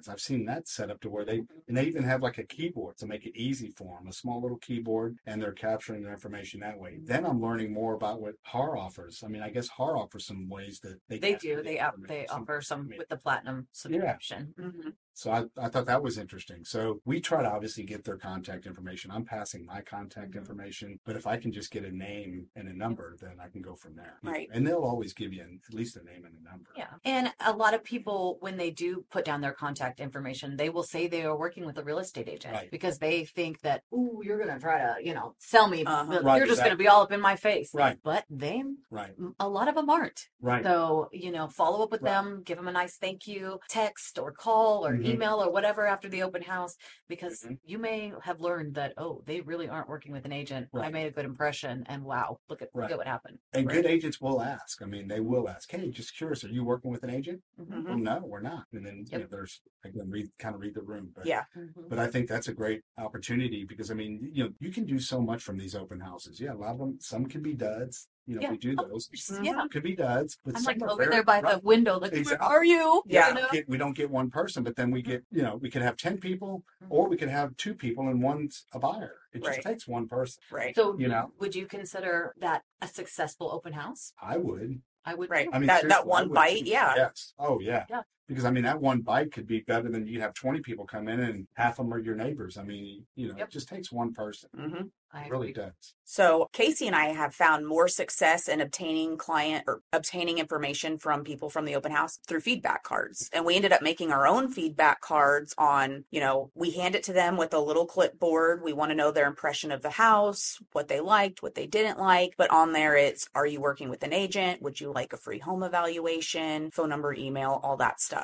ipads 0.00 0.08
i've 0.08 0.20
seen 0.20 0.44
that 0.44 0.68
set 0.68 0.90
up 0.90 1.00
to 1.00 1.08
where 1.08 1.24
they 1.24 1.42
and 1.68 1.76
they 1.76 1.84
even 1.84 2.02
have 2.02 2.22
like 2.22 2.38
a 2.38 2.44
keyboard 2.44 2.96
to 2.96 3.06
make 3.06 3.26
it 3.26 3.36
easy 3.36 3.70
for 3.76 3.98
them 3.98 4.08
a 4.08 4.12
small 4.12 4.40
little 4.40 4.58
keyboard 4.58 5.16
and 5.26 5.40
they're 5.40 5.52
capturing 5.52 6.02
their 6.02 6.12
information 6.12 6.60
that 6.60 6.78
way 6.78 6.98
then 7.04 7.24
i'm 7.24 7.40
learning 7.40 7.72
more 7.72 7.94
about 7.94 8.20
what 8.20 8.34
HAR 8.42 8.76
offers 8.76 9.22
i 9.24 9.28
mean 9.28 9.42
i 9.42 9.50
guess 9.50 9.68
HAR 9.68 9.96
offers 9.96 10.26
some 10.26 10.48
ways 10.48 10.80
that 10.80 10.98
they 11.08 11.18
they 11.18 11.34
do. 11.34 11.62
They 11.62 11.80
they 12.06 12.26
offer 12.26 12.60
some 12.60 12.88
with 12.96 13.08
the 13.08 13.16
platinum 13.16 13.68
subscription. 13.72 14.54
Mhm. 14.58 14.92
So 15.20 15.30
I, 15.30 15.44
I 15.62 15.68
thought 15.68 15.84
that 15.84 16.02
was 16.02 16.16
interesting. 16.16 16.64
So 16.64 17.02
we 17.04 17.20
try 17.20 17.42
to 17.42 17.50
obviously 17.50 17.84
get 17.84 18.04
their 18.04 18.16
contact 18.16 18.64
information. 18.64 19.10
I'm 19.10 19.26
passing 19.26 19.66
my 19.66 19.82
contact 19.82 20.30
Mhm. 20.30 20.36
information, 20.38 20.98
but 21.04 21.14
if 21.14 21.26
I 21.26 21.36
can 21.36 21.52
just 21.52 21.70
get 21.70 21.84
a 21.84 21.94
name 21.94 22.46
and 22.56 22.66
a 22.68 22.72
number, 22.72 23.16
then 23.20 23.36
I 23.38 23.48
can 23.48 23.60
go 23.60 23.74
from 23.74 23.96
there. 23.96 24.14
Right. 24.22 24.48
And 24.50 24.66
they'll 24.66 24.78
always 24.92 25.12
give 25.12 25.34
you 25.34 25.42
an, 25.42 25.60
at 25.68 25.74
least 25.74 25.98
a 25.98 26.02
name 26.04 26.24
and 26.24 26.34
a 26.40 26.42
number. 26.42 26.70
Yeah. 26.74 26.86
And 27.04 27.30
a 27.40 27.52
lot 27.52 27.74
of 27.74 27.84
people, 27.84 28.38
when 28.40 28.56
they 28.56 28.70
do 28.70 29.04
put 29.10 29.26
down 29.26 29.42
their 29.42 29.52
contact 29.52 30.00
information, 30.00 30.56
they 30.56 30.70
will 30.70 30.84
say 30.84 31.06
they 31.06 31.24
are 31.26 31.36
working 31.36 31.66
with 31.66 31.76
a 31.76 31.84
real 31.84 31.98
estate 31.98 32.26
agent 32.26 32.54
Right. 32.54 32.70
because 32.70 32.96
they 32.96 33.26
think 33.26 33.60
that, 33.60 33.82
ooh, 33.92 34.22
you're 34.24 34.38
going 34.42 34.54
to 34.54 34.58
try 34.58 34.78
to, 34.78 34.96
you 35.06 35.12
know, 35.12 35.34
sell 35.38 35.68
me. 35.68 35.84
Uh-huh. 35.84 36.20
Right, 36.22 36.38
you're 36.38 36.46
just 36.46 36.60
going 36.62 36.70
to 36.70 36.78
be 36.78 36.88
all 36.88 37.02
up 37.02 37.12
in 37.12 37.20
my 37.20 37.36
face. 37.36 37.74
Right. 37.74 37.98
But 38.02 38.24
they, 38.30 38.62
Right. 38.90 39.14
a 39.38 39.48
lot 39.50 39.68
of 39.68 39.74
them 39.74 39.90
aren't. 39.90 40.28
Right. 40.40 40.64
So, 40.64 41.10
you 41.12 41.30
know, 41.30 41.48
follow 41.48 41.82
up 41.84 41.90
with 41.92 42.00
Right. 42.00 42.10
them, 42.12 42.42
give 42.42 42.56
them 42.56 42.68
a 42.68 42.72
nice 42.72 42.96
thank 42.96 43.26
you, 43.26 43.60
text 43.68 44.18
or 44.18 44.32
call 44.32 44.86
or 44.86 44.94
Mhm. 44.96 45.09
Email 45.12 45.42
or 45.42 45.50
whatever 45.50 45.86
after 45.86 46.08
the 46.08 46.22
open 46.22 46.42
house, 46.42 46.76
because 47.08 47.42
Mhm. 47.42 47.58
you 47.64 47.78
may 47.78 48.12
have 48.22 48.40
learned 48.40 48.74
that, 48.74 48.94
oh, 48.96 49.22
they 49.26 49.40
really 49.40 49.68
aren't 49.68 49.88
working 49.88 50.12
with 50.12 50.24
an 50.24 50.32
agent. 50.32 50.68
I 50.74 50.90
made 50.90 51.06
a 51.06 51.10
good 51.10 51.24
impression 51.24 51.84
and 51.86 52.04
wow, 52.04 52.38
look 52.48 52.62
at, 52.62 52.68
look 52.74 52.90
at 52.90 52.96
what 52.98 53.06
happened. 53.06 53.38
And 53.52 53.66
Right. 53.66 53.74
good 53.76 53.86
agents 53.86 54.20
will 54.20 54.40
ask. 54.40 54.80
I 54.82 54.86
mean, 54.86 55.08
they 55.08 55.20
will 55.20 55.48
ask, 55.48 55.70
"Hey, 55.70 55.90
just 55.90 56.16
curious, 56.16 56.44
are 56.44 56.48
you 56.48 56.64
working 56.64 56.90
with 56.90 57.02
an 57.02 57.10
agent?" 57.10 57.42
Mhm. 57.58 57.84
Well, 57.84 57.98
no, 57.98 58.24
we're 58.24 58.40
not. 58.40 58.66
And 58.72 58.86
then 58.86 59.04
you 59.10 59.18
know, 59.18 59.26
there's 59.26 59.60
again, 59.84 60.08
read 60.10 60.28
kind 60.38 60.54
of 60.54 60.60
read 60.60 60.74
the 60.74 60.82
room. 60.82 61.12
But 61.14 61.26
Yeah. 61.26 61.44
Mhm. 61.56 61.88
but 61.88 61.98
I 61.98 62.06
think 62.06 62.28
that's 62.28 62.48
a 62.48 62.54
great 62.54 62.82
opportunity 62.96 63.64
because 63.64 63.90
I 63.90 63.94
mean, 63.94 64.30
you 64.32 64.44
know, 64.44 64.52
you 64.60 64.70
can 64.70 64.84
do 64.86 64.98
so 64.98 65.20
much 65.20 65.42
from 65.42 65.56
these 65.58 65.74
open 65.74 66.00
houses. 66.00 66.40
Yeah, 66.40 66.52
a 66.52 66.54
lot 66.54 66.72
of 66.72 66.78
them. 66.78 67.00
Some 67.00 67.26
can 67.26 67.42
be 67.42 67.54
duds. 67.54 68.08
You 68.30 68.36
know, 68.36 68.42
Yeah, 68.42 68.50
we 68.52 68.58
do 68.58 68.76
those. 68.76 69.08
course, 69.08 69.30
Mhm. 69.32 69.44
Yeah. 69.44 69.66
Could 69.72 69.82
be 69.82 69.96
duds, 69.96 70.38
but 70.44 70.54
I'm 70.54 70.62
some 70.62 70.74
like 70.78 70.82
are 70.82 70.90
over 70.92 71.02
very- 71.02 71.10
there 71.16 71.24
by 71.24 71.40
right. 71.40 71.54
the 71.60 71.66
window, 71.66 71.98
like, 71.98 72.12
Exactly. 72.12 72.46
where 72.46 72.56
are 72.58 72.64
you? 72.64 73.02
Yeah. 73.06 73.28
You 73.30 73.34
know? 73.34 73.48
Get- 73.50 73.68
we 73.68 73.76
don't 73.76 73.94
get 73.94 74.08
one 74.08 74.30
person, 74.30 74.62
but 74.62 74.76
then 74.76 74.92
we 74.92 75.02
get, 75.02 75.24
you 75.32 75.42
know, 75.42 75.56
we 75.56 75.68
could 75.68 75.82
have 75.82 75.96
10 75.96 76.18
people 76.18 76.62
Mm-hmm. 76.80 76.92
or 76.92 77.08
we 77.08 77.16
could 77.16 77.28
have 77.28 77.56
two 77.56 77.74
people 77.74 78.06
and 78.06 78.22
one's 78.22 78.66
a 78.72 78.78
buyer. 78.78 79.16
It 79.32 79.38
just 79.42 79.48
Right. 79.56 79.62
takes 79.64 79.88
one 79.88 80.06
person. 80.06 80.40
Right. 80.52 80.76
So, 80.76 80.96
You 80.96 81.08
know? 81.08 81.32
would 81.40 81.56
you 81.56 81.66
consider 81.66 82.34
that 82.38 82.62
a 82.80 82.86
successful 82.86 83.50
open 83.50 83.72
house? 83.72 84.12
I 84.22 84.36
would. 84.36 84.80
I 85.04 85.14
would. 85.14 85.28
Right. 85.28 85.46
too. 85.46 85.52
I 85.52 85.58
mean, 85.58 85.66
That- 85.66 85.88
that 85.88 86.02
I 86.02 86.04
one 86.04 86.28
would 86.28 86.34
bite, 86.36 86.58
too. 86.60 86.70
yeah. 86.70 86.94
Yes. 86.94 87.34
Oh, 87.36 87.58
yeah. 87.58 87.86
Yeah. 87.90 88.02
Because 88.30 88.44
I 88.44 88.50
mean, 88.52 88.62
that 88.62 88.80
one 88.80 89.00
bite 89.00 89.32
could 89.32 89.48
be 89.48 89.60
better 89.62 89.88
than 89.90 90.06
you 90.06 90.20
have 90.20 90.34
20 90.34 90.60
people 90.60 90.86
come 90.86 91.08
in 91.08 91.18
and 91.18 91.48
half 91.54 91.80
of 91.80 91.86
them 91.86 91.92
are 91.92 91.98
your 91.98 92.14
neighbors. 92.14 92.56
I 92.56 92.62
mean, 92.62 93.04
you 93.16 93.26
know, 93.26 93.34
Yep. 93.38 93.48
it 93.48 93.50
just 93.50 93.68
takes 93.68 93.90
one 93.90 94.12
person. 94.14 94.48
hmm 94.56 94.82
I 95.12 95.24
It 95.24 95.30
really 95.30 95.50
agree. 95.50 95.64
does. 95.64 95.94
So 96.04 96.48
Casey 96.52 96.86
and 96.86 96.94
I 96.94 97.06
have 97.06 97.34
found 97.34 97.66
more 97.66 97.88
success 97.88 98.46
in 98.46 98.60
obtaining 98.60 99.16
client 99.16 99.64
or 99.66 99.82
obtaining 99.92 100.38
information 100.38 100.96
from 100.98 101.24
people 101.24 101.50
from 101.50 101.64
the 101.64 101.74
open 101.74 101.90
house 101.90 102.20
through 102.28 102.40
feedback 102.40 102.84
cards. 102.84 103.28
And 103.32 103.44
we 103.44 103.56
ended 103.56 103.72
up 103.72 103.82
making 103.82 104.12
our 104.12 104.28
own 104.28 104.50
feedback 104.52 105.00
cards 105.00 105.52
on, 105.58 106.04
you 106.12 106.20
know, 106.20 106.50
we 106.54 106.70
hand 106.70 106.94
it 106.94 107.02
to 107.04 107.12
them 107.12 107.36
with 107.36 107.52
a 107.54 107.58
little 107.58 107.86
clipboard. 107.86 108.62
We 108.62 108.72
want 108.72 108.90
to 108.90 108.96
know 108.96 109.10
their 109.10 109.26
impression 109.26 109.72
of 109.72 109.82
the 109.82 109.90
house, 109.90 110.58
what 110.72 110.86
they 110.86 111.00
liked, 111.00 111.42
what 111.42 111.56
they 111.56 111.66
didn't 111.66 111.98
like. 111.98 112.34
But 112.36 112.50
on 112.50 112.72
there 112.72 112.96
it's 112.96 113.28
are 113.34 113.46
you 113.46 113.60
working 113.60 113.88
with 113.88 114.04
an 114.04 114.12
agent? 114.12 114.62
Would 114.62 114.80
you 114.80 114.92
like 114.92 115.12
a 115.12 115.16
free 115.16 115.40
home 115.40 115.64
evaluation, 115.64 116.70
phone 116.70 116.88
number, 116.88 117.12
email, 117.14 117.60
all 117.64 117.76
that 117.78 118.00
stuff. 118.00 118.19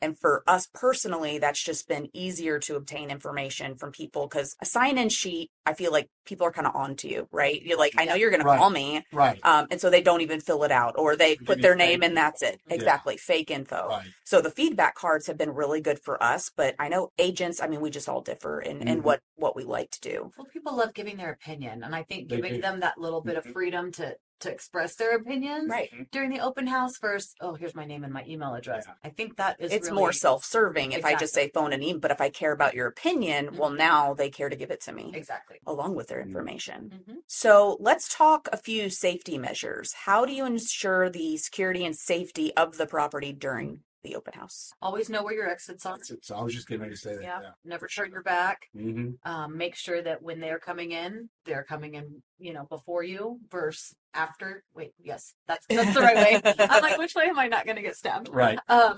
And 0.00 0.18
for 0.18 0.42
us 0.46 0.68
personally, 0.74 1.38
that's 1.38 1.62
just 1.62 1.88
been 1.88 2.08
easier 2.12 2.58
to 2.60 2.76
obtain 2.76 3.10
information 3.10 3.76
from 3.76 3.92
people 3.92 4.26
because 4.28 4.54
a 4.60 4.66
sign 4.66 4.98
in 4.98 5.08
sheet, 5.08 5.50
I 5.64 5.72
feel 5.74 5.90
like 5.92 6.08
people 6.24 6.46
are 6.46 6.52
kind 6.52 6.66
of 6.66 6.76
on 6.76 6.96
to 6.96 7.08
you, 7.08 7.28
right? 7.32 7.60
You're 7.62 7.78
like, 7.78 7.94
I 7.98 8.04
know 8.04 8.14
you're 8.14 8.30
going 8.30 8.42
to 8.42 8.46
call 8.46 8.70
me. 8.70 9.02
Right. 9.12 9.38
Um, 9.42 9.66
and 9.70 9.80
so 9.80 9.90
they 9.90 10.02
don't 10.02 10.20
even 10.20 10.40
fill 10.40 10.64
it 10.64 10.70
out 10.72 10.94
or 10.98 11.16
they 11.16 11.36
put 11.36 11.62
their 11.62 11.74
name 11.74 12.02
and 12.02 12.16
that's 12.16 12.42
it. 12.42 12.54
info. 12.54 12.64
Yeah. 12.68 12.74
Exactly. 12.74 13.16
Fake 13.16 13.50
info. 13.50 13.88
Right. 13.88 14.06
So 14.24 14.40
the 14.40 14.50
feedback 14.50 14.94
cards 14.94 15.26
have 15.28 15.38
been 15.38 15.50
really 15.54 15.80
good 15.80 15.98
for 16.00 16.22
us, 16.22 16.50
but 16.56 16.74
I 16.78 16.88
know 16.88 17.10
agents, 17.18 17.60
I 17.62 17.68
mean, 17.68 17.80
we 17.80 17.90
just 17.90 18.08
all 18.08 18.20
differ 18.20 18.60
in, 18.60 18.82
in 18.82 18.98
Mhm. 18.98 19.02
what, 19.04 19.20
what 19.36 19.56
we 19.56 19.64
like 19.64 19.90
to 19.92 20.00
do. 20.00 20.32
Well, 20.36 20.46
people 20.52 20.76
love 20.76 20.94
giving 20.94 21.16
their 21.16 21.30
opinion, 21.32 21.82
and 21.84 21.94
I 21.94 22.02
think 22.02 22.28
giving 22.28 22.60
them 22.60 22.80
that 22.80 22.98
little 22.98 23.20
bit 23.20 23.36
of 23.36 23.44
Mhm. 23.44 23.52
freedom 23.52 23.92
to 23.92 24.16
to 24.40 24.50
express 24.50 24.96
their 24.96 25.16
opinions 25.16 25.68
Right. 25.68 25.90
during 26.10 26.30
the 26.30 26.40
open 26.40 26.66
house 26.66 26.96
first. 26.96 27.36
Oh, 27.40 27.54
here's 27.54 27.74
my 27.74 27.84
name 27.84 28.04
and 28.04 28.12
my 28.12 28.24
email 28.26 28.54
address. 28.54 28.84
Yeah. 28.86 28.94
I 29.04 29.08
think 29.10 29.36
that 29.36 29.60
is 29.60 29.72
It's 29.72 29.88
really, 29.88 29.96
more 30.00 30.12
self-serving 30.12 30.92
if 30.92 31.04
I 31.04 31.14
just 31.14 31.34
say 31.34 31.50
phone 31.52 31.72
and 31.72 31.82
email, 31.82 32.00
but 32.00 32.10
if 32.10 32.20
I 32.20 32.28
care 32.30 32.52
about 32.52 32.74
your 32.74 32.86
opinion, 32.86 33.56
well, 33.56 33.70
Mhm. 33.70 33.78
now 33.78 34.14
they 34.14 34.30
care 34.30 34.48
to 34.48 34.56
give 34.56 34.70
it 34.70 34.80
to 34.82 34.92
me 34.92 35.12
exactly. 35.14 35.58
along 35.66 35.94
with 35.94 36.08
their 36.08 36.20
Mhm. 36.20 36.26
information. 36.26 37.04
hmm 37.06 37.16
So 37.26 37.76
let's 37.80 38.14
talk 38.14 38.48
a 38.52 38.56
few 38.56 38.88
safety 38.90 39.38
measures. 39.38 39.92
How 39.92 40.24
do 40.24 40.32
you 40.32 40.44
ensure 40.44 41.08
the 41.10 41.36
security 41.38 41.84
and 41.84 41.96
safety 41.96 42.54
of 42.56 42.76
the 42.76 42.86
property 42.86 43.32
during 43.32 43.82
the 44.02 44.14
open 44.14 44.34
house? 44.34 44.72
Always 44.80 45.10
know 45.10 45.24
where 45.24 45.34
your 45.34 45.48
exits 45.48 45.84
are. 45.84 45.96
That's 45.96 46.10
it. 46.12 46.24
So 46.24 46.36
I 46.36 46.42
was 46.42 46.54
just 46.54 46.68
getting 46.68 46.82
ready 46.82 46.94
to 46.94 47.00
say 47.00 47.16
that. 47.16 47.22
Yeah. 47.22 47.40
Yeah. 47.42 47.50
Never 47.64 47.88
turn 47.88 48.12
your 48.12 48.22
back. 48.22 48.68
hmm 48.72 49.12
Um, 49.24 49.56
make 49.56 49.74
sure 49.74 50.00
that 50.00 50.22
when 50.22 50.38
they're 50.38 50.60
coming 50.60 50.92
in, 50.92 51.28
they're 51.44 51.64
coming 51.64 51.94
in, 51.94 52.22
you 52.38 52.52
know, 52.52 52.64
before 52.64 53.02
you 53.02 53.38
versus 53.50 53.94
after. 54.14 54.64
Wait, 54.74 54.92
yes, 54.98 55.34
that's 55.46 55.66
that's 55.70 55.94
the 55.94 56.00
right 56.00 56.16
way. 56.16 56.40
I'm 56.58 56.82
like, 56.82 56.98
which 56.98 57.14
way 57.14 57.24
am 57.24 57.38
I 57.38 57.48
not 57.48 57.64
going 57.66 57.76
to 57.76 57.82
get 57.82 57.96
stabbed? 57.96 58.28
Right. 58.30 58.58
Um, 58.68 58.96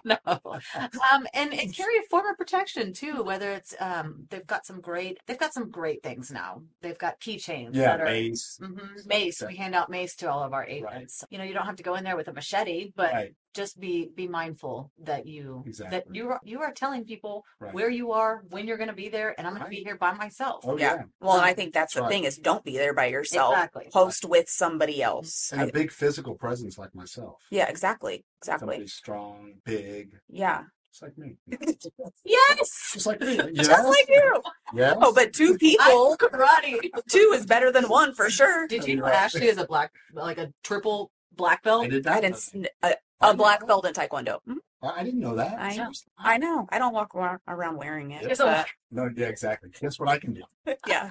no. 0.04 0.16
Um, 0.24 1.26
and, 1.34 1.52
and 1.52 1.74
carry 1.74 1.96
a 1.98 2.02
form 2.10 2.26
of 2.26 2.36
protection 2.36 2.92
too. 2.92 3.22
Whether 3.22 3.50
it's 3.52 3.74
um, 3.80 4.26
they've 4.30 4.46
got 4.46 4.66
some 4.66 4.80
great, 4.80 5.18
they've 5.26 5.38
got 5.38 5.54
some 5.54 5.70
great 5.70 6.02
things 6.02 6.30
now. 6.30 6.62
They've 6.82 6.98
got 6.98 7.20
keychains. 7.20 7.70
Yeah, 7.74 7.96
that 7.96 8.00
are, 8.00 8.04
mace. 8.04 8.58
Mhm, 8.62 9.06
Mace. 9.06 9.42
We 9.46 9.56
hand 9.56 9.74
out 9.74 9.90
mace 9.90 10.14
to 10.16 10.30
all 10.30 10.42
of 10.42 10.52
our 10.52 10.64
agents. 10.66 11.24
You 11.30 11.38
know, 11.38 11.44
you 11.44 11.54
don't 11.54 11.66
have 11.66 11.76
to 11.76 11.82
go 11.82 11.94
in 11.94 12.04
there 12.04 12.16
with 12.16 12.28
a 12.28 12.32
machete, 12.32 12.92
but 12.94 13.12
Right. 13.12 13.34
just 13.54 13.78
be 13.80 14.10
be 14.14 14.28
mindful 14.28 14.90
that 14.98 15.26
you 15.26 15.64
that 15.90 16.04
you 16.12 16.28
are 16.30 16.40
you 16.44 16.60
are 16.60 16.72
telling 16.72 17.04
people 17.04 17.44
Right. 17.60 17.72
where 17.72 17.88
you 17.90 18.12
are, 18.12 18.42
when 18.50 18.66
you're 18.66 18.76
going 18.76 18.88
to 18.88 18.94
be 18.94 19.08
there, 19.08 19.34
and 19.38 19.46
I'm 19.46 19.54
going 19.54 19.64
to 19.64 19.70
be 19.70 19.82
here 19.84 19.96
by 19.96 20.12
myself. 20.12 20.64
Oh 20.66 20.76
Yeah. 20.76 20.94
yeah. 20.96 21.02
Well, 21.20 21.40
I 21.40 21.54
think 21.54 21.72
that's 21.72 21.96
the 22.08 22.14
Right. 22.14 22.22
thing 22.22 22.24
is 22.24 22.38
don't 22.38 22.64
be 22.64 22.76
there 22.76 22.94
by 22.94 23.06
yourself. 23.06 23.52
Exactly. 23.54 23.88
Host 23.92 24.24
with 24.24 24.48
somebody 24.48 25.02
else. 25.02 25.50
And 25.52 25.62
a 25.62 25.66
I- 25.66 25.70
big 25.70 25.90
physical 25.92 26.34
presence 26.34 26.78
like 26.78 26.94
myself. 26.94 27.42
yeah, 27.50 27.68
exactly. 27.68 28.24
Exactly. 28.42 28.74
Somebody 28.74 28.86
strong, 28.88 29.54
big, 29.64 30.18
Yeah. 30.28 30.64
just 30.90 31.02
like 31.02 31.16
me. 31.18 31.36
Yes. 32.24 32.90
Just 32.94 33.06
like 33.06 33.20
me. 33.20 33.36
Just 33.54 33.70
like 33.70 34.08
you. 34.08 34.42
Yes. 34.74 34.96
Oh, 35.00 35.12
but 35.12 35.32
two 35.32 35.54
I 35.54 35.56
people, 35.58 36.16
karate. 36.20 36.80
two 37.08 37.32
is 37.34 37.46
better 37.46 37.70
than 37.70 37.84
one 37.88 38.14
for 38.14 38.30
sure. 38.30 38.66
Did 38.66 38.84
you 38.86 38.94
you're 38.94 39.04
know 39.04 39.10
right. 39.10 39.16
Ashley 39.22 39.46
is 39.46 39.58
a 39.58 39.66
black, 39.66 39.92
like 40.12 40.38
a 40.38 40.52
triple 40.64 41.10
black 41.34 41.62
belt? 41.62 41.84
I 41.84 41.88
did 41.88 42.06
I 42.06 42.14
not. 42.14 42.22
didn't. 42.22 42.32
know 42.34 42.38
sn- 42.38 42.64
A, 42.82 42.88
that. 42.88 42.98
a 43.20 43.26
I 43.26 43.32
black 43.34 43.60
know 43.60 43.66
belt 43.66 43.86
in 43.86 43.92
Taekwondo. 43.94 44.38
Mhm. 44.48 44.56
that. 44.82 44.94
I 44.96 45.02
didn't 45.04 45.20
know 45.20 45.34
that. 45.36 45.58
I 45.58 45.68
know. 45.68 45.74
Seriously. 45.74 46.12
I 46.18 46.38
know. 46.38 46.66
I 46.70 46.78
don't 46.78 46.92
walk 46.94 47.10
ar- 47.14 47.40
around 47.46 47.76
wearing 47.76 48.10
it. 48.12 48.22
There's 48.24 48.40
a- 48.40 48.44
but, 48.44 48.66
No, 48.90 49.08
yeah, 49.16 49.26
exactly. 49.28 49.70
Guess 49.80 49.98
what 50.00 50.08
I 50.08 50.18
can 50.18 50.34
do? 50.34 50.42
yeah. 50.86 51.10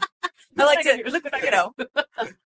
I 0.57 0.63
like 0.65 0.81
to, 0.81 1.03
look, 1.09 1.23
you 1.43 1.51
know. 1.51 1.73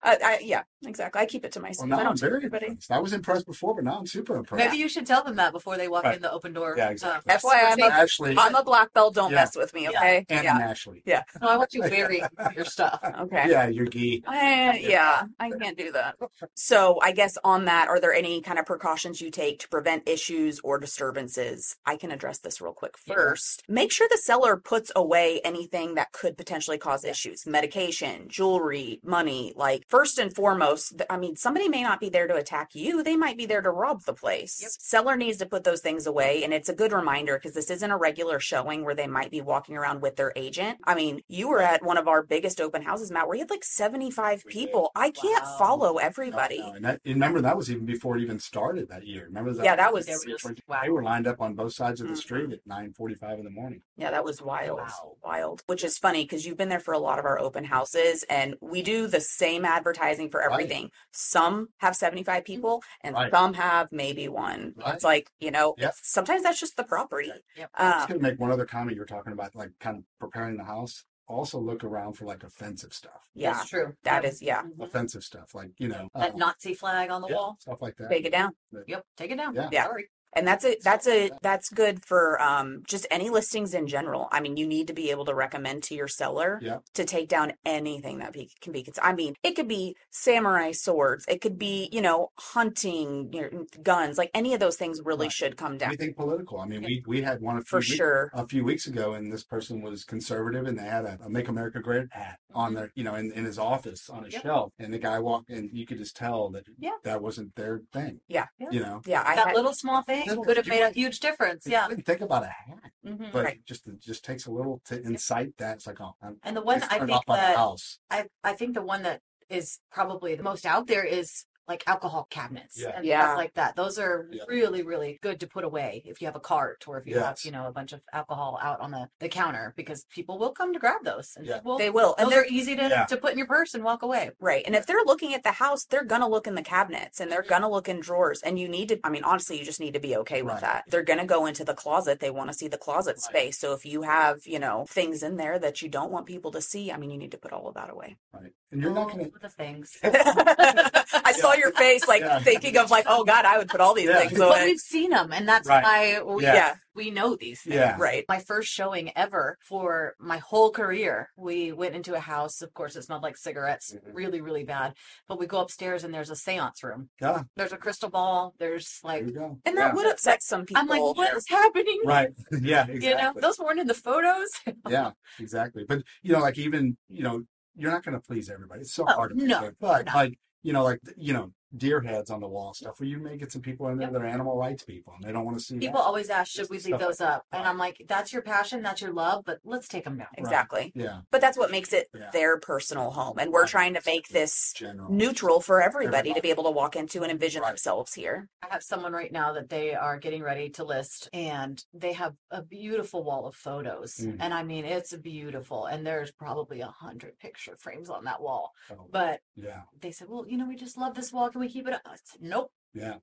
I, 0.07 0.19
I, 0.23 0.39
yeah, 0.43 0.65
exactly. 0.85 1.23
I 1.23 1.25
keep 1.25 1.47
it 1.47 1.53
to 1.53 1.61
Well, 1.61 1.69
myself. 1.69 1.89
now 1.89 1.97
I 1.97 2.01
I'm 2.01 2.07
don't 2.09 2.17
tell 2.19 2.29
very 2.29 2.39
everybody. 2.41 2.67
impressed. 2.67 2.91
I 2.91 2.99
was 2.99 3.13
impressed 3.15 3.47
before, 3.47 3.75
but 3.75 3.85
now 3.85 3.97
I'm 3.99 4.07
super 4.07 4.37
impressed. 4.37 4.63
Maybe 4.63 4.77
you 4.77 4.87
should 4.91 5.07
tell 5.07 5.25
them 5.25 5.37
that 5.37 5.53
before 5.53 5.79
they 5.79 5.89
walk 5.89 6.05
Right. 6.05 6.17
in 6.17 6.21
the 6.23 6.31
open 6.31 6.53
door. 6.53 6.75
Yeah, 6.77 6.91
exactly. 6.91 7.33
Uh, 7.33 7.39
FYI, 7.39 7.73
I'm 7.73 7.79
a- 7.81 7.87
Ashley 7.87 8.35
I'm 8.39 8.55
a 8.55 8.63
black 8.63 8.93
belt. 8.93 9.15
Don't 9.15 9.31
Yeah. 9.31 9.37
mess 9.37 9.57
with 9.57 9.73
me, 9.73 9.89
okay? 9.89 10.27
and 10.29 10.45
Yeah. 10.45 10.57
an 10.57 10.63
Ashley. 10.63 11.03
no, 11.07 11.23
I 11.41 11.57
want 11.57 11.73
you 11.73 11.81
wearing 11.81 12.21
your 12.55 12.67
stuff. 12.67 13.01
Okay. 13.21 13.47
Yeah, 13.49 13.69
your 13.69 13.87
gi. 13.87 14.23
I, 14.27 14.77
yeah, 14.79 15.23
I 15.41 15.51
can't 15.51 15.79
do 15.79 15.91
that. 15.93 16.17
So, 16.55 16.99
I 17.01 17.13
guess 17.13 17.39
on 17.43 17.65
that, 17.65 17.89
are 17.89 17.99
there 17.99 18.13
any 18.13 18.43
kind 18.43 18.59
of 18.59 18.67
precautions 18.67 19.23
you 19.23 19.31
take 19.31 19.61
to 19.61 19.69
prevent 19.71 20.07
issues 20.07 20.61
or 20.61 20.79
disturbances? 20.79 21.77
I 21.87 21.97
can 21.97 22.11
address 22.11 22.39
this 22.41 22.61
real 22.61 22.75
quick 22.75 22.97
Yeah. 23.07 23.15
first. 23.15 23.63
Make 23.69 23.91
sure 23.91 24.07
the 24.11 24.19
seller 24.19 24.59
puts 24.59 24.93
away 24.95 25.41
anything 25.45 25.95
that 25.95 26.13
could 26.13 26.37
potentially 26.37 26.77
cause 26.77 27.05
issues 27.07 27.47
medication, 27.47 27.94
jewelry, 28.29 29.01
money. 29.05 29.53
Like, 29.57 29.85
first 29.89 30.19
and 30.19 30.35
foremost, 30.35 31.03
I 31.09 31.17
mean, 31.17 31.37
somebody 31.37 31.69
may 31.69 31.83
not 31.83 32.01
be 32.01 32.09
there 32.09 32.27
to 32.27 32.35
attack 32.35 32.75
you, 32.75 33.03
they 33.03 33.17
might 33.17 33.37
be 33.37 33.47
there 33.47 33.63
to 33.63 33.71
rob 33.71 34.03
the 34.05 34.13
place. 34.15 34.59
Yep. 34.63 34.71
Seller 34.79 35.17
needs 35.17 35.39
to 35.39 35.47
put 35.47 35.65
those 35.65 35.81
things 35.81 36.07
away. 36.07 36.45
And 36.45 36.53
it's 36.53 36.69
a 36.69 36.75
good 36.75 36.93
reminder 36.93 37.35
because 37.37 37.55
this 37.55 37.71
isn't 37.71 37.91
a 37.91 37.97
regular 37.97 38.39
showing 38.41 38.85
where 38.85 38.95
they 38.95 39.07
might 39.07 39.31
be 39.31 39.41
walking 39.41 39.77
around 39.77 40.03
with 40.03 40.17
their 40.17 40.33
agent. 40.37 40.79
I 40.85 40.95
mean, 40.95 41.21
you 41.29 41.49
were 41.49 41.61
at 41.63 41.85
one 41.85 41.97
of 41.99 42.09
our 42.09 42.23
biggest 42.23 42.61
open 42.61 42.83
houses, 42.83 43.11
Matt, 43.11 43.27
where 43.29 43.37
you 43.37 43.43
had 43.43 43.51
like 43.51 43.65
75 43.65 44.43
We 44.47 44.53
did. 44.53 44.59
people. 44.59 44.91
I 44.95 45.11
can't 45.11 45.45
Wow. 45.45 45.57
follow 45.59 45.97
everybody. 45.99 46.59
no, 46.59 46.73
And 46.73 46.85
that, 46.85 47.01
and 47.05 47.15
remember, 47.15 47.41
that 47.43 47.57
was 47.57 47.71
even 47.71 47.85
before 47.85 48.17
it 48.17 48.23
even 48.23 48.39
started 48.39 48.89
that 48.89 49.07
year. 49.07 49.25
Remember 49.27 49.53
that? 49.53 49.65
Yeah, 49.65 49.77
that 49.77 49.93
was- 49.93 50.07
They 50.07 50.13
were 50.15 50.25
just- 50.39 50.47
They 50.83 50.91
were 50.91 51.03
lined 51.03 51.27
up 51.27 51.41
on 51.41 51.55
both 51.55 51.73
sides 51.75 52.01
of 52.01 52.09
the 52.09 52.15
Mhm. 52.15 52.19
street 52.19 52.53
at 52.53 52.61
9:45 52.67 53.39
in 53.39 53.45
the 53.45 53.51
morning. 53.51 53.83
Yeah, 53.97 54.11
that 54.11 54.25
was 54.25 54.41
wild. 54.43 54.79
Wow. 54.81 55.17
Wild. 55.23 55.63
Which 55.67 55.85
is 55.85 55.99
funny 55.99 56.25
because 56.25 56.47
you've 56.47 56.57
been 56.57 56.69
there 56.69 56.81
for 56.81 56.95
a 56.95 56.99
lot 56.99 57.19
of 57.19 57.25
our 57.25 57.39
open 57.39 57.65
houses 57.65 57.84
and 58.31 58.55
we 58.61 58.83
do 58.83 59.07
the 59.07 59.21
same 59.21 59.65
advertising 59.65 60.31
for 60.31 60.41
Right. 60.41 60.53
everything. 60.53 60.91
Some 61.13 61.69
have 61.79 61.97
75 61.97 62.45
people 62.45 62.83
and 63.03 63.15
Right. 63.15 63.31
some 63.33 63.55
have 63.55 63.91
maybe 63.93 64.29
one. 64.29 64.75
Right. 64.77 64.95
It's 64.95 65.05
like, 65.05 65.31
you 65.41 65.51
know, 65.51 65.75
Yep. 65.79 65.95
sometimes 66.03 66.43
that's 66.43 66.61
just 66.61 66.77
the 66.77 66.85
property. 66.85 67.33
Yep. 67.57 67.71
I 67.75 67.85
was 67.85 67.95
Uh, 68.05 68.07
going 68.07 68.21
to 68.21 68.23
make 68.31 68.41
one 68.41 68.51
other 68.53 68.67
comment. 68.67 68.95
You 68.95 69.01
were 69.01 69.07
talking 69.07 69.33
about 69.33 69.55
like 69.55 69.71
kind 69.81 69.99
of 69.99 70.05
preparing 70.19 70.57
the 70.57 70.65
house. 70.65 71.05
Also 71.27 71.59
look 71.59 71.83
around 71.85 72.13
for 72.15 72.27
like 72.27 72.43
offensive 72.45 72.93
stuff. 72.93 73.29
yeah, 73.35 73.55
That's 73.55 73.71
true. 73.71 73.97
that 74.03 74.25
Yep. 74.25 74.33
is, 74.33 74.43
yeah. 74.43 74.63
Mhm. 74.63 74.85
Offensive 74.85 75.25
stuff 75.25 75.55
like 75.55 75.71
you 75.79 75.89
know 75.89 76.09
That 76.15 76.33
um, 76.33 76.39
Nazi 76.39 76.75
flag 76.75 77.09
on 77.11 77.23
the 77.23 77.29
yeah, 77.29 77.35
wall. 77.37 77.57
stuff 77.61 77.81
like 77.81 77.97
that. 77.97 78.11
Take 78.11 78.27
it 78.27 78.31
down. 78.33 78.53
Yep. 78.87 79.07
Take 79.17 79.31
it 79.31 79.37
down. 79.37 79.55
Yeah. 79.55 79.69
Yeah. 79.73 79.85
Sorry. 79.85 80.11
And 80.37 80.47
that's 80.47 80.65
a 80.65 80.77
that's 80.83 81.07
a 81.07 81.31
that's 81.43 81.69
good 81.71 82.05
for 82.05 82.41
um 82.43 82.83
just 82.87 83.07
any 83.11 83.31
listings 83.31 83.75
in 83.75 83.87
general. 83.87 84.29
I 84.33 84.41
mean, 84.41 84.57
you 84.57 84.67
need 84.67 84.87
to 84.89 84.93
be 84.93 85.11
able 85.11 85.25
to 85.27 85.35
recommend 85.35 85.83
to 85.85 85.95
your 85.95 86.09
seller 86.09 86.59
Yeah. 86.63 86.79
to 86.95 87.05
take 87.05 87.29
down 87.29 87.53
anything 87.65 88.19
that 88.19 88.33
be, 88.33 88.51
can 88.61 88.73
be. 88.73 88.87
I 89.03 89.13
mean, 89.15 89.35
it 89.43 89.53
could 89.57 89.69
be 89.69 89.97
samurai 90.11 90.73
swords, 90.73 91.25
it 91.29 91.41
could 91.41 91.59
be 91.59 91.89
you 91.93 92.01
know 92.03 92.31
hunting 92.39 93.33
you 93.33 93.51
know, 93.51 93.67
guns, 93.83 94.19
like 94.19 94.31
any 94.35 94.55
of 94.55 94.61
those 94.61 94.77
things 94.77 95.01
really 95.05 95.27
Right. 95.27 95.33
should 95.33 95.57
come 95.57 95.79
down 95.79 95.91
Anything 95.91 96.15
political. 96.15 96.61
I 96.61 96.67
mean, 96.67 96.83
we 96.83 97.03
we 97.07 97.23
had 97.23 97.41
one 97.41 97.57
a 97.57 97.61
few 97.61 97.67
for 97.67 97.79
weeks- 97.79 97.95
sure. 97.95 98.31
a 98.35 98.47
few 98.47 98.65
weeks 98.65 98.87
ago, 98.87 99.15
and 99.15 99.33
this 99.33 99.45
person 99.45 99.81
was 99.83 100.05
conservative, 100.05 100.67
and 100.67 100.79
they 100.79 100.85
had 100.85 101.05
a, 101.05 101.19
a 101.25 101.29
"Make 101.31 101.49
America 101.49 101.81
Great" 101.81 102.07
hat 102.13 102.39
on 102.55 102.73
Mhm. 102.73 102.75
their, 102.77 102.93
you 102.95 103.05
know, 103.05 103.15
in, 103.15 103.33
in 103.33 103.45
his 103.45 103.59
office 103.59 104.09
on 104.11 104.25
his 104.25 104.35
Yep. 104.35 104.43
shelf, 104.43 104.73
and 104.79 104.93
the 104.93 104.99
guy 104.99 105.19
walked, 105.19 105.51
and 105.51 105.71
you 105.73 105.87
could 105.87 105.99
just 105.99 106.17
tell 106.17 106.51
that 106.51 106.65
Yeah. 106.79 106.97
that 107.05 107.23
wasn't 107.23 107.55
their 107.55 107.81
thing. 107.93 108.21
Yeah. 108.29 108.47
Yeah. 108.59 108.69
You 108.71 108.81
know, 108.81 109.03
Yeah, 109.07 109.23
I 109.27 109.35
that 109.37 109.47
had, 109.49 109.57
little 109.57 109.73
small 109.75 110.03
thing 110.03 110.24
Little- 110.29 110.45
could 110.45 110.57
have 110.57 110.67
you 110.67 110.71
made 110.71 110.77
a 110.79 110.81
wouldn't- 110.83 110.97
huge 110.97 111.21
difference. 111.21 111.67
Yeah. 111.67 111.87
wouldn't 111.89 112.07
think 112.07 112.21
about 112.21 112.43
a 112.45 112.49
hat, 112.49 112.93
Mhm. 113.05 113.33
but 113.33 113.45
Right. 113.45 113.65
just 113.65 113.87
it 113.87 114.01
just 114.01 114.25
takes 114.25 114.47
a 114.47 114.51
little 114.51 114.81
to 114.87 115.01
incite 115.03 115.57
that. 115.59 115.77
It's 115.77 115.87
like, 115.87 116.01
oh, 116.01 116.15
I'm, 116.23 116.39
And 116.43 116.57
the 116.57 116.63
one 116.63 116.83
I 116.83 116.99
turned 116.99 117.09
think 117.11 117.19
off 117.19 117.27
by 117.27 117.37
the 117.37 117.43
that 117.43 117.57
house. 117.57 117.99
I 118.11 118.29
I 118.43 118.55
think 118.55 118.75
the 118.75 118.83
one 118.83 119.03
that 119.03 119.21
is 119.49 119.81
probably 119.91 120.35
the 120.35 120.43
most 120.43 120.65
out 120.67 120.87
there 120.87 121.05
is 121.05 121.45
like 121.67 121.83
alcohol 121.87 122.27
cabinets 122.31 122.79
Yeah. 122.81 122.93
and 122.97 123.05
Yeah. 123.07 123.21
stuff 123.23 123.37
like 123.39 123.55
that. 123.55 123.75
Those 123.77 123.99
are 123.99 124.29
Yeah. 124.31 124.43
really, 124.49 124.83
really 124.83 125.19
good 125.23 125.41
to 125.41 125.47
put 125.47 125.65
away 125.65 126.03
if 126.05 126.21
you 126.21 126.27
have 126.27 126.37
a 126.37 126.41
cart 126.41 126.85
or 126.87 126.99
if 126.99 127.07
you 127.07 127.19
have, 127.19 127.39
you 127.45 127.51
know, 127.51 127.67
a 127.67 127.73
bunch 127.73 127.93
of 127.93 128.03
alcohol 128.13 128.59
out 128.63 128.81
on 128.81 128.91
the, 128.91 129.09
the 129.21 129.29
counter 129.29 129.73
because 129.77 130.05
people 130.11 130.39
will 130.39 130.53
come 130.53 130.73
to 130.75 130.79
grab 130.79 131.05
those. 131.05 131.35
And 131.37 131.47
Yeah. 131.47 131.57
people, 131.57 131.79
they 131.79 131.91
will, 131.91 132.15
and 132.19 132.31
they're 132.31 132.47
easy 132.47 132.77
to, 132.77 132.83
Yeah. 132.89 133.05
to 133.07 133.17
put 133.17 133.33
in 133.33 133.39
your 133.39 133.47
purse 133.47 133.75
and 133.75 133.83
walk 133.83 134.03
away. 134.03 134.31
Right. 134.41 134.63
And 134.67 134.77
if 134.77 134.87
they're 134.87 135.05
looking 135.07 135.35
at 135.35 135.43
the 135.43 135.53
house, 135.53 135.85
they're 135.85 136.05
going 136.05 136.21
to 136.21 136.27
look 136.27 136.47
in 136.47 136.55
the 136.55 136.63
cabinets 136.63 137.21
and 137.21 137.31
they're 137.33 137.43
going 137.43 137.63
to 137.63 137.69
look 137.69 137.89
in 137.89 138.01
drawers. 138.01 138.43
And 138.43 138.59
you 138.59 138.69
need 138.69 138.89
to, 138.91 139.01
I 139.03 139.09
mean, 139.11 139.25
honestly, 139.25 139.59
you 139.59 139.65
just 139.65 139.81
need 139.81 139.95
to 139.95 140.01
be 140.01 140.17
okay 140.19 140.43
with 140.43 140.55
Right. 140.55 140.61
that. 140.63 140.85
They're 140.89 141.03
going 141.03 141.19
to 141.21 141.25
go 141.27 141.47
into 141.47 141.65
the 141.65 141.75
closet. 141.75 142.21
They 142.21 142.31
want 142.31 142.51
to 142.51 142.55
see 142.55 142.69
the 142.69 142.79
closet 142.79 143.17
Right. 143.17 143.21
space. 143.21 143.59
So 143.59 143.73
if 143.73 143.87
you 143.87 144.03
have, 144.03 144.47
you 144.47 144.59
know, 144.59 144.85
things 144.89 145.23
in 145.23 145.37
there 145.37 145.59
that 145.59 145.81
you 145.83 145.89
don't 145.89 146.11
want 146.11 146.27
people 146.27 146.51
to 146.53 146.61
see, 146.61 146.93
I 146.93 146.97
mean, 146.99 147.11
you 147.11 147.19
need 147.19 147.31
to 147.33 147.39
put 147.39 147.53
all 147.53 147.69
of 147.69 147.75
that 147.75 147.91
away. 147.91 148.17
Right, 148.33 148.53
and 148.71 148.83
you're 148.83 148.93
not 148.93 149.11
going 149.11 149.31
to. 149.31 149.39
the 149.39 149.49
things. 149.49 149.97
I 150.03 151.33
saw 151.37 151.54
your 151.59 151.73
face 151.73 152.07
like 152.09 152.21
Yeah. 152.23 152.39
thinking 152.41 152.77
of 152.77 152.91
like, 152.91 153.05
oh 153.09 153.25
God, 153.25 153.45
I 153.45 153.59
would 153.59 153.69
put 153.69 153.81
all 153.81 153.95
these 153.95 154.09
Yeah. 154.09 154.19
things 154.21 154.39
But 154.39 154.49
away. 154.49 154.65
we've 154.67 154.81
seen 154.81 155.11
them, 155.11 155.33
and 155.33 155.49
that's 155.49 155.69
Right. 155.69 155.83
why 155.83 156.23
we, 156.23 156.43
Yeah. 156.43 156.55
Yeah. 156.55 156.75
we 156.95 157.11
know 157.11 157.37
these 157.37 157.63
things. 157.63 157.75
Yeah. 157.77 157.97
Right. 157.99 158.25
My 158.29 158.39
first 158.39 158.69
showing 158.73 159.17
ever 159.17 159.59
for 159.61 160.15
my 160.19 160.39
whole 160.39 160.71
career, 160.71 161.31
we 161.37 161.73
went 161.73 161.95
into 161.95 162.15
a 162.15 162.21
house. 162.21 162.63
Of 162.63 162.73
course, 162.75 162.95
it 162.97 163.03
smelled 163.03 163.23
like 163.23 163.37
cigarettes, 163.37 163.95
Mhm. 163.95 164.01
really, 164.15 164.41
really 164.41 164.65
bad. 164.65 164.95
But 165.29 165.39
we 165.39 165.47
go 165.47 165.59
upstairs, 165.61 166.05
and 166.05 166.13
there's 166.15 166.31
a 166.31 166.37
seance 166.37 166.83
room. 166.83 167.11
Yeah, 167.21 167.43
There's 167.57 167.73
a 167.73 167.77
crystal 167.79 168.11
ball. 168.11 168.55
There's 168.59 169.01
like, 169.03 169.27
you 169.27 169.33
go. 169.33 169.59
And 169.65 169.75
yeah. 169.77 169.89
that 169.89 169.95
would 169.95 170.07
upset 170.07 170.43
some 170.43 170.65
people. 170.67 170.81
I'm 170.81 170.89
like, 170.89 171.03
what 171.03 171.37
is 171.37 171.49
happening? 171.49 172.01
Right. 172.05 172.31
Yeah. 172.61 172.83
Exactly. 172.87 172.95
You 173.09 173.15
know, 173.17 173.33
those 173.37 173.59
weren't 173.59 173.81
in 173.81 173.87
the 173.87 173.95
photos. 173.95 174.51
yeah, 174.89 175.13
exactly. 175.39 175.85
But 175.87 176.03
you 176.23 176.33
know, 176.33 176.41
like 176.41 176.59
even 176.59 176.97
you 177.09 177.23
know, 177.23 177.43
you're 177.77 177.91
not 177.91 178.05
going 178.05 178.15
to 178.15 178.21
please 178.21 178.49
everybody. 178.51 178.83
It's 178.83 178.95
so 178.95 179.05
Oh, 179.09 179.13
hard 179.13 179.31
to 179.31 179.37
please 179.37 179.49
no, 179.49 179.57
everybody. 179.57 179.77
But 179.81 180.07
no. 180.07 180.13
like 180.15 180.39
you 180.65 180.73
know, 180.73 180.83
like 180.83 181.01
you 181.17 181.33
know, 181.33 181.53
deer 181.77 182.01
heads 182.01 182.31
on 182.31 182.41
the 182.41 182.49
wall 182.49 182.75
stuff. 182.75 183.01
Where 183.01 183.09
you 183.09 183.19
may 183.19 183.37
get 183.37 183.53
some 183.53 183.63
people 183.63 183.89
in 183.89 183.99
there 183.99 184.07
Yep. 184.09 184.13
that 184.13 184.23
are 184.23 184.27
animal 184.27 184.57
rights 184.57 184.85
people, 184.85 185.15
and 185.17 185.25
they 185.25 185.33
don't 185.33 185.45
want 185.45 185.59
to 185.59 185.63
see 185.65 185.79
People 185.79 186.01
that. 186.01 186.07
always 186.07 186.31
ask, 186.31 186.53
should 186.53 186.69
we 186.71 186.77
leave 186.77 186.85
Stuff 186.87 187.01
those 187.01 187.21
up? 187.21 187.47
And. 187.53 187.65
I'm 187.67 187.79
like, 187.79 188.05
that's 188.07 188.33
your 188.33 188.43
passion, 188.43 188.83
that's 188.83 189.01
your 189.01 189.13
love, 189.13 189.45
but 189.45 189.59
let's 189.65 189.89
take 189.89 190.05
them 190.05 190.19
down. 190.19 190.29
Exactly. 190.37 190.93
Yeah, 190.95 191.21
But 191.31 191.41
that's 191.41 191.57
what 191.59 191.71
makes 191.71 191.93
it 191.93 192.09
Yeah. 192.15 192.31
their 192.31 192.59
personal 192.59 193.11
home. 193.11 193.39
And 193.39 193.51
we're 193.53 193.63
Right. 193.63 193.69
trying 193.71 193.95
to 193.95 194.03
make 194.07 194.29
this 194.29 194.73
general. 194.75 195.11
neutral 195.11 195.61
for 195.61 195.83
everybody 195.83 196.33
to 196.35 196.41
be 196.43 196.51
able 196.51 196.65
to 196.65 196.71
walk 196.71 196.95
into 196.97 197.23
and 197.23 197.33
envision 197.33 197.63
Right. 197.63 197.69
themselves 197.71 198.15
here. 198.15 198.49
I 198.63 198.69
have 198.71 198.83
someone 198.83 199.13
right 199.13 199.33
now 199.33 199.53
that 199.55 199.69
they 199.71 199.95
are 199.95 200.19
getting 200.19 200.43
ready 200.43 200.69
to 200.71 200.85
list, 200.85 201.29
and 201.33 201.83
they 201.95 202.13
have 202.13 202.35
a 202.51 202.63
beautiful 202.63 203.23
wall 203.25 203.47
of 203.47 203.55
photos. 203.57 204.17
Mm. 204.17 204.37
And 204.41 204.55
I 204.55 204.63
mean, 204.63 204.85
it's 204.85 205.15
beautiful. 205.17 205.87
And 205.87 206.07
there's 206.07 206.31
probably 206.33 206.81
a 206.81 206.87
hundred 206.89 207.39
picture 207.39 207.77
frames 207.79 208.11
on 208.11 208.25
that 208.25 208.41
wall. 208.43 208.73
Oh, 208.91 209.07
But 209.11 209.41
yeah, 209.57 209.83
they 210.01 210.11
said, 210.13 210.29
well, 210.29 210.47
you 210.47 210.57
know, 210.59 210.67
we 210.67 210.77
just 210.77 210.97
love 210.99 211.15
this 211.15 211.33
wall. 211.33 211.49
Can 211.51 211.61
we 211.61 211.64
keep 211.69 211.87
it 211.89 211.95
up? 211.95 212.03
Nope. 212.41 212.71
yeah. 212.95 213.15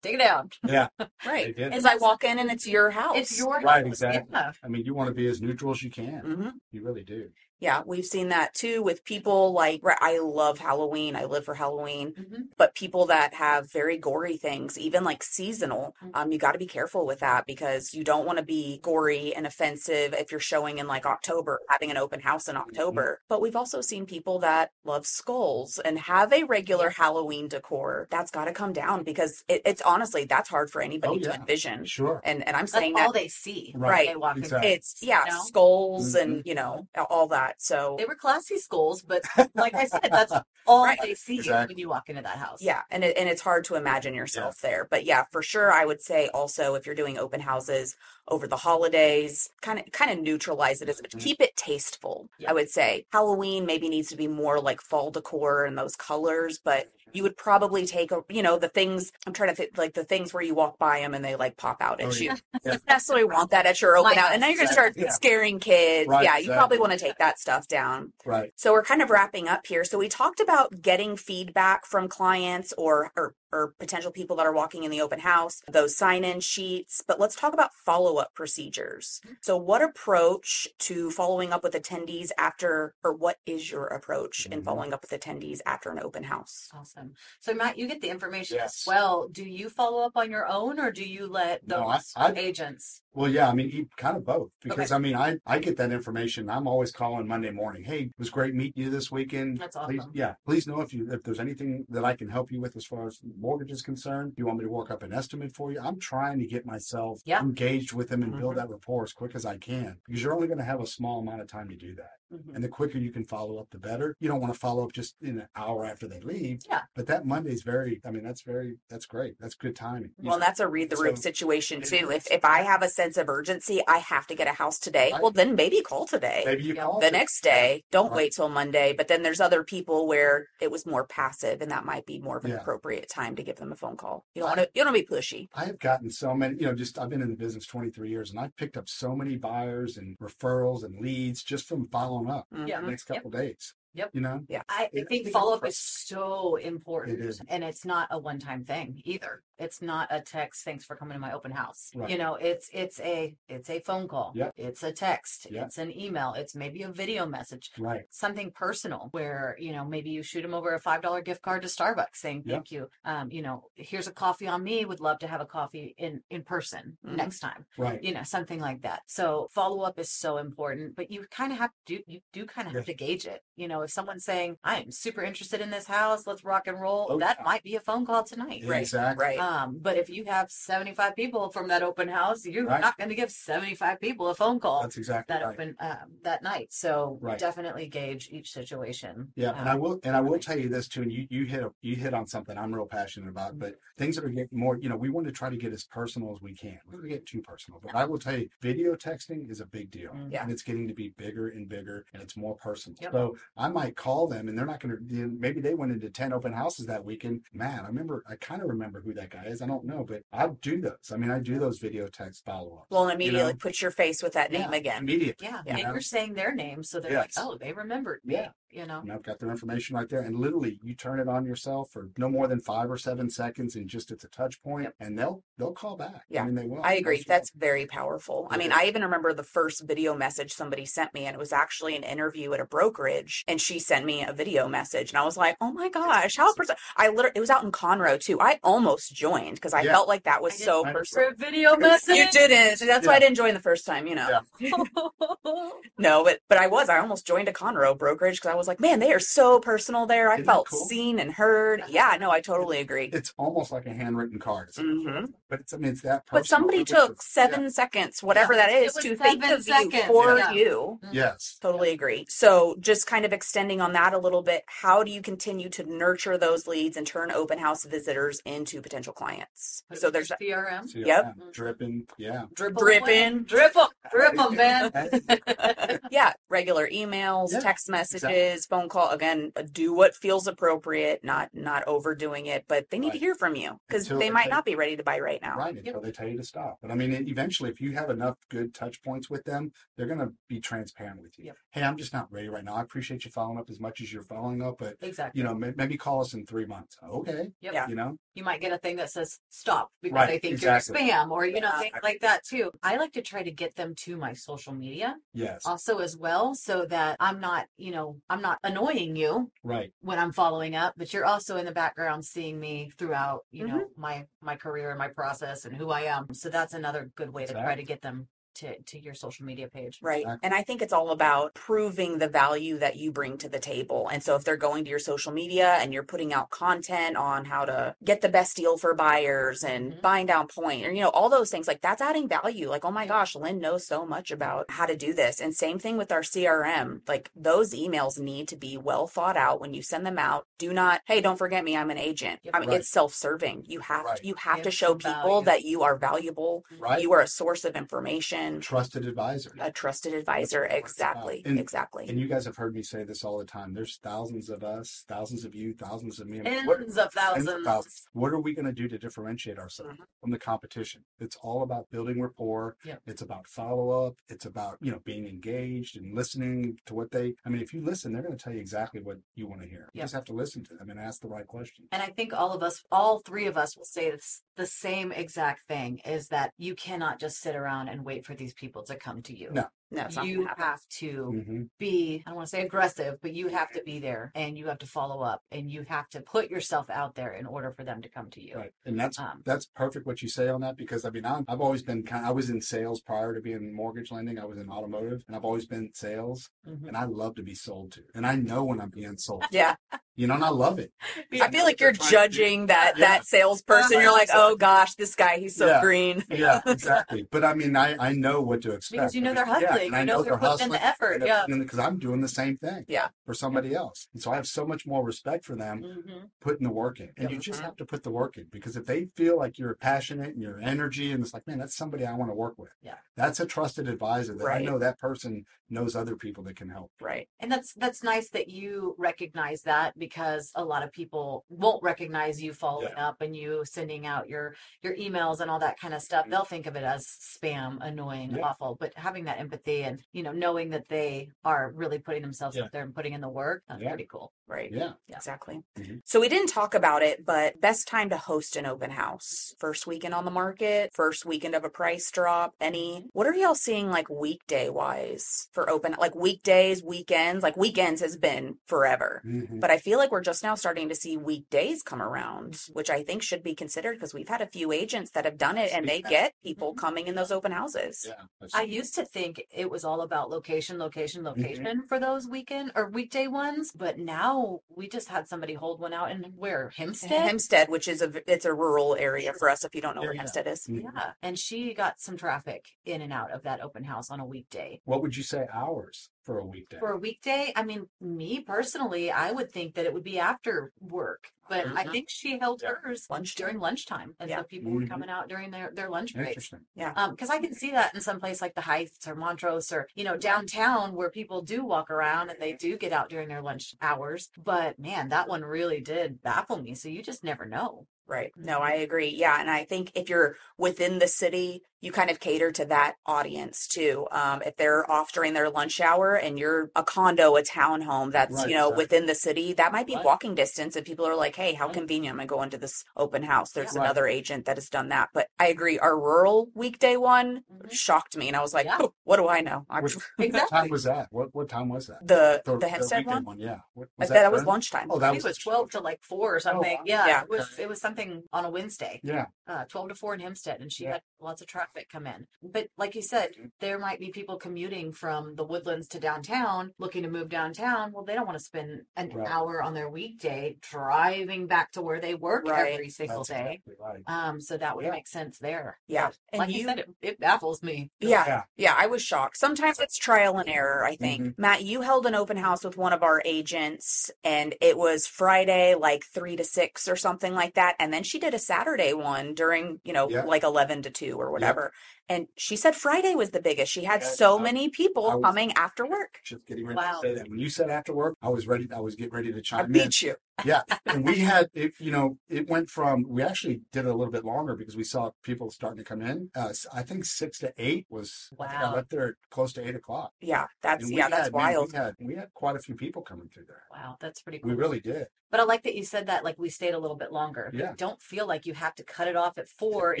Take 0.04 0.14
it 0.14 0.18
down. 0.18 0.50
Yeah, 0.66 0.88
Right. 1.26 1.58
As 1.58 1.84
I 1.84 1.96
walk 1.96 2.24
in 2.24 2.38
and 2.38 2.50
it's 2.50 2.66
your 2.66 2.90
house. 2.90 3.16
It's 3.16 3.38
your 3.38 3.60
Right, 3.60 3.86
exactly. 3.86 4.28
Yeah. 4.32 4.52
I 4.62 4.68
mean, 4.68 4.84
you 4.84 4.94
want 4.94 5.08
to 5.08 5.14
be 5.14 5.26
as 5.26 5.40
neutral 5.40 5.72
as 5.72 5.82
you 5.82 5.90
can. 5.90 6.20
hmm 6.20 6.48
You 6.72 6.82
really 6.84 7.02
do. 7.04 7.30
Yeah, 7.60 7.82
we've 7.86 8.04
seen 8.04 8.28
that 8.28 8.52
too 8.52 8.82
with 8.82 9.04
people 9.04 9.52
like 9.52 9.80
I 10.00 10.18
love 10.18 10.58
Halloween. 10.58 11.16
I 11.16 11.24
live 11.24 11.44
for 11.46 11.54
Halloween, 11.54 12.12
Mhm. 12.12 12.42
but 12.58 12.74
people 12.74 13.06
that 13.06 13.32
have 13.34 13.70
very 13.72 13.96
gory 13.96 14.36
things, 14.36 14.76
even 14.78 15.02
like 15.02 15.22
seasonal, 15.22 15.94
Mhm. 16.04 16.10
um, 16.14 16.32
you 16.32 16.38
got 16.38 16.52
to 16.52 16.58
be 16.58 16.66
careful 16.66 17.06
with 17.06 17.20
that 17.20 17.46
because 17.46 17.94
you 17.94 18.04
don't 18.04 18.26
want 18.26 18.38
to 18.38 18.44
be 18.44 18.80
gory 18.82 19.34
and 19.34 19.46
offensive 19.46 20.12
if 20.12 20.30
you're 20.30 20.40
showing 20.40 20.76
in 20.78 20.86
like 20.88 21.06
October, 21.06 21.60
having 21.70 21.90
an 21.90 21.96
open 21.96 22.20
house 22.20 22.48
in 22.48 22.56
October. 22.56 23.22
But 23.28 23.40
we've 23.40 23.56
also 23.56 23.80
seen 23.80 24.04
people 24.04 24.40
that 24.40 24.72
love 24.84 25.06
skulls 25.06 25.78
and 25.78 25.98
have 26.00 26.32
a 26.34 26.44
regular 26.44 26.90
Halloween 26.90 27.48
decor. 27.48 28.08
That's 28.10 28.32
got 28.32 28.44
to 28.46 28.52
come 28.52 28.74
down 28.74 29.04
because 29.04 29.42
it, 29.48 29.62
it's 29.64 29.80
honestly 29.94 30.24
that's 30.24 30.48
hard 30.48 30.70
for 30.70 30.80
anybody 30.82 31.16
Oh, 31.20 31.24
to 31.28 31.34
envision. 31.34 31.84
Sure. 31.84 32.20
And 32.24 32.38
and 32.46 32.56
I'm 32.56 32.62
That's 32.62 32.72
saying 32.72 32.94
all 32.96 33.12
that 33.12 33.18
they 33.20 33.28
see. 33.28 33.72
Right. 33.76 34.06
when 34.06 34.14
They 34.14 34.16
walk. 34.16 34.36
Exactly. 34.38 34.70
it's 34.72 34.96
yeah, 35.02 35.24
You 35.26 35.30
know? 35.32 35.42
skulls 35.50 36.14
and 36.14 36.30
Mhm. 36.38 36.46
you 36.46 36.54
know 36.54 36.86
all 37.10 37.28
that. 37.28 37.52
So 37.62 37.94
They 37.98 38.04
were 38.04 38.14
classy 38.14 38.58
schools, 38.58 39.02
but 39.02 39.22
like 39.54 39.74
I 39.74 39.86
said, 39.86 40.08
that's 40.10 40.32
all 40.66 40.84
Right. 40.84 40.98
they 41.00 41.14
see 41.14 41.36
Exactly. 41.38 41.74
when 41.74 41.78
you 41.78 41.88
walk 41.88 42.08
into 42.08 42.22
that 42.22 42.38
house. 42.38 42.60
Yeah, 42.70 42.82
and 42.90 43.04
it, 43.04 43.16
and 43.16 43.28
it's 43.28 43.42
hard 43.42 43.64
to 43.66 43.74
imagine 43.76 44.14
yourself 44.14 44.60
there. 44.60 44.86
But 44.90 45.04
yeah, 45.04 45.24
for 45.30 45.42
sure, 45.42 45.70
I 45.72 45.84
would 45.84 46.02
say 46.02 46.28
also 46.28 46.74
if 46.74 46.86
you're 46.86 46.94
doing 46.94 47.18
open 47.18 47.40
houses 47.40 47.96
over 48.28 48.46
the 48.46 48.56
holidays, 48.56 49.50
kind 49.60 49.78
of 49.78 49.90
kind 49.92 50.10
of 50.10 50.18
neutralize 50.18 50.80
it 50.82 50.88
as 50.88 51.00
Mhm. 51.00 51.20
keep 51.20 51.40
it 51.40 51.56
tasteful. 51.56 52.28
Yeah. 52.38 52.50
I 52.50 52.52
would 52.54 52.70
say 52.70 53.06
Halloween 53.12 53.66
maybe 53.66 53.88
needs 53.88 54.08
to 54.08 54.16
be 54.16 54.28
more 54.28 54.60
like 54.60 54.80
fall 54.80 55.10
decor 55.10 55.64
and 55.64 55.76
those 55.76 55.96
colors, 55.96 56.58
but 56.62 56.90
you 57.12 57.22
would 57.22 57.36
probably 57.36 57.86
take 57.86 58.10
a 58.10 58.22
you 58.28 58.42
know 58.42 58.58
the 58.58 58.68
things 58.68 59.12
I'm 59.26 59.32
trying 59.32 59.50
to 59.50 59.54
think 59.54 59.76
like 59.78 59.94
the 59.94 60.04
things 60.04 60.32
where 60.32 60.42
you 60.42 60.54
walk 60.54 60.78
by 60.78 61.00
them 61.00 61.14
and 61.14 61.24
they 61.24 61.36
like 61.36 61.56
pop 61.56 61.80
out 61.80 62.00
at 62.00 62.08
Oh, 62.08 62.12
you. 62.12 62.24
yeah. 62.26 62.36
You 62.64 62.70
Yeah. 62.72 62.76
necessarily 62.88 63.24
want 63.24 63.50
that 63.50 63.66
at 63.66 63.80
your 63.82 63.96
open 63.98 64.14
My 64.14 64.20
house, 64.20 64.30
and 64.32 64.40
now 64.40 64.48
you're 64.48 64.56
gonna 64.56 64.72
start 64.72 64.94
yeah. 64.96 65.10
scaring 65.10 65.60
kids. 65.60 66.08
Right, 66.08 66.24
yeah, 66.24 66.38
you 66.38 66.50
probably 66.50 66.78
want 66.78 66.92
to 66.92 66.98
take 66.98 67.18
that 67.18 67.38
stuff 67.38 67.68
down. 67.68 68.12
Right. 68.24 68.52
So 68.56 68.72
we're 68.72 68.82
kind 68.84 69.02
of 69.02 69.10
wrapping 69.10 69.48
up 69.48 69.66
here. 69.66 69.84
So 69.84 69.98
we 69.98 70.08
talked 70.08 70.40
about 70.40 70.80
getting 70.80 71.16
feedback 71.16 71.84
from 71.84 72.08
clients 72.08 72.72
or, 72.78 73.12
or 73.16 73.34
or 73.54 73.72
potential 73.78 74.10
people 74.10 74.34
that 74.36 74.46
are 74.46 74.52
walking 74.52 74.82
in 74.82 74.90
the 74.90 75.00
open 75.00 75.20
house, 75.20 75.62
those 75.70 75.96
sign-in 75.96 76.40
sheets, 76.40 77.02
but 77.06 77.20
let's 77.20 77.36
talk 77.36 77.54
about 77.54 77.72
follow-up 77.72 78.34
procedures. 78.34 79.20
So 79.40 79.56
what 79.56 79.80
approach 79.80 80.66
to 80.80 81.10
following 81.12 81.52
up 81.52 81.62
with 81.62 81.74
attendees 81.74 82.30
after 82.36 82.94
or 83.04 83.12
what 83.14 83.38
is 83.46 83.70
your 83.70 83.86
approach 83.86 84.46
in 84.46 84.60
Mhm. 84.60 84.64
following 84.64 84.92
up 84.92 85.02
with 85.02 85.18
attendees 85.18 85.60
after 85.64 85.90
an 85.90 86.00
open 86.00 86.24
house? 86.24 86.68
Awesome. 86.74 87.14
So 87.40 87.54
Matt, 87.54 87.78
you 87.78 87.86
get 87.86 88.00
the 88.00 88.08
information 88.10 88.56
Yes. 88.56 88.82
as 88.82 88.86
well. 88.86 89.28
Do 89.28 89.44
you 89.44 89.70
follow 89.70 90.02
up 90.04 90.16
on 90.16 90.30
your 90.30 90.46
own 90.48 90.80
or 90.80 90.90
do 90.90 91.04
you 91.04 91.26
let 91.28 91.66
No, 91.66 91.86
I- 91.86 92.00
I- 92.16 92.32
agents? 92.32 93.02
Well, 93.14 93.30
yeah, 93.30 93.48
I 93.48 93.54
mean, 93.54 93.88
kind 93.96 94.16
of 94.16 94.24
both. 94.24 94.50
Because 94.62 94.90
I 94.90 94.98
mean, 94.98 95.14
I 95.14 95.36
I 95.46 95.60
get 95.60 95.76
that 95.76 95.92
information. 95.92 96.50
I'm 96.50 96.66
always 96.66 96.90
calling 96.90 97.28
Monday 97.28 97.50
morning. 97.50 97.84
Hey, 97.84 98.00
it 98.04 98.10
was 98.18 98.28
great 98.28 98.54
meeting 98.54 98.82
you 98.82 98.90
this 98.90 99.10
weekend. 99.12 99.58
That's 99.58 99.76
Please, 99.76 100.00
awesome. 100.00 100.12
yeah, 100.14 100.34
please 100.44 100.66
know 100.66 100.80
if 100.80 100.92
you 100.92 101.08
if 101.12 101.22
there's 101.22 101.38
anything 101.38 101.86
that 101.90 102.04
I 102.04 102.16
can 102.16 102.28
help 102.28 102.50
you 102.50 102.60
with 102.60 102.76
as 102.76 102.84
far 102.84 103.06
as 103.06 103.20
mortgage 103.38 103.70
is 103.70 103.82
concerned. 103.82 104.34
Do 104.34 104.40
you 104.40 104.46
want 104.46 104.58
me 104.58 104.64
to 104.64 104.70
work 104.70 104.90
up 104.90 105.02
an 105.04 105.12
estimate 105.12 105.54
for 105.54 105.70
you? 105.70 105.80
I'm 105.80 106.00
trying 106.00 106.40
to 106.40 106.46
get 106.46 106.66
myself 106.66 107.20
Yeah. 107.24 107.40
engaged 107.40 107.92
with 107.92 108.08
them 108.08 108.22
and 108.24 108.36
build 108.36 108.54
Mhm. 108.54 108.56
that 108.56 108.70
rapport 108.70 109.04
as 109.04 109.12
quick 109.12 109.34
as 109.36 109.46
I 109.46 109.58
can 109.58 109.98
because 110.06 110.22
you're 110.22 110.34
only 110.34 110.48
going 110.48 110.58
to 110.58 110.64
have 110.64 110.80
a 110.80 110.86
small 110.86 111.20
amount 111.20 111.40
of 111.40 111.46
time 111.46 111.68
to 111.68 111.76
do 111.76 111.94
that. 111.94 112.10
And 112.54 112.62
the 112.62 112.68
mm-hmm. 112.68 112.74
quicker 112.74 112.98
you 112.98 113.10
can 113.10 113.24
follow 113.24 113.58
up, 113.58 113.68
the 113.70 113.78
better. 113.78 114.16
You 114.20 114.28
don't 114.28 114.40
want 114.40 114.52
to 114.52 114.58
follow 114.58 114.84
up 114.84 114.92
just 114.92 115.14
in 115.22 115.38
an 115.40 115.48
hour 115.56 115.84
after 115.84 116.08
they 116.08 116.20
leave. 116.20 116.60
Yeah. 116.68 116.82
But 116.94 117.06
that 117.06 117.26
Monday's 117.26 117.62
very. 117.62 118.00
I 118.04 118.10
mean, 118.10 118.24
that's 118.24 118.42
very. 118.42 118.76
That's 118.90 119.06
great. 119.06 119.34
That's 119.40 119.54
good 119.54 119.76
timing. 119.76 120.10
Well, 120.18 120.38
know? 120.38 120.44
that's 120.44 120.60
a 120.60 120.68
read 120.68 120.90
the 120.90 120.96
room 120.96 121.16
So- 121.16 121.22
situation 121.22 121.82
too. 121.82 122.10
If 122.10 122.30
if 122.30 122.44
I 122.44 122.62
have 122.62 122.82
a 122.82 122.88
sense 122.88 123.16
of 123.16 123.28
urgency, 123.28 123.80
I 123.86 123.98
have 123.98 124.26
to 124.28 124.34
get 124.34 124.48
a 124.48 124.52
house 124.52 124.78
today. 124.78 125.10
Right. 125.12 125.22
Well, 125.22 125.30
then 125.30 125.54
maybe 125.54 125.80
call 125.84 126.06
today. 126.06 126.42
maybe 126.44 126.64
you 126.64 126.74
Yeah. 126.74 126.82
call 126.82 127.00
the 127.00 127.10
next 127.10 127.42
day 127.42 127.84
don't 127.90 128.10
Right. 128.10 128.16
wait 128.16 128.32
till 128.32 128.48
monday 128.48 128.92
but 128.92 129.08
then 129.08 129.22
there's 129.22 129.40
other 129.40 129.62
people 129.62 130.06
where 130.06 130.48
it 130.60 130.70
was 130.70 130.86
more 130.86 131.06
passive 131.06 131.60
and 131.60 131.70
that 131.70 131.84
might 131.84 132.06
be 132.06 132.18
more 132.18 132.38
of 132.38 132.44
an 132.44 132.52
Yeah. 132.52 132.56
appropriate 132.56 133.08
time 133.08 133.36
to 133.36 133.42
give 133.42 133.56
them 133.56 133.70
a 133.72 133.76
phone 133.76 133.96
call 133.96 134.24
you 134.34 134.40
don't 134.40 134.50
want 134.50 134.60
to 134.60 134.70
you 134.74 134.82
don't 134.82 134.92
want 134.92 135.06
to 135.08 135.14
be 135.14 135.16
pushy 135.16 135.48
I 135.54 135.66
have 135.66 135.78
gotten 135.78 136.10
so 136.10 136.34
many, 136.34 136.56
you 136.56 136.66
know, 136.66 136.74
just 136.74 136.98
I've 136.98 137.10
been 137.10 137.22
in 137.22 137.30
the 137.30 137.36
business 137.36 137.66
23 137.66 138.08
years 138.08 138.30
and 138.30 138.40
I've 138.40 138.56
picked 138.56 138.76
up 138.76 138.88
so 138.88 139.14
many 139.14 139.36
buyers 139.36 139.96
and 139.96 140.18
referrals 140.18 140.84
and 140.84 140.98
leads 141.00 141.42
just 141.42 141.68
from 141.68 141.88
following 141.88 142.23
up 142.28 142.46
Yeah. 142.66 142.80
the 142.80 142.88
next 142.88 143.04
couple 143.04 143.30
days. 143.30 143.74
Yep. 143.94 144.10
You 144.12 144.20
know? 144.22 144.40
Yeah. 144.48 144.62
I, 144.68 144.90
I 144.96 145.04
think 145.08 145.28
follow 145.28 145.54
up 145.54 145.66
is 145.66 145.78
so 145.78 146.56
important. 146.56 147.20
It 147.20 147.24
is. 147.24 147.40
And 147.48 147.62
it's 147.62 147.84
not 147.84 148.08
a 148.10 148.18
one 148.18 148.38
time 148.40 148.64
thing 148.64 149.00
either. 149.04 149.42
It's 149.58 149.80
not 149.82 150.08
a 150.10 150.20
text, 150.20 150.64
thanks 150.64 150.84
for 150.84 150.96
coming 150.96 151.14
to 151.14 151.20
my 151.20 151.32
open 151.32 151.52
house. 151.52 151.90
Right. 151.94 152.10
You 152.10 152.18
know, 152.18 152.34
it's 152.34 152.68
it's 152.72 153.00
a 153.00 153.34
it's 153.48 153.70
a 153.70 153.80
phone 153.80 154.08
call. 154.08 154.32
Yep. 154.34 154.52
It's 154.56 154.82
a 154.82 154.92
text. 154.92 155.46
Yep. 155.50 155.66
It's 155.66 155.78
an 155.78 155.96
email. 155.96 156.34
It's 156.36 156.54
maybe 156.54 156.82
a 156.82 156.88
video 156.90 157.26
message. 157.26 157.70
Right. 157.78 158.02
Something 158.10 158.50
personal 158.50 159.08
where, 159.12 159.56
you 159.58 159.72
know, 159.72 159.84
maybe 159.84 160.10
you 160.10 160.22
shoot 160.22 160.42
them 160.42 160.54
over 160.54 160.74
a 160.74 160.80
five 160.80 161.02
dollar 161.02 161.20
gift 161.20 161.42
card 161.42 161.62
to 161.62 161.68
Starbucks 161.68 162.16
saying 162.16 162.42
Yep. 162.46 162.54
thank 162.54 162.72
you. 162.72 162.88
Um, 163.04 163.30
you 163.30 163.42
know, 163.42 163.64
here's 163.74 164.08
a 164.08 164.12
coffee 164.12 164.46
on 164.48 164.62
me, 164.64 164.84
would 164.84 165.00
love 165.00 165.18
to 165.20 165.26
have 165.28 165.40
a 165.40 165.46
coffee 165.46 165.94
in 165.98 166.22
in 166.30 166.42
person 166.42 166.98
Mhm. 167.04 167.16
next 167.16 167.40
time 167.40 167.66
Right. 167.78 168.02
you 168.02 168.12
know 168.12 168.22
something 168.22 168.60
like 168.60 168.82
that 168.82 169.02
so 169.06 169.48
follow 169.52 169.82
up 169.82 169.98
is 169.98 170.10
so 170.10 170.38
important 170.38 170.96
but 170.96 171.10
you 171.10 171.26
kind 171.30 171.52
of 171.52 171.58
have 171.58 171.70
to 171.86 172.02
you 172.10 172.20
do 172.32 172.44
kind 172.46 172.66
of 172.68 172.74
have 172.74 172.86
to 172.86 172.94
gauge 172.94 173.26
it 173.26 173.42
you 173.56 173.68
know 173.68 173.82
if 173.82 173.90
someone's 173.90 174.24
saying 174.24 174.56
i 174.64 174.76
am 174.80 174.90
super 174.90 175.22
interested 175.22 175.60
in 175.60 175.70
this 175.70 175.86
house 175.86 176.26
let's 176.26 176.44
rock 176.44 176.66
and 176.66 176.80
roll 176.80 177.06
Oh, 177.10 177.18
that 177.18 177.36
yeah. 177.38 177.44
might 177.44 177.62
be 177.62 177.76
a 177.76 177.80
phone 177.80 178.04
call 178.06 178.24
tonight 178.24 178.62
right 178.64 178.82
Exactly. 178.82 179.24
right 179.24 179.38
um 179.44 179.78
but 179.80 179.96
if 179.96 180.08
you 180.08 180.24
have 180.24 180.50
75 180.50 181.14
people 181.16 181.50
from 181.50 181.68
that 181.68 181.82
open 181.82 182.08
house 182.08 182.44
you're 182.46 182.66
Right. 182.66 182.80
not 182.80 182.96
going 182.98 183.10
to 183.10 183.14
give 183.22 183.30
75 183.30 184.00
people 184.00 184.28
a 184.28 184.34
phone 184.34 184.58
call 184.64 184.82
That's 184.82 184.96
exactly 184.96 185.32
that 185.34 185.44
right. 185.44 185.52
open 185.54 185.76
um, 185.80 186.06
that 186.22 186.42
night 186.42 186.68
so 186.72 187.18
Right. 187.20 187.38
definitely 187.38 187.86
gauge 187.88 188.28
each 188.36 188.52
situation 188.52 189.32
Yeah, 189.36 189.52
and 189.58 189.68
I 189.68 189.74
Um, 189.74 189.80
will, 189.80 190.00
and 190.06 190.14
I 190.16 190.20
will 190.20 190.38
tell 190.38 190.58
you 190.58 190.68
this 190.68 190.86
too. 190.88 191.02
And 191.02 191.12
you, 191.12 191.26
you 191.30 191.44
hit, 191.46 191.62
a, 191.62 191.70
you 191.82 191.96
hit 191.96 192.14
on 192.14 192.26
something 192.26 192.56
I'm 192.56 192.74
real 192.74 192.86
passionate 192.86 193.28
about. 193.28 193.58
But 193.58 193.72
things 193.98 194.16
that 194.16 194.24
are 194.24 194.28
getting 194.28 194.58
more, 194.64 194.76
you 194.78 194.88
know, 194.88 194.96
we 194.96 195.08
want 195.10 195.26
to 195.26 195.32
try 195.32 195.48
to 195.50 195.56
get 195.56 195.72
as 195.72 195.84
personal 195.84 196.32
as 196.34 196.40
we 196.40 196.54
can. 196.54 196.78
We 196.90 196.96
don't 196.98 197.08
get 197.08 197.26
too 197.26 197.42
personal, 197.42 197.80
but 197.82 197.94
I 197.94 198.04
will 198.04 198.18
tell 198.18 198.36
you, 198.38 198.48
video 198.60 198.94
texting 198.94 199.50
is 199.50 199.60
a 199.60 199.66
big 199.66 199.90
deal, 199.90 200.12
Mm. 200.12 200.32
Yeah. 200.32 200.42
and 200.42 200.52
it's 200.52 200.62
getting 200.62 200.86
to 200.88 200.94
be 200.94 201.08
bigger 201.24 201.48
and 201.48 201.68
bigger, 201.68 202.06
and 202.12 202.22
it's 202.22 202.36
more 202.36 202.54
personal. 202.56 202.96
Yep. 203.00 203.12
So 203.12 203.36
I 203.56 203.68
might 203.68 203.96
call 203.96 204.26
them, 204.28 204.48
and 204.48 204.56
they're 204.56 204.66
not 204.74 204.80
going 204.80 204.96
to. 204.96 205.14
You 205.14 205.26
know, 205.26 205.36
maybe 205.38 205.60
they 205.60 205.74
went 205.74 205.92
into 205.92 206.10
ten 206.10 206.32
open 206.32 206.52
houses 206.52 206.86
that 206.86 207.04
weekend. 207.04 207.42
Man, 207.52 207.80
I 207.84 207.88
remember. 207.88 208.22
I 208.28 208.36
kind 208.36 208.62
of 208.62 208.68
remember 208.68 209.00
who 209.00 209.12
that 209.14 209.30
guy 209.34 209.44
is. 209.50 209.62
I 209.62 209.66
don't 209.66 209.84
know, 209.84 210.04
but 210.06 210.22
I'll 210.32 210.56
do 210.62 210.80
those. 210.80 211.10
I 211.12 211.16
mean, 211.16 211.30
I 211.30 211.38
do 211.40 211.58
those 211.58 211.78
video 211.78 212.06
text 212.08 212.44
follow 212.44 212.78
ups. 212.78 212.86
well 212.90 213.04
and 213.04 213.12
immediately 213.12 213.52
know? 213.52 213.58
put 213.58 213.80
your 213.80 213.90
face 213.90 214.22
with 214.22 214.32
that 214.34 214.52
name 214.52 214.70
Yeah, 214.72 214.76
again 214.78 215.02
immediately. 215.02 215.46
yeah, 215.46 215.62
Yeah. 215.66 215.76
and 215.76 215.80
you're 215.92 216.00
saying 216.00 216.34
their 216.34 216.54
name 216.54 216.82
so 216.84 217.00
they're 217.00 217.12
Yes. 217.12 217.36
like 217.36 217.46
oh 217.46 217.56
they 217.58 217.72
remembered 217.72 218.20
me 218.24 218.34
Yeah. 218.34 218.50
you 218.70 218.86
know 218.86 219.00
And 219.00 219.12
I've 219.12 219.22
got 219.22 219.38
their 219.38 219.50
information 219.50 219.96
right 219.96 220.08
there. 220.08 220.20
And 220.20 220.38
literally, 220.38 220.78
you 220.82 220.94
turn 220.94 221.20
it 221.20 221.28
on 221.28 221.44
yourself 221.44 221.90
for 221.92 222.10
no 222.18 222.28
more 222.28 222.46
than 222.48 222.60
five 222.60 222.90
or 222.90 222.96
seven 222.98 223.28
seconds, 223.30 223.76
and 223.76 223.88
just 223.88 224.10
it's 224.10 224.24
a 224.24 224.28
touch 224.28 224.62
point, 224.62 224.84
Yep. 224.84 224.94
and 225.00 225.18
they'll 225.18 225.42
they'll 225.58 225.72
call 225.72 225.96
back. 225.96 226.22
Yeah. 226.28 226.42
I 226.42 226.46
mean, 226.46 226.54
they 226.54 226.66
will. 226.66 226.82
I 226.82 226.94
agree. 226.94 227.16
Most 227.18 227.28
That's 227.28 227.50
very 227.54 227.86
powerful. 227.86 228.48
I 228.50 228.56
mean. 228.56 228.72
I 228.72 228.86
even 228.86 229.02
remember 229.02 229.32
the 229.32 229.44
first 229.44 229.82
video 229.86 230.14
message 230.16 230.52
somebody 230.52 230.84
sent 230.86 231.14
me, 231.14 231.26
and 231.26 231.34
it 231.34 231.38
was 231.38 231.52
actually 231.52 231.94
an 231.96 232.02
interview 232.02 232.52
at 232.54 232.60
a 232.60 232.64
brokerage, 232.66 233.44
and 233.46 233.60
she 233.60 233.78
sent 233.78 234.04
me 234.04 234.24
a 234.24 234.32
video 234.32 234.68
message, 234.68 235.10
and 235.10 235.18
I 235.18 235.24
was 235.24 235.36
like, 235.36 235.56
"Oh 235.60 235.70
my 235.72 235.88
gosh, 235.88 236.36
how 236.36 236.52
personal!" 236.54 236.76
I 236.96 237.08
literally, 237.08 237.32
it 237.36 237.40
was 237.40 237.50
out 237.50 237.62
in 237.62 237.70
Conroe 237.72 238.18
too. 238.18 238.40
I 238.40 238.58
almost 238.64 239.14
joined 239.24 239.54
because 239.56 239.74
I 239.74 239.82
Yeah. 239.82 239.92
felt 239.92 240.08
like 240.08 240.24
that 240.24 240.40
was 240.42 240.52
I 240.60 240.64
so 240.70 240.84
personal. 240.84 241.30
video 241.36 241.76
message 241.76 242.16
You 242.16 242.26
didn't. 242.30 242.86
That's 242.86 243.06
why 243.06 243.14
I 243.14 243.18
didn't 243.20 243.36
join 243.36 243.54
the 243.54 243.60
first 243.70 243.84
time. 243.86 244.06
You 244.06 244.16
know. 244.16 244.40
No, 245.96 246.24
but 246.24 246.40
but 246.48 246.58
I 246.58 246.66
was. 246.66 246.88
I 246.88 246.98
almost 246.98 247.24
joined 247.26 247.48
a 247.48 247.52
Conroe 247.52 247.96
brokerage 247.96 248.36
because 248.40 248.50
I 248.50 248.56
was 248.56 248.66
like, 248.66 248.80
man, 248.80 248.98
they 248.98 249.12
are 249.12 249.20
so 249.20 249.60
personal 249.60 250.06
there. 250.06 250.28
I 250.30 250.34
Isn't 250.34 250.44
felt 250.46 250.68
cool? 250.68 250.86
seen 250.86 251.20
and 251.20 251.30
heard. 251.32 251.84
Yeah, 251.88 252.16
no, 252.18 252.30
I 252.32 252.40
totally 252.40 252.80
agree. 252.80 253.10
It's 253.12 253.32
almost 253.38 253.70
like 253.70 253.86
a 253.86 253.92
handwritten 253.92 254.38
card, 254.40 254.70
It's- 254.70 254.84
hmm 254.84 255.26
but 255.54 255.60
it's 255.60 255.72
I 255.72 255.76
mean 255.78 255.92
it's 255.92 256.02
that. 256.02 256.24
But 256.30 256.38
personal 256.38 256.60
somebody 256.60 256.78
with 256.80 256.88
took 256.88 257.16
the- 257.18 257.22
seven 257.24 257.70
seconds, 257.70 258.22
whatever 258.22 258.54
Yeah. 258.54 258.66
that 258.66 258.72
It 258.74 258.82
is, 258.86 258.94
was 258.94 259.04
to 259.04 259.16
think 259.16 259.42
seven 259.44 259.56
of 259.58 259.62
seconds. 259.64 259.94
you 259.94 260.02
for 260.04 260.38
Yeah. 260.38 260.50
you. 260.52 260.98
Yeah. 261.02 261.10
Yes. 261.12 261.58
Totally 261.60 261.90
agree. 261.90 262.26
So, 262.28 262.76
just 262.80 263.06
kind 263.06 263.24
of 263.24 263.32
extending 263.32 263.80
on 263.80 263.92
that 263.92 264.12
a 264.14 264.18
little 264.18 264.42
bit, 264.42 264.62
how 264.66 265.02
do 265.02 265.10
you 265.10 265.22
continue 265.22 265.68
to 265.70 265.84
nurture 265.84 266.36
those 266.38 266.66
leads 266.66 266.96
and 266.96 267.06
turn 267.06 267.30
open 267.30 267.58
house 267.58 267.84
visitors 267.84 268.40
into 268.44 268.80
potential 268.82 269.12
clients? 269.12 269.84
Put 269.88 269.98
So 269.98 270.08
in 270.08 270.12
there's 270.12 270.30
your 270.30 270.38
CRM. 270.38 270.88
So, 270.88 270.98
Yep. 270.98 271.06
yeah, 271.06 271.42
dripping. 271.52 272.06
Yeah. 272.18 272.44
Drip 272.54 272.70
'em 272.70 272.76
Dripping. 272.76 273.32
away. 273.34 273.44
Drip 273.44 273.76
'em. 273.76 273.86
Drip 274.10 274.38
'em, 274.38 274.54
man. 274.56 274.90
Yeah, 276.10 276.32
regular 276.48 276.88
emails, 276.88 277.52
Yeah, 277.52 277.60
text 277.60 277.88
messages, 277.88 278.66
phone 278.66 278.88
call. 278.88 279.10
Again, 279.10 279.52
uh, 279.56 279.62
do 279.70 279.92
what 279.92 280.14
feels 280.14 280.46
appropriate, 280.46 281.24
not 281.24 281.50
not 281.54 281.84
overdoing 281.86 282.46
it. 282.46 282.64
But 282.68 282.90
they 282.90 282.98
need 282.98 283.08
to 283.08 283.12
Right. 283.14 283.20
hear 283.20 283.34
from 283.34 283.56
you 283.56 283.80
because 283.88 284.04
Until 284.04 284.18
they 284.18 284.24
they 284.26 284.30
might 284.30 284.42
take- 284.44 284.50
not 284.52 284.64
be 284.64 284.74
ready 284.74 284.96
to 284.96 285.02
buy 285.02 285.18
right 285.20 285.40
now. 285.44 285.56
Right, 285.56 285.76
until 285.76 286.00
they 286.00 286.10
tell 286.10 286.26
you 286.28 286.36
to 286.38 286.44
stop. 286.44 286.78
But 286.82 286.90
I 286.90 286.94
mean, 286.94 287.12
eventually, 287.28 287.70
if 287.70 287.80
you 287.80 287.92
have 287.92 288.10
enough 288.10 288.36
good 288.50 288.74
touch 288.74 289.02
points 289.02 289.28
with 289.30 289.44
them, 289.44 289.72
they're 289.96 290.06
going 290.06 290.18
to 290.20 290.32
be 290.48 290.60
transparent 290.60 291.20
with 291.22 291.38
you. 291.38 291.46
Yep. 291.46 291.56
Hey, 291.70 291.82
I'm 291.82 291.96
just 291.96 292.12
not 292.12 292.32
ready 292.32 292.48
right 292.48 292.64
now. 292.64 292.74
I 292.74 292.82
appreciate 292.82 293.24
you 293.24 293.30
following 293.30 293.58
up 293.58 293.68
as 293.70 293.80
much 293.80 294.00
as 294.00 294.12
you're 294.12 294.22
following 294.22 294.62
up, 294.62 294.76
but 294.78 294.96
Exactly. 295.02 295.38
you 295.40 295.44
know, 295.46 295.54
maybe 295.54 295.96
call 295.96 296.20
us 296.20 296.34
in 296.34 296.46
three 296.46 296.64
months. 296.66 296.96
Okay, 297.02 297.48
Yep. 297.60 297.72
Yeah. 297.74 297.88
you 297.88 297.94
know, 297.94 298.16
You 298.34 298.42
might 298.44 298.60
get 298.60 298.72
a 298.72 298.78
thing 298.78 298.96
that 298.96 299.10
says 299.10 299.38
stop 299.50 299.90
because 300.02 300.14
Right, 300.16 300.28
they 300.28 300.38
think 300.38 300.54
exactly. 300.54 301.06
you're 301.06 301.14
spam 301.14 301.30
or, 301.30 301.46
you 301.46 301.60
know, 301.60 301.68
Yeah. 301.74 301.78
things 301.80 301.98
like 302.02 302.20
that 302.20 302.42
too. 302.44 302.70
I 302.82 302.96
like 302.96 303.12
to 303.12 303.22
try 303.22 303.42
to 303.42 303.50
get 303.50 303.76
them 303.76 303.94
to 304.04 304.16
my 304.16 304.32
social 304.32 304.72
media 304.74 305.16
yes, 305.32 305.62
also 305.66 305.98
as 305.98 306.16
well 306.16 306.54
so 306.54 306.84
that 306.86 307.16
I'm 307.20 307.38
not, 307.40 307.66
you 307.76 307.92
know, 307.92 308.16
I'm 308.28 308.42
not 308.42 308.58
annoying 308.64 309.14
you 309.16 309.50
right, 309.62 309.92
when 310.00 310.18
I'm 310.18 310.32
following 310.32 310.74
up, 310.74 310.94
but 310.96 311.12
you're 311.12 311.24
also 311.26 311.56
in 311.56 311.64
the 311.66 311.72
background 311.72 312.24
seeing 312.24 312.58
me 312.58 312.90
throughout, 312.98 313.44
you 313.50 313.66
know, 313.66 313.74
Mm-hmm. 313.74 314.00
my 314.00 314.26
my 314.40 314.56
career 314.56 314.90
and 314.90 314.98
my 314.98 315.08
process 315.24 315.64
and 315.64 315.74
who 315.74 315.88
I 315.90 316.02
am. 316.02 316.34
So 316.34 316.50
that's 316.50 316.74
another 316.74 317.10
good 317.16 317.32
way 317.32 317.46
to 317.46 317.54
try 317.54 317.74
to 317.74 317.82
get 317.82 318.02
them 318.02 318.28
to 318.56 318.80
to 318.82 318.98
your 318.98 319.14
social 319.14 319.44
media 319.44 319.68
page. 319.68 319.98
Right. 320.02 320.22
Exactly. 320.22 320.40
And 320.44 320.54
I 320.54 320.62
think 320.62 320.82
it's 320.82 320.92
all 320.92 321.10
about 321.10 321.54
proving 321.54 322.18
the 322.18 322.28
value 322.28 322.78
that 322.78 322.96
you 322.96 323.10
bring 323.12 323.38
to 323.38 323.48
the 323.48 323.58
table. 323.58 324.08
And 324.12 324.22
so 324.22 324.36
if 324.36 324.44
they're 324.44 324.56
going 324.56 324.84
to 324.84 324.90
your 324.90 324.98
social 324.98 325.32
media 325.32 325.76
and 325.80 325.92
you're 325.92 326.02
putting 326.02 326.32
out 326.32 326.50
content 326.50 327.16
on 327.16 327.44
how 327.44 327.64
to 327.64 327.94
get 328.04 328.20
the 328.20 328.28
best 328.28 328.56
deal 328.56 328.76
for 328.78 328.94
buyers 328.94 329.62
and 329.64 329.94
Mhm. 329.94 330.00
buying 330.02 330.26
down 330.26 330.46
point 330.48 330.86
or, 330.86 330.92
you 330.92 331.00
know, 331.00 331.08
all 331.10 331.28
those 331.28 331.50
things, 331.50 331.66
like 331.68 331.80
that's 331.80 332.02
adding 332.02 332.28
value. 332.28 332.68
Like, 332.68 332.84
oh 332.84 332.90
my 332.90 333.06
gosh, 333.06 333.34
Lynn 333.34 333.58
knows 333.58 333.86
so 333.86 334.06
much 334.06 334.30
about 334.30 334.70
how 334.70 334.86
to 334.86 334.96
do 334.96 335.12
this. 335.12 335.40
And 335.40 335.54
same 335.54 335.78
thing 335.78 335.96
with 335.96 336.12
our 336.12 336.22
CRM. 336.22 337.02
Like 337.08 337.30
those 337.36 337.72
emails 337.74 338.18
need 338.18 338.48
to 338.48 338.56
be 338.56 338.76
well 338.76 339.06
thought 339.06 339.36
out 339.36 339.60
when 339.60 339.74
you 339.74 339.82
send 339.82 340.06
them 340.06 340.18
out. 340.18 340.46
Do 340.58 340.72
not, 340.72 341.00
hey, 341.06 341.20
don't 341.20 341.36
forget 341.38 341.64
me, 341.64 341.76
I'm 341.76 341.90
an 341.90 341.98
agent. 341.98 342.40
Yep. 342.44 342.54
I 342.54 342.60
mean, 342.60 342.68
Right. 342.70 342.80
it's 342.80 342.88
self-serving. 342.90 343.64
You 343.68 343.80
have 343.80 344.04
Right. 344.04 344.24
you 344.24 344.34
have 344.38 344.62
to 344.62 344.70
show 344.70 344.94
people 344.94 345.42
value. 345.42 345.44
that 345.46 345.62
you 345.64 345.82
are 345.82 345.96
valuable. 345.96 346.64
right. 346.78 347.00
You 347.00 347.12
are 347.12 347.20
a 347.20 347.26
source 347.26 347.64
of 347.64 347.76
information 347.76 348.43
Trusted 348.62 349.04
advisor. 349.06 349.52
a 349.60 349.70
trusted 349.72 350.14
advisor 350.14 350.60
what 350.62 350.70
it's 350.72 350.74
about. 351.00 351.16
exactly 351.18 351.42
And- 351.44 351.58
exactly 351.58 352.08
And 352.08 352.18
you 352.18 352.28
guys 352.28 352.44
have 352.46 352.56
heard 352.56 352.74
me 352.74 352.82
say 352.82 353.04
this 353.04 353.24
all 353.24 353.38
the 353.38 353.44
time. 353.44 353.74
There's 353.74 353.98
thousands 353.98 354.48
of 354.50 354.62
us, 354.64 355.04
thousands 355.08 355.44
of 355.44 355.54
you, 355.54 355.74
thousands 355.74 356.20
of 356.20 356.28
me. 356.28 356.40
I 356.40 356.42
mean, 356.42 356.66
what- 356.66 356.78
Tens 356.78 356.98
of 356.98 357.12
thousands. 357.12 358.06
What 358.12 358.32
are 358.32 358.40
we 358.40 358.54
going 358.54 358.66
to 358.66 358.72
do 358.72 358.88
to 358.88 358.98
differentiate 358.98 359.58
ourselves 359.58 359.98
Mhm. 359.98 360.04
from 360.20 360.30
the 360.30 360.38
competition? 360.38 361.04
It's 361.18 361.36
all 361.42 361.62
about 361.62 361.90
building 361.90 362.20
rapport. 362.20 362.76
Yep. 362.84 363.02
It's 363.06 363.22
about 363.22 363.46
follow 363.48 364.06
up. 364.06 364.14
It's 364.28 364.44
about 364.46 364.78
you 364.80 364.90
know 364.92 365.00
being 365.00 365.26
engaged 365.26 365.96
and 365.96 366.14
listening 366.14 366.78
to 366.86 366.94
what 366.94 367.10
they. 367.10 367.34
I 367.44 367.48
mean, 367.48 367.62
if 367.62 367.72
you 367.72 367.82
listen, 367.82 368.12
they're 368.12 368.22
going 368.22 368.36
to 368.36 368.42
tell 368.42 368.52
you 368.52 368.60
exactly 368.60 369.00
what 369.00 369.18
you 369.34 369.46
want 369.46 369.62
to 369.62 369.68
hear. 369.68 369.90
You 369.92 369.98
Yep. 370.00 370.04
just 370.04 370.14
have 370.14 370.24
to 370.26 370.32
listen 370.32 370.64
to 370.64 370.74
them 370.76 370.90
and 370.90 370.98
ask 371.00 371.20
the 371.20 371.28
right 371.28 371.46
questions. 371.46 371.88
And 371.92 372.02
I 372.02 372.06
think 372.08 372.32
all 372.32 372.52
of 372.52 372.62
us, 372.62 372.82
all 372.90 373.20
three 373.20 373.46
of 373.46 373.56
us 373.56 373.76
will 373.76 373.84
say 373.84 374.10
this, 374.10 374.42
the 374.56 374.66
same 374.66 375.12
exact 375.12 375.66
thing 375.66 375.98
is 376.04 376.28
that 376.28 376.52
you 376.56 376.74
cannot 376.74 377.18
just 377.20 377.38
sit 377.38 377.56
around 377.56 377.88
and 377.88 378.04
wait 378.04 378.24
for 378.24 378.33
these 378.38 378.54
people 378.54 378.82
to 378.84 378.96
come 378.96 379.22
to 379.22 379.36
you. 379.36 379.50
No. 379.52 379.66
No 379.90 380.02
it's 380.02 380.16
not 380.16 380.26
You 380.26 380.36
gonna 380.36 380.48
happen. 380.48 380.64
have 380.64 380.80
to 381.00 381.42
hmm 381.46 381.62
be, 381.78 382.22
I 382.26 382.30
don't 382.30 382.36
want 382.36 382.46
to 382.48 382.50
say 382.50 382.62
aggressive, 382.62 383.18
but 383.20 383.32
you 383.32 383.48
have 383.48 383.70
to 383.72 383.82
be 383.82 383.98
there 383.98 384.30
and 384.34 384.56
you 384.56 384.66
have 384.68 384.78
to 384.78 384.86
follow 384.86 385.20
up 385.22 385.42
and 385.50 385.70
you 385.70 385.84
have 385.88 386.08
to 386.10 386.20
put 386.20 386.50
yourself 386.50 386.88
out 386.90 387.14
there 387.14 387.32
in 387.32 387.46
order 387.46 387.72
for 387.72 387.84
them 387.84 388.00
to 388.02 388.08
come 388.08 388.30
to 388.30 388.42
you. 388.42 388.56
Right, 388.56 388.72
and 388.84 388.98
that's 388.98 389.18
Um, 389.18 389.42
that's 389.44 389.66
perfect 389.66 390.06
what 390.06 390.22
you 390.22 390.28
say 390.28 390.48
on 390.48 390.60
that 390.62 390.76
because 390.76 391.04
I 391.04 391.10
mean 391.10 391.24
I'm, 391.26 391.44
I've 391.48 391.60
always 391.60 391.82
been 391.82 392.02
kind. 392.04 392.24
I 392.24 392.30
was 392.32 392.50
in 392.50 392.60
sales 392.60 393.00
prior 393.00 393.34
to 393.34 393.40
being 393.40 393.74
mortgage 393.74 394.10
lending. 394.12 394.38
I 394.38 394.44
was 394.44 394.58
in 394.58 394.68
automotive, 394.70 395.22
and 395.26 395.36
I've 395.36 395.44
always 395.44 395.66
been 395.66 395.90
sales, 395.94 396.50
mhm. 396.68 396.86
and 396.88 396.96
I 396.96 397.04
love 397.04 397.34
to 397.36 397.42
be 397.42 397.54
sold 397.54 397.92
to, 397.92 398.02
and 398.14 398.26
I 398.26 398.36
know 398.36 398.64
when 398.64 398.80
I'm 398.80 398.90
being 398.90 399.18
sold. 399.18 399.44
yeah 399.50 399.74
You 400.16 400.28
know, 400.28 400.34
and 400.36 400.44
I 400.44 400.50
love 400.50 400.78
it. 400.78 400.92
i 401.32 401.50
feel 401.50 401.64
like 401.64 401.80
you're 401.80 401.90
They're 401.92 401.98
trying 402.08 402.10
to 402.10 402.28
do- 402.28 402.36
judging 402.38 402.66
that 402.66 402.94
Yeah. 402.96 403.06
that 403.06 403.26
salesperson 403.26 404.00
you're 404.00 404.12
like 404.12 404.30
oh 404.32 404.54
gosh 404.54 404.94
this 404.94 405.14
guy 405.16 405.38
he's 405.38 405.56
so 405.56 405.66
Yeah. 405.66 405.80
green 405.80 406.22
Yeah, 406.30 406.60
exactly. 406.66 407.26
But 407.30 407.44
I 407.44 407.54
mean, 407.54 407.74
I, 407.76 407.96
I 407.98 408.12
know 408.12 408.40
what 408.40 408.62
to 408.62 408.72
expect 408.72 408.92
Because 409.00 409.14
you 409.16 409.22
know 409.22 409.32
I 409.32 409.34
they're 409.34 409.44
yeah, 409.76 409.80
hustling. 409.82 409.86
and 409.88 409.96
I 409.96 410.00
you 410.00 410.06
know, 410.06 410.22
they're 410.22 410.38
putting 410.38 410.66
in 410.66 410.72
the 410.72 410.84
effort. 410.84 411.22
Yeah. 411.24 411.44
Because 411.48 411.78
I'm 411.78 411.98
doing 411.98 412.20
the 412.20 412.28
same 412.28 412.56
thing. 412.56 412.84
Yeah. 412.88 413.08
For 413.26 413.34
somebody 413.34 413.74
else, 413.74 414.08
and 414.12 414.22
so 414.22 414.32
I 414.32 414.36
have 414.36 414.46
so 414.46 414.66
much 414.66 414.86
more 414.86 415.04
respect 415.04 415.44
for 415.44 415.54
them 415.56 415.82
Mhm. 415.82 416.30
putting 416.40 416.64
the 416.66 416.72
work 416.72 417.00
in, 417.00 417.10
and 417.16 417.30
you 417.30 417.38
just 417.38 417.60
Mhm. 417.60 417.64
have 417.64 417.76
to 417.76 417.84
put 417.84 418.02
the 418.02 418.10
work 418.10 418.36
in 418.36 418.44
because 418.50 418.76
if 418.76 418.84
they 418.86 419.06
feel 419.16 419.36
like 419.36 419.58
you're 419.58 419.74
passionate 419.76 420.30
and 420.34 420.42
your 420.42 420.58
energy, 420.60 421.12
and 421.12 421.22
it's 421.24 421.34
like, 421.34 421.46
man, 421.46 421.58
that's 421.58 421.76
somebody 421.76 422.04
I 422.06 422.12
want 422.14 422.30
to 422.30 422.34
work 422.34 422.58
with. 422.58 422.70
Yeah. 422.82 422.96
That's 423.16 423.40
a 423.40 423.46
trusted 423.46 423.88
advisor 423.88 424.34
that 424.34 424.44
Right. 424.44 424.60
I 424.62 424.64
know 424.64 424.78
that 424.78 424.98
person 424.98 425.44
knows 425.70 425.96
other 425.96 426.14
people 426.16 426.44
that 426.44 426.56
can 426.56 426.68
help. 426.68 426.90
right 427.00 427.28
And 427.40 427.50
that's 427.50 427.72
that's 427.74 428.02
nice 428.02 428.28
that 428.30 428.48
you 428.48 428.94
recognize 428.98 429.62
that 429.62 429.98
because 429.98 430.52
a 430.54 430.64
lot 430.64 430.82
of 430.82 430.92
people 430.92 431.44
won't 431.48 431.82
recognize 431.82 432.42
you 432.42 432.52
following 432.52 432.94
up 432.96 433.20
and 433.20 433.34
you 433.34 433.64
sending 433.64 434.06
out 434.06 434.28
your 434.28 434.54
your 434.82 434.94
emails 434.96 435.40
and 435.40 435.50
all 435.50 435.58
that 435.58 435.78
kind 435.80 435.94
of 435.94 436.02
stuff. 436.02 436.28
They'll 436.28 436.44
think 436.44 436.66
of 436.66 436.76
it 436.76 436.84
as 436.84 437.06
spam, 437.06 437.78
annoying, 437.80 438.30
Yeah. 438.36 438.42
awful. 438.46 438.76
But 438.78 438.92
having 438.94 439.24
that 439.24 439.38
empathy 439.38 439.63
and 439.66 440.00
you 440.12 440.22
know 440.22 440.32
knowing 440.32 440.70
that 440.70 440.88
they 440.88 441.30
are 441.44 441.72
really 441.74 441.98
putting 441.98 442.22
themselves 442.22 442.56
Yeah. 442.56 442.64
out 442.64 442.72
there 442.72 442.82
and 442.82 442.94
putting 442.94 443.12
in 443.14 443.20
the 443.20 443.28
work, 443.28 443.62
that's 443.68 443.80
Yeah. 443.82 443.88
pretty 443.88 444.06
cool. 444.10 444.32
right 444.46 444.70
Yeah. 444.70 444.92
Yeah. 445.08 445.16
exactly 445.16 445.62
Mhm. 445.78 446.02
so 446.04 446.20
we 446.20 446.28
didn't 446.28 446.48
talk 446.50 446.74
about 446.74 447.02
it 447.02 447.24
but 447.24 447.62
best 447.62 447.88
time 447.88 448.10
to 448.10 448.18
host 448.18 448.56
an 448.56 448.66
open 448.66 448.90
house 448.90 449.54
first 449.58 449.86
weekend 449.86 450.12
on 450.12 450.26
the 450.26 450.30
market 450.30 450.92
first 450.92 451.24
weekend 451.24 451.54
of 451.54 451.64
a 451.64 451.70
price 451.70 452.10
drop 452.10 452.54
any 452.60 453.06
what 453.14 453.26
are 453.26 453.32
y'all 453.34 453.54
seeing 453.54 453.88
like 453.88 454.06
weekday 454.10 454.68
wise 454.68 455.48
for 455.52 455.70
open 455.70 455.94
like 455.98 456.14
weekdays 456.14 456.82
weekends 456.84 457.42
like 457.42 457.56
weekends 457.56 458.02
has 458.02 458.18
been 458.18 458.58
forever 458.66 459.22
Mhm. 459.24 459.60
But 459.60 459.70
I 459.70 459.78
feel 459.78 459.98
like 459.98 460.12
we're 460.12 460.20
just 460.20 460.42
now 460.42 460.54
starting 460.56 460.90
to 460.90 460.94
see 460.94 461.16
weekdays 461.16 461.82
come 461.82 462.02
around, 462.02 462.56
which 462.74 462.90
I 462.90 463.02
think 463.02 463.22
should 463.22 463.42
be 463.42 463.54
considered 463.54 463.94
because 463.94 464.12
we've 464.12 464.28
had 464.28 464.42
a 464.42 464.46
few 464.46 464.72
agents 464.72 465.12
that 465.12 465.24
have 465.24 465.38
done 465.38 465.56
it 465.56 465.72
and 465.72 465.88
they 465.88 466.02
get 466.02 466.34
people 466.42 466.74
Mhm. 466.74 466.78
coming 466.78 467.06
in 467.06 467.14
those 467.14 467.32
open 467.32 467.50
houses. 467.52 468.04
Yeah. 468.06 468.24
I 468.52 468.62
used 468.64 468.94
to 468.96 469.06
think 469.06 469.42
it 469.54 469.70
was 469.70 469.84
all 469.84 470.00
about 470.00 470.30
location, 470.30 470.78
location, 470.78 471.24
location 471.24 471.84
for 471.88 471.98
those 471.98 472.26
weekend 472.26 472.72
or 472.74 472.88
weekday 472.90 473.26
ones, 473.26 473.72
but 473.74 473.98
now 473.98 474.60
we 474.68 474.88
just 474.88 475.08
had 475.08 475.28
somebody 475.28 475.54
hold 475.54 475.80
one 475.80 475.92
out 475.92 476.10
in 476.10 476.22
where 476.36 476.70
Hempstead. 476.76 477.10
Hempstead, 477.10 477.68
which 477.68 477.88
is 477.88 478.02
a 478.02 478.12
it's 478.30 478.44
a 478.44 478.52
rural 478.52 478.96
area 478.96 479.32
for 479.32 479.48
us 479.48 479.64
if 479.64 479.74
you 479.74 479.80
don't 479.80 479.94
know 479.94 480.02
Yeah, 480.02 480.08
where 480.08 480.14
yeah. 480.14 480.20
Hempstead 480.20 480.46
is. 480.46 480.66
Mhm. 480.66 480.82
Yeah, 480.82 481.12
and 481.22 481.38
she 481.38 481.74
got 481.74 482.00
some 482.00 482.16
traffic 482.16 482.66
in 482.84 483.00
and 483.02 483.12
out 483.12 483.30
of 483.30 483.42
that 483.44 483.60
open 483.60 483.84
house 483.84 484.10
on 484.10 484.20
a 484.20 484.26
weekday. 484.26 484.80
What 484.84 485.02
would 485.02 485.16
you 485.16 485.22
say 485.22 485.46
hours 485.52 486.10
for 486.24 486.38
a 486.38 486.44
weekday? 486.44 486.78
For 486.78 486.92
a 486.92 486.96
weekday, 486.98 487.52
I 487.54 487.62
mean, 487.62 487.86
me 488.00 488.40
personally, 488.40 489.10
I 489.10 489.32
would 489.32 489.50
think 489.52 489.74
that 489.74 489.84
it 489.84 489.92
would 489.94 490.04
be 490.04 490.18
after 490.18 490.72
work, 490.80 491.30
but 491.48 491.66
I 491.76 491.84
Mhm. 491.84 491.92
think 491.92 492.08
she 492.10 492.38
held 492.38 492.62
Yeah. 492.62 492.74
hers 492.82 493.06
Lunch 493.10 493.34
during 493.34 493.58
lunchtime, 493.58 494.14
and 494.18 494.30
Yeah. 494.30 494.38
so 494.38 494.44
people 494.44 494.72
were 494.72 494.80
Mhm. 494.80 494.88
coming 494.88 495.10
out 495.10 495.28
during 495.28 495.50
their 495.50 495.70
their 495.72 495.90
lunch 495.90 496.14
breaks. 496.14 496.50
Interesting. 496.50 496.66
Um, 496.96 497.10
because 497.12 497.30
I 497.30 497.38
can 497.38 497.54
see 497.54 497.70
that 497.72 497.94
in 497.94 498.00
some 498.00 498.20
place 498.20 498.40
like 498.40 498.54
the 498.54 498.60
Heights 498.62 499.06
or 499.06 499.14
Montrose 499.14 499.70
or 499.72 499.88
you 499.94 500.04
know 500.04 500.16
downtown 500.16 500.94
where 500.94 501.10
people 501.10 501.42
do 501.42 501.64
walk 501.64 501.90
around 501.90 502.30
and 502.30 502.40
they 502.40 502.52
do 502.54 502.76
get 502.78 502.92
out 502.92 503.08
during 503.08 503.28
their 503.28 503.42
lunch 503.42 503.74
hours. 503.80 504.30
But 504.36 504.78
man, 504.78 505.08
that 505.10 505.28
one 505.28 505.42
really 505.44 505.80
did 505.80 506.22
baffle 506.22 506.60
me. 506.60 506.74
So 506.74 506.88
you 506.88 507.02
just 507.02 507.24
never 507.24 507.44
know. 507.46 507.86
Right. 508.06 508.32
No, 508.36 508.58
I 508.58 508.72
agree. 508.72 509.08
Yeah. 509.08 509.40
And 509.40 509.50
I 509.50 509.64
think 509.64 509.92
if 509.94 510.08
you're 510.08 510.36
within 510.58 510.98
the 510.98 511.08
city, 511.08 511.62
you 511.80 511.92
kind 511.92 512.08
of 512.10 512.18
cater 512.18 512.50
to 512.50 512.64
that 512.64 512.94
audience 513.04 513.66
too. 513.68 514.06
Um, 514.10 514.40
if 514.44 514.56
they're 514.56 514.90
off 514.90 515.12
during 515.12 515.34
their 515.34 515.50
lunch 515.50 515.80
hour 515.82 516.14
and 516.14 516.38
you're 516.38 516.70
a 516.74 516.82
condo, 516.82 517.36
a 517.36 517.42
townhome 517.42 518.10
that's, 518.12 518.34
Right, 518.34 518.48
you 518.48 518.54
know, 518.54 518.68
exactly. 518.68 518.82
within 518.84 519.06
the 519.06 519.14
city, 519.14 519.52
that 519.54 519.70
might 519.70 519.86
be 519.86 519.94
Right. 519.94 520.04
walking 520.04 520.34
distance. 520.34 520.76
And 520.76 520.86
people 520.86 521.06
are 521.06 521.14
like, 521.14 521.36
hey, 521.36 521.52
how 521.52 521.66
Right. 521.66 521.74
convenient. 521.74 522.12
I'm 522.14 522.16
going 522.18 522.28
to 522.28 522.34
go 522.34 522.42
into 522.42 522.56
this 522.58 522.84
open 522.96 523.22
house. 523.24 523.52
There's 523.52 523.74
Yeah. 523.74 523.82
Another 523.82 524.06
agent 524.06 524.46
that 524.46 524.56
has 524.56 524.70
done 524.70 524.88
that. 524.88 525.10
But 525.12 525.28
I 525.38 525.48
agree. 525.48 525.78
Our 525.78 525.98
rural 525.98 526.48
weekday 526.54 526.96
one 526.96 527.44
Mhm. 527.52 527.70
shocked 527.72 528.16
me. 528.16 528.28
And 528.28 528.36
I 528.36 528.40
was 528.40 528.54
like, 528.54 528.64
Yeah. 528.66 528.78
"Oh, 528.80 528.94
what 529.04 529.16
do 529.16 529.28
I 529.28 529.40
know? 529.42 529.66
What, 529.68 529.84
Exactly. 529.84 530.28
what 530.40 530.48
time 530.50 530.70
was 530.70 530.84
that? 530.84 531.08
What 531.10 531.34
what 531.34 531.48
time 531.50 531.68
was 531.68 531.86
that? 531.88 532.06
the, 532.06 532.42
the 532.60 532.66
Hempstead 532.68 533.04
weekend 533.06 533.26
one? 533.26 533.38
Yeah. 533.38 533.58
What, 533.74 533.88
that, 533.98 534.08
that 534.08 534.32
was 534.32 534.44
lunchtime. 534.44 534.88
Oh, 534.90 534.98
that 535.00 535.14
was 535.14 535.24
it 535.24 535.28
was 535.28 535.38
twelve 535.38 535.70
to 535.72 535.80
like 535.80 536.00
four 536.02 536.34
or 536.34 536.40
something. 536.40 536.78
wow. 536.78 536.82
yeah, 536.86 537.06
Yeah. 537.06 537.22
it 537.24 537.28
was 537.28 537.58
it 537.58 537.68
was 537.68 537.80
something 537.80 537.93
on 538.32 538.44
a 538.44 538.50
Wednesday. 538.50 539.00
Yeah. 539.02 539.26
uh, 539.46 539.64
12 539.66 539.90
to 539.90 539.94
4 539.94 540.14
in 540.14 540.20
Hempstead, 540.20 540.60
and 540.60 540.72
she 540.72 540.84
Yeah. 540.84 540.92
had 540.94 541.02
lots 541.24 541.40
of 541.42 541.46
traffic 541.48 541.88
come 541.90 542.06
in. 542.06 542.26
But 542.42 542.68
like 542.78 542.94
you 542.94 543.02
said, 543.02 543.30
there 543.60 543.78
might 543.78 543.98
be 543.98 544.10
people 544.10 544.36
commuting 544.36 544.92
from 544.92 545.34
the 545.36 545.44
woodlands 545.44 545.88
to 545.88 546.00
downtown 546.00 546.72
looking 546.78 547.02
to 547.02 547.08
move 547.10 547.28
downtown. 547.28 547.92
Well, 547.92 548.04
they 548.04 548.14
don't 548.14 548.26
want 548.26 548.38
to 548.38 548.44
spend 548.44 548.82
an 548.96 549.10
Right. 549.14 549.28
hour 549.28 549.62
on 549.62 549.74
their 549.74 549.88
weekday 549.88 550.56
driving 550.60 551.46
back 551.46 551.72
to 551.72 551.82
where 551.82 552.00
they 552.00 552.14
work 552.14 552.46
Right. 552.46 552.72
every 552.74 552.90
single 552.90 553.18
That's 553.18 553.28
day. 553.28 553.62
exactly 553.66 553.74
right. 553.78 554.02
Um, 554.06 554.40
so 554.40 554.56
that 554.56 554.76
would 554.76 554.84
Yeah. 554.84 554.90
make 554.90 555.08
sense 555.08 555.38
there. 555.38 555.78
Yeah. 555.88 556.08
But 556.08 556.16
And 556.32 556.38
like 556.40 556.48
you- 556.50 556.58
you 556.60 556.64
said, 556.64 556.78
it, 556.80 556.90
it 557.02 557.20
baffles 557.20 557.62
me. 557.62 557.90
Yeah, 558.00 558.24
Yeah. 558.26 558.42
yeah, 558.56 558.74
I 558.76 558.86
was 558.86 559.02
shocked. 559.02 559.36
Sometimes 559.38 559.78
it's 559.80 559.96
trial 559.96 560.38
and 560.38 560.48
error, 560.48 560.84
I 560.84 560.96
think. 560.96 561.22
Mhm. 561.22 561.34
Matt, 561.38 561.62
you 561.62 561.80
held 561.82 562.06
an 562.06 562.14
open 562.14 562.36
house 562.36 562.64
with 562.64 562.76
one 562.76 562.92
of 562.92 563.02
our 563.02 563.22
agents 563.24 564.10
and 564.22 564.54
it 564.60 564.76
was 564.76 565.06
Friday 565.06 565.74
like 565.74 566.04
3 566.04 566.36
to 566.36 566.44
6 566.44 566.86
or 566.88 566.96
something 566.96 567.34
like 567.34 567.54
that 567.54 567.76
and 567.78 567.92
then 567.92 568.02
she 568.02 568.18
did 568.18 568.34
a 568.34 568.38
Saturday 568.38 568.92
one 568.92 569.34
during, 569.34 569.80
you 569.84 569.92
know, 569.92 570.08
Yeah. 570.08 570.24
like 570.24 570.42
11 570.42 570.82
to 570.82 570.90
2 570.90 571.13
or 571.20 571.30
whatever. 571.30 571.72
And 572.08 572.26
she 572.36 572.56
said 572.56 572.74
Friday 572.74 573.14
was 573.14 573.30
the 573.30 573.40
biggest. 573.40 573.72
She 573.72 573.84
had 573.84 574.02
Yeah, 574.02 574.08
so 574.08 574.38
I- 574.38 574.42
many 574.42 574.68
people 574.68 575.04
was- 575.04 575.22
coming 575.22 575.52
after 575.52 575.86
work. 575.86 576.20
Just 576.24 576.44
getting 576.46 576.66
ready 576.66 576.76
Wow. 576.76 577.00
to 577.00 577.08
say 577.08 577.14
that. 577.14 577.28
When 577.28 577.38
you 577.38 577.48
said 577.48 577.70
after 577.70 577.94
work, 577.94 578.16
I 578.20 578.28
was 578.28 578.46
ready. 578.46 578.68
I 578.74 578.80
was 578.80 578.94
getting 578.94 579.14
ready 579.14 579.32
to 579.32 579.38
I 579.38 579.40
chime 579.40 579.64
in. 579.66 579.72
beat 579.72 580.02
you. 580.02 580.16
Yeah, 580.44 580.62
and 580.84 581.04
we 581.06 581.18
had 581.20 581.48
it. 581.54 581.74
You 581.78 581.92
know, 581.92 582.18
it 582.28 582.48
went 582.48 582.68
from 582.68 583.04
we 583.08 583.22
actually 583.22 583.60
did 583.72 583.86
it 583.86 583.88
a 583.88 583.94
little 583.94 584.10
bit 584.12 584.24
longer 584.24 584.56
because 584.56 584.76
we 584.76 584.82
saw 584.82 585.12
people 585.22 585.48
starting 585.50 585.78
to 585.78 585.84
come 585.84 586.02
in. 586.02 586.30
Uh, 586.36 586.48
s- 586.48 586.66
I 586.74 586.82
think 586.82 587.04
six 587.04 587.38
to 587.38 587.54
eight 587.56 587.86
was. 587.88 588.30
I 588.40 588.44
I 588.44 588.62
Wow. 588.64 588.74
left 588.74 588.90
there 588.90 589.06
at 589.08 589.14
close 589.30 589.52
to 589.54 589.66
eight 589.66 589.76
o'clock. 589.76 590.12
Yeah, 590.20 590.46
that's 590.60 590.82
And 590.84 590.92
we 590.92 590.98
yeah, 590.98 591.08
that's 591.08 591.30
man, 591.30 591.40
wild. 591.40 591.72
we 591.72 591.78
had 591.78 591.94
we 592.00 592.14
had 592.16 592.34
quite 592.34 592.56
a 592.56 592.58
few 592.58 592.74
people 592.74 593.02
coming 593.02 593.28
through 593.32 593.44
there. 593.46 593.62
Wow, 593.72 593.96
that's 594.00 594.22
pretty 594.22 594.40
cool. 594.40 594.50
We 594.50 594.56
really 594.56 594.80
did. 594.80 595.06
But 595.30 595.38
I 595.40 595.44
like 595.44 595.62
that 595.64 595.74
you 595.76 595.84
said 595.84 596.06
that 596.08 596.24
like 596.24 596.36
we 596.38 596.48
stayed 596.50 596.74
a 596.74 596.78
little 596.78 596.96
bit 596.96 597.12
longer. 597.12 597.50
Yeah. 597.54 597.72
Don't 597.76 598.00
feel 598.02 598.26
like 598.26 598.44
you 598.44 598.54
have 598.54 598.74
to 598.76 598.84
cut 598.84 599.06
it 599.08 599.16
off 599.16 599.38
at 599.38 599.48
four 599.48 599.94
if 599.94 600.00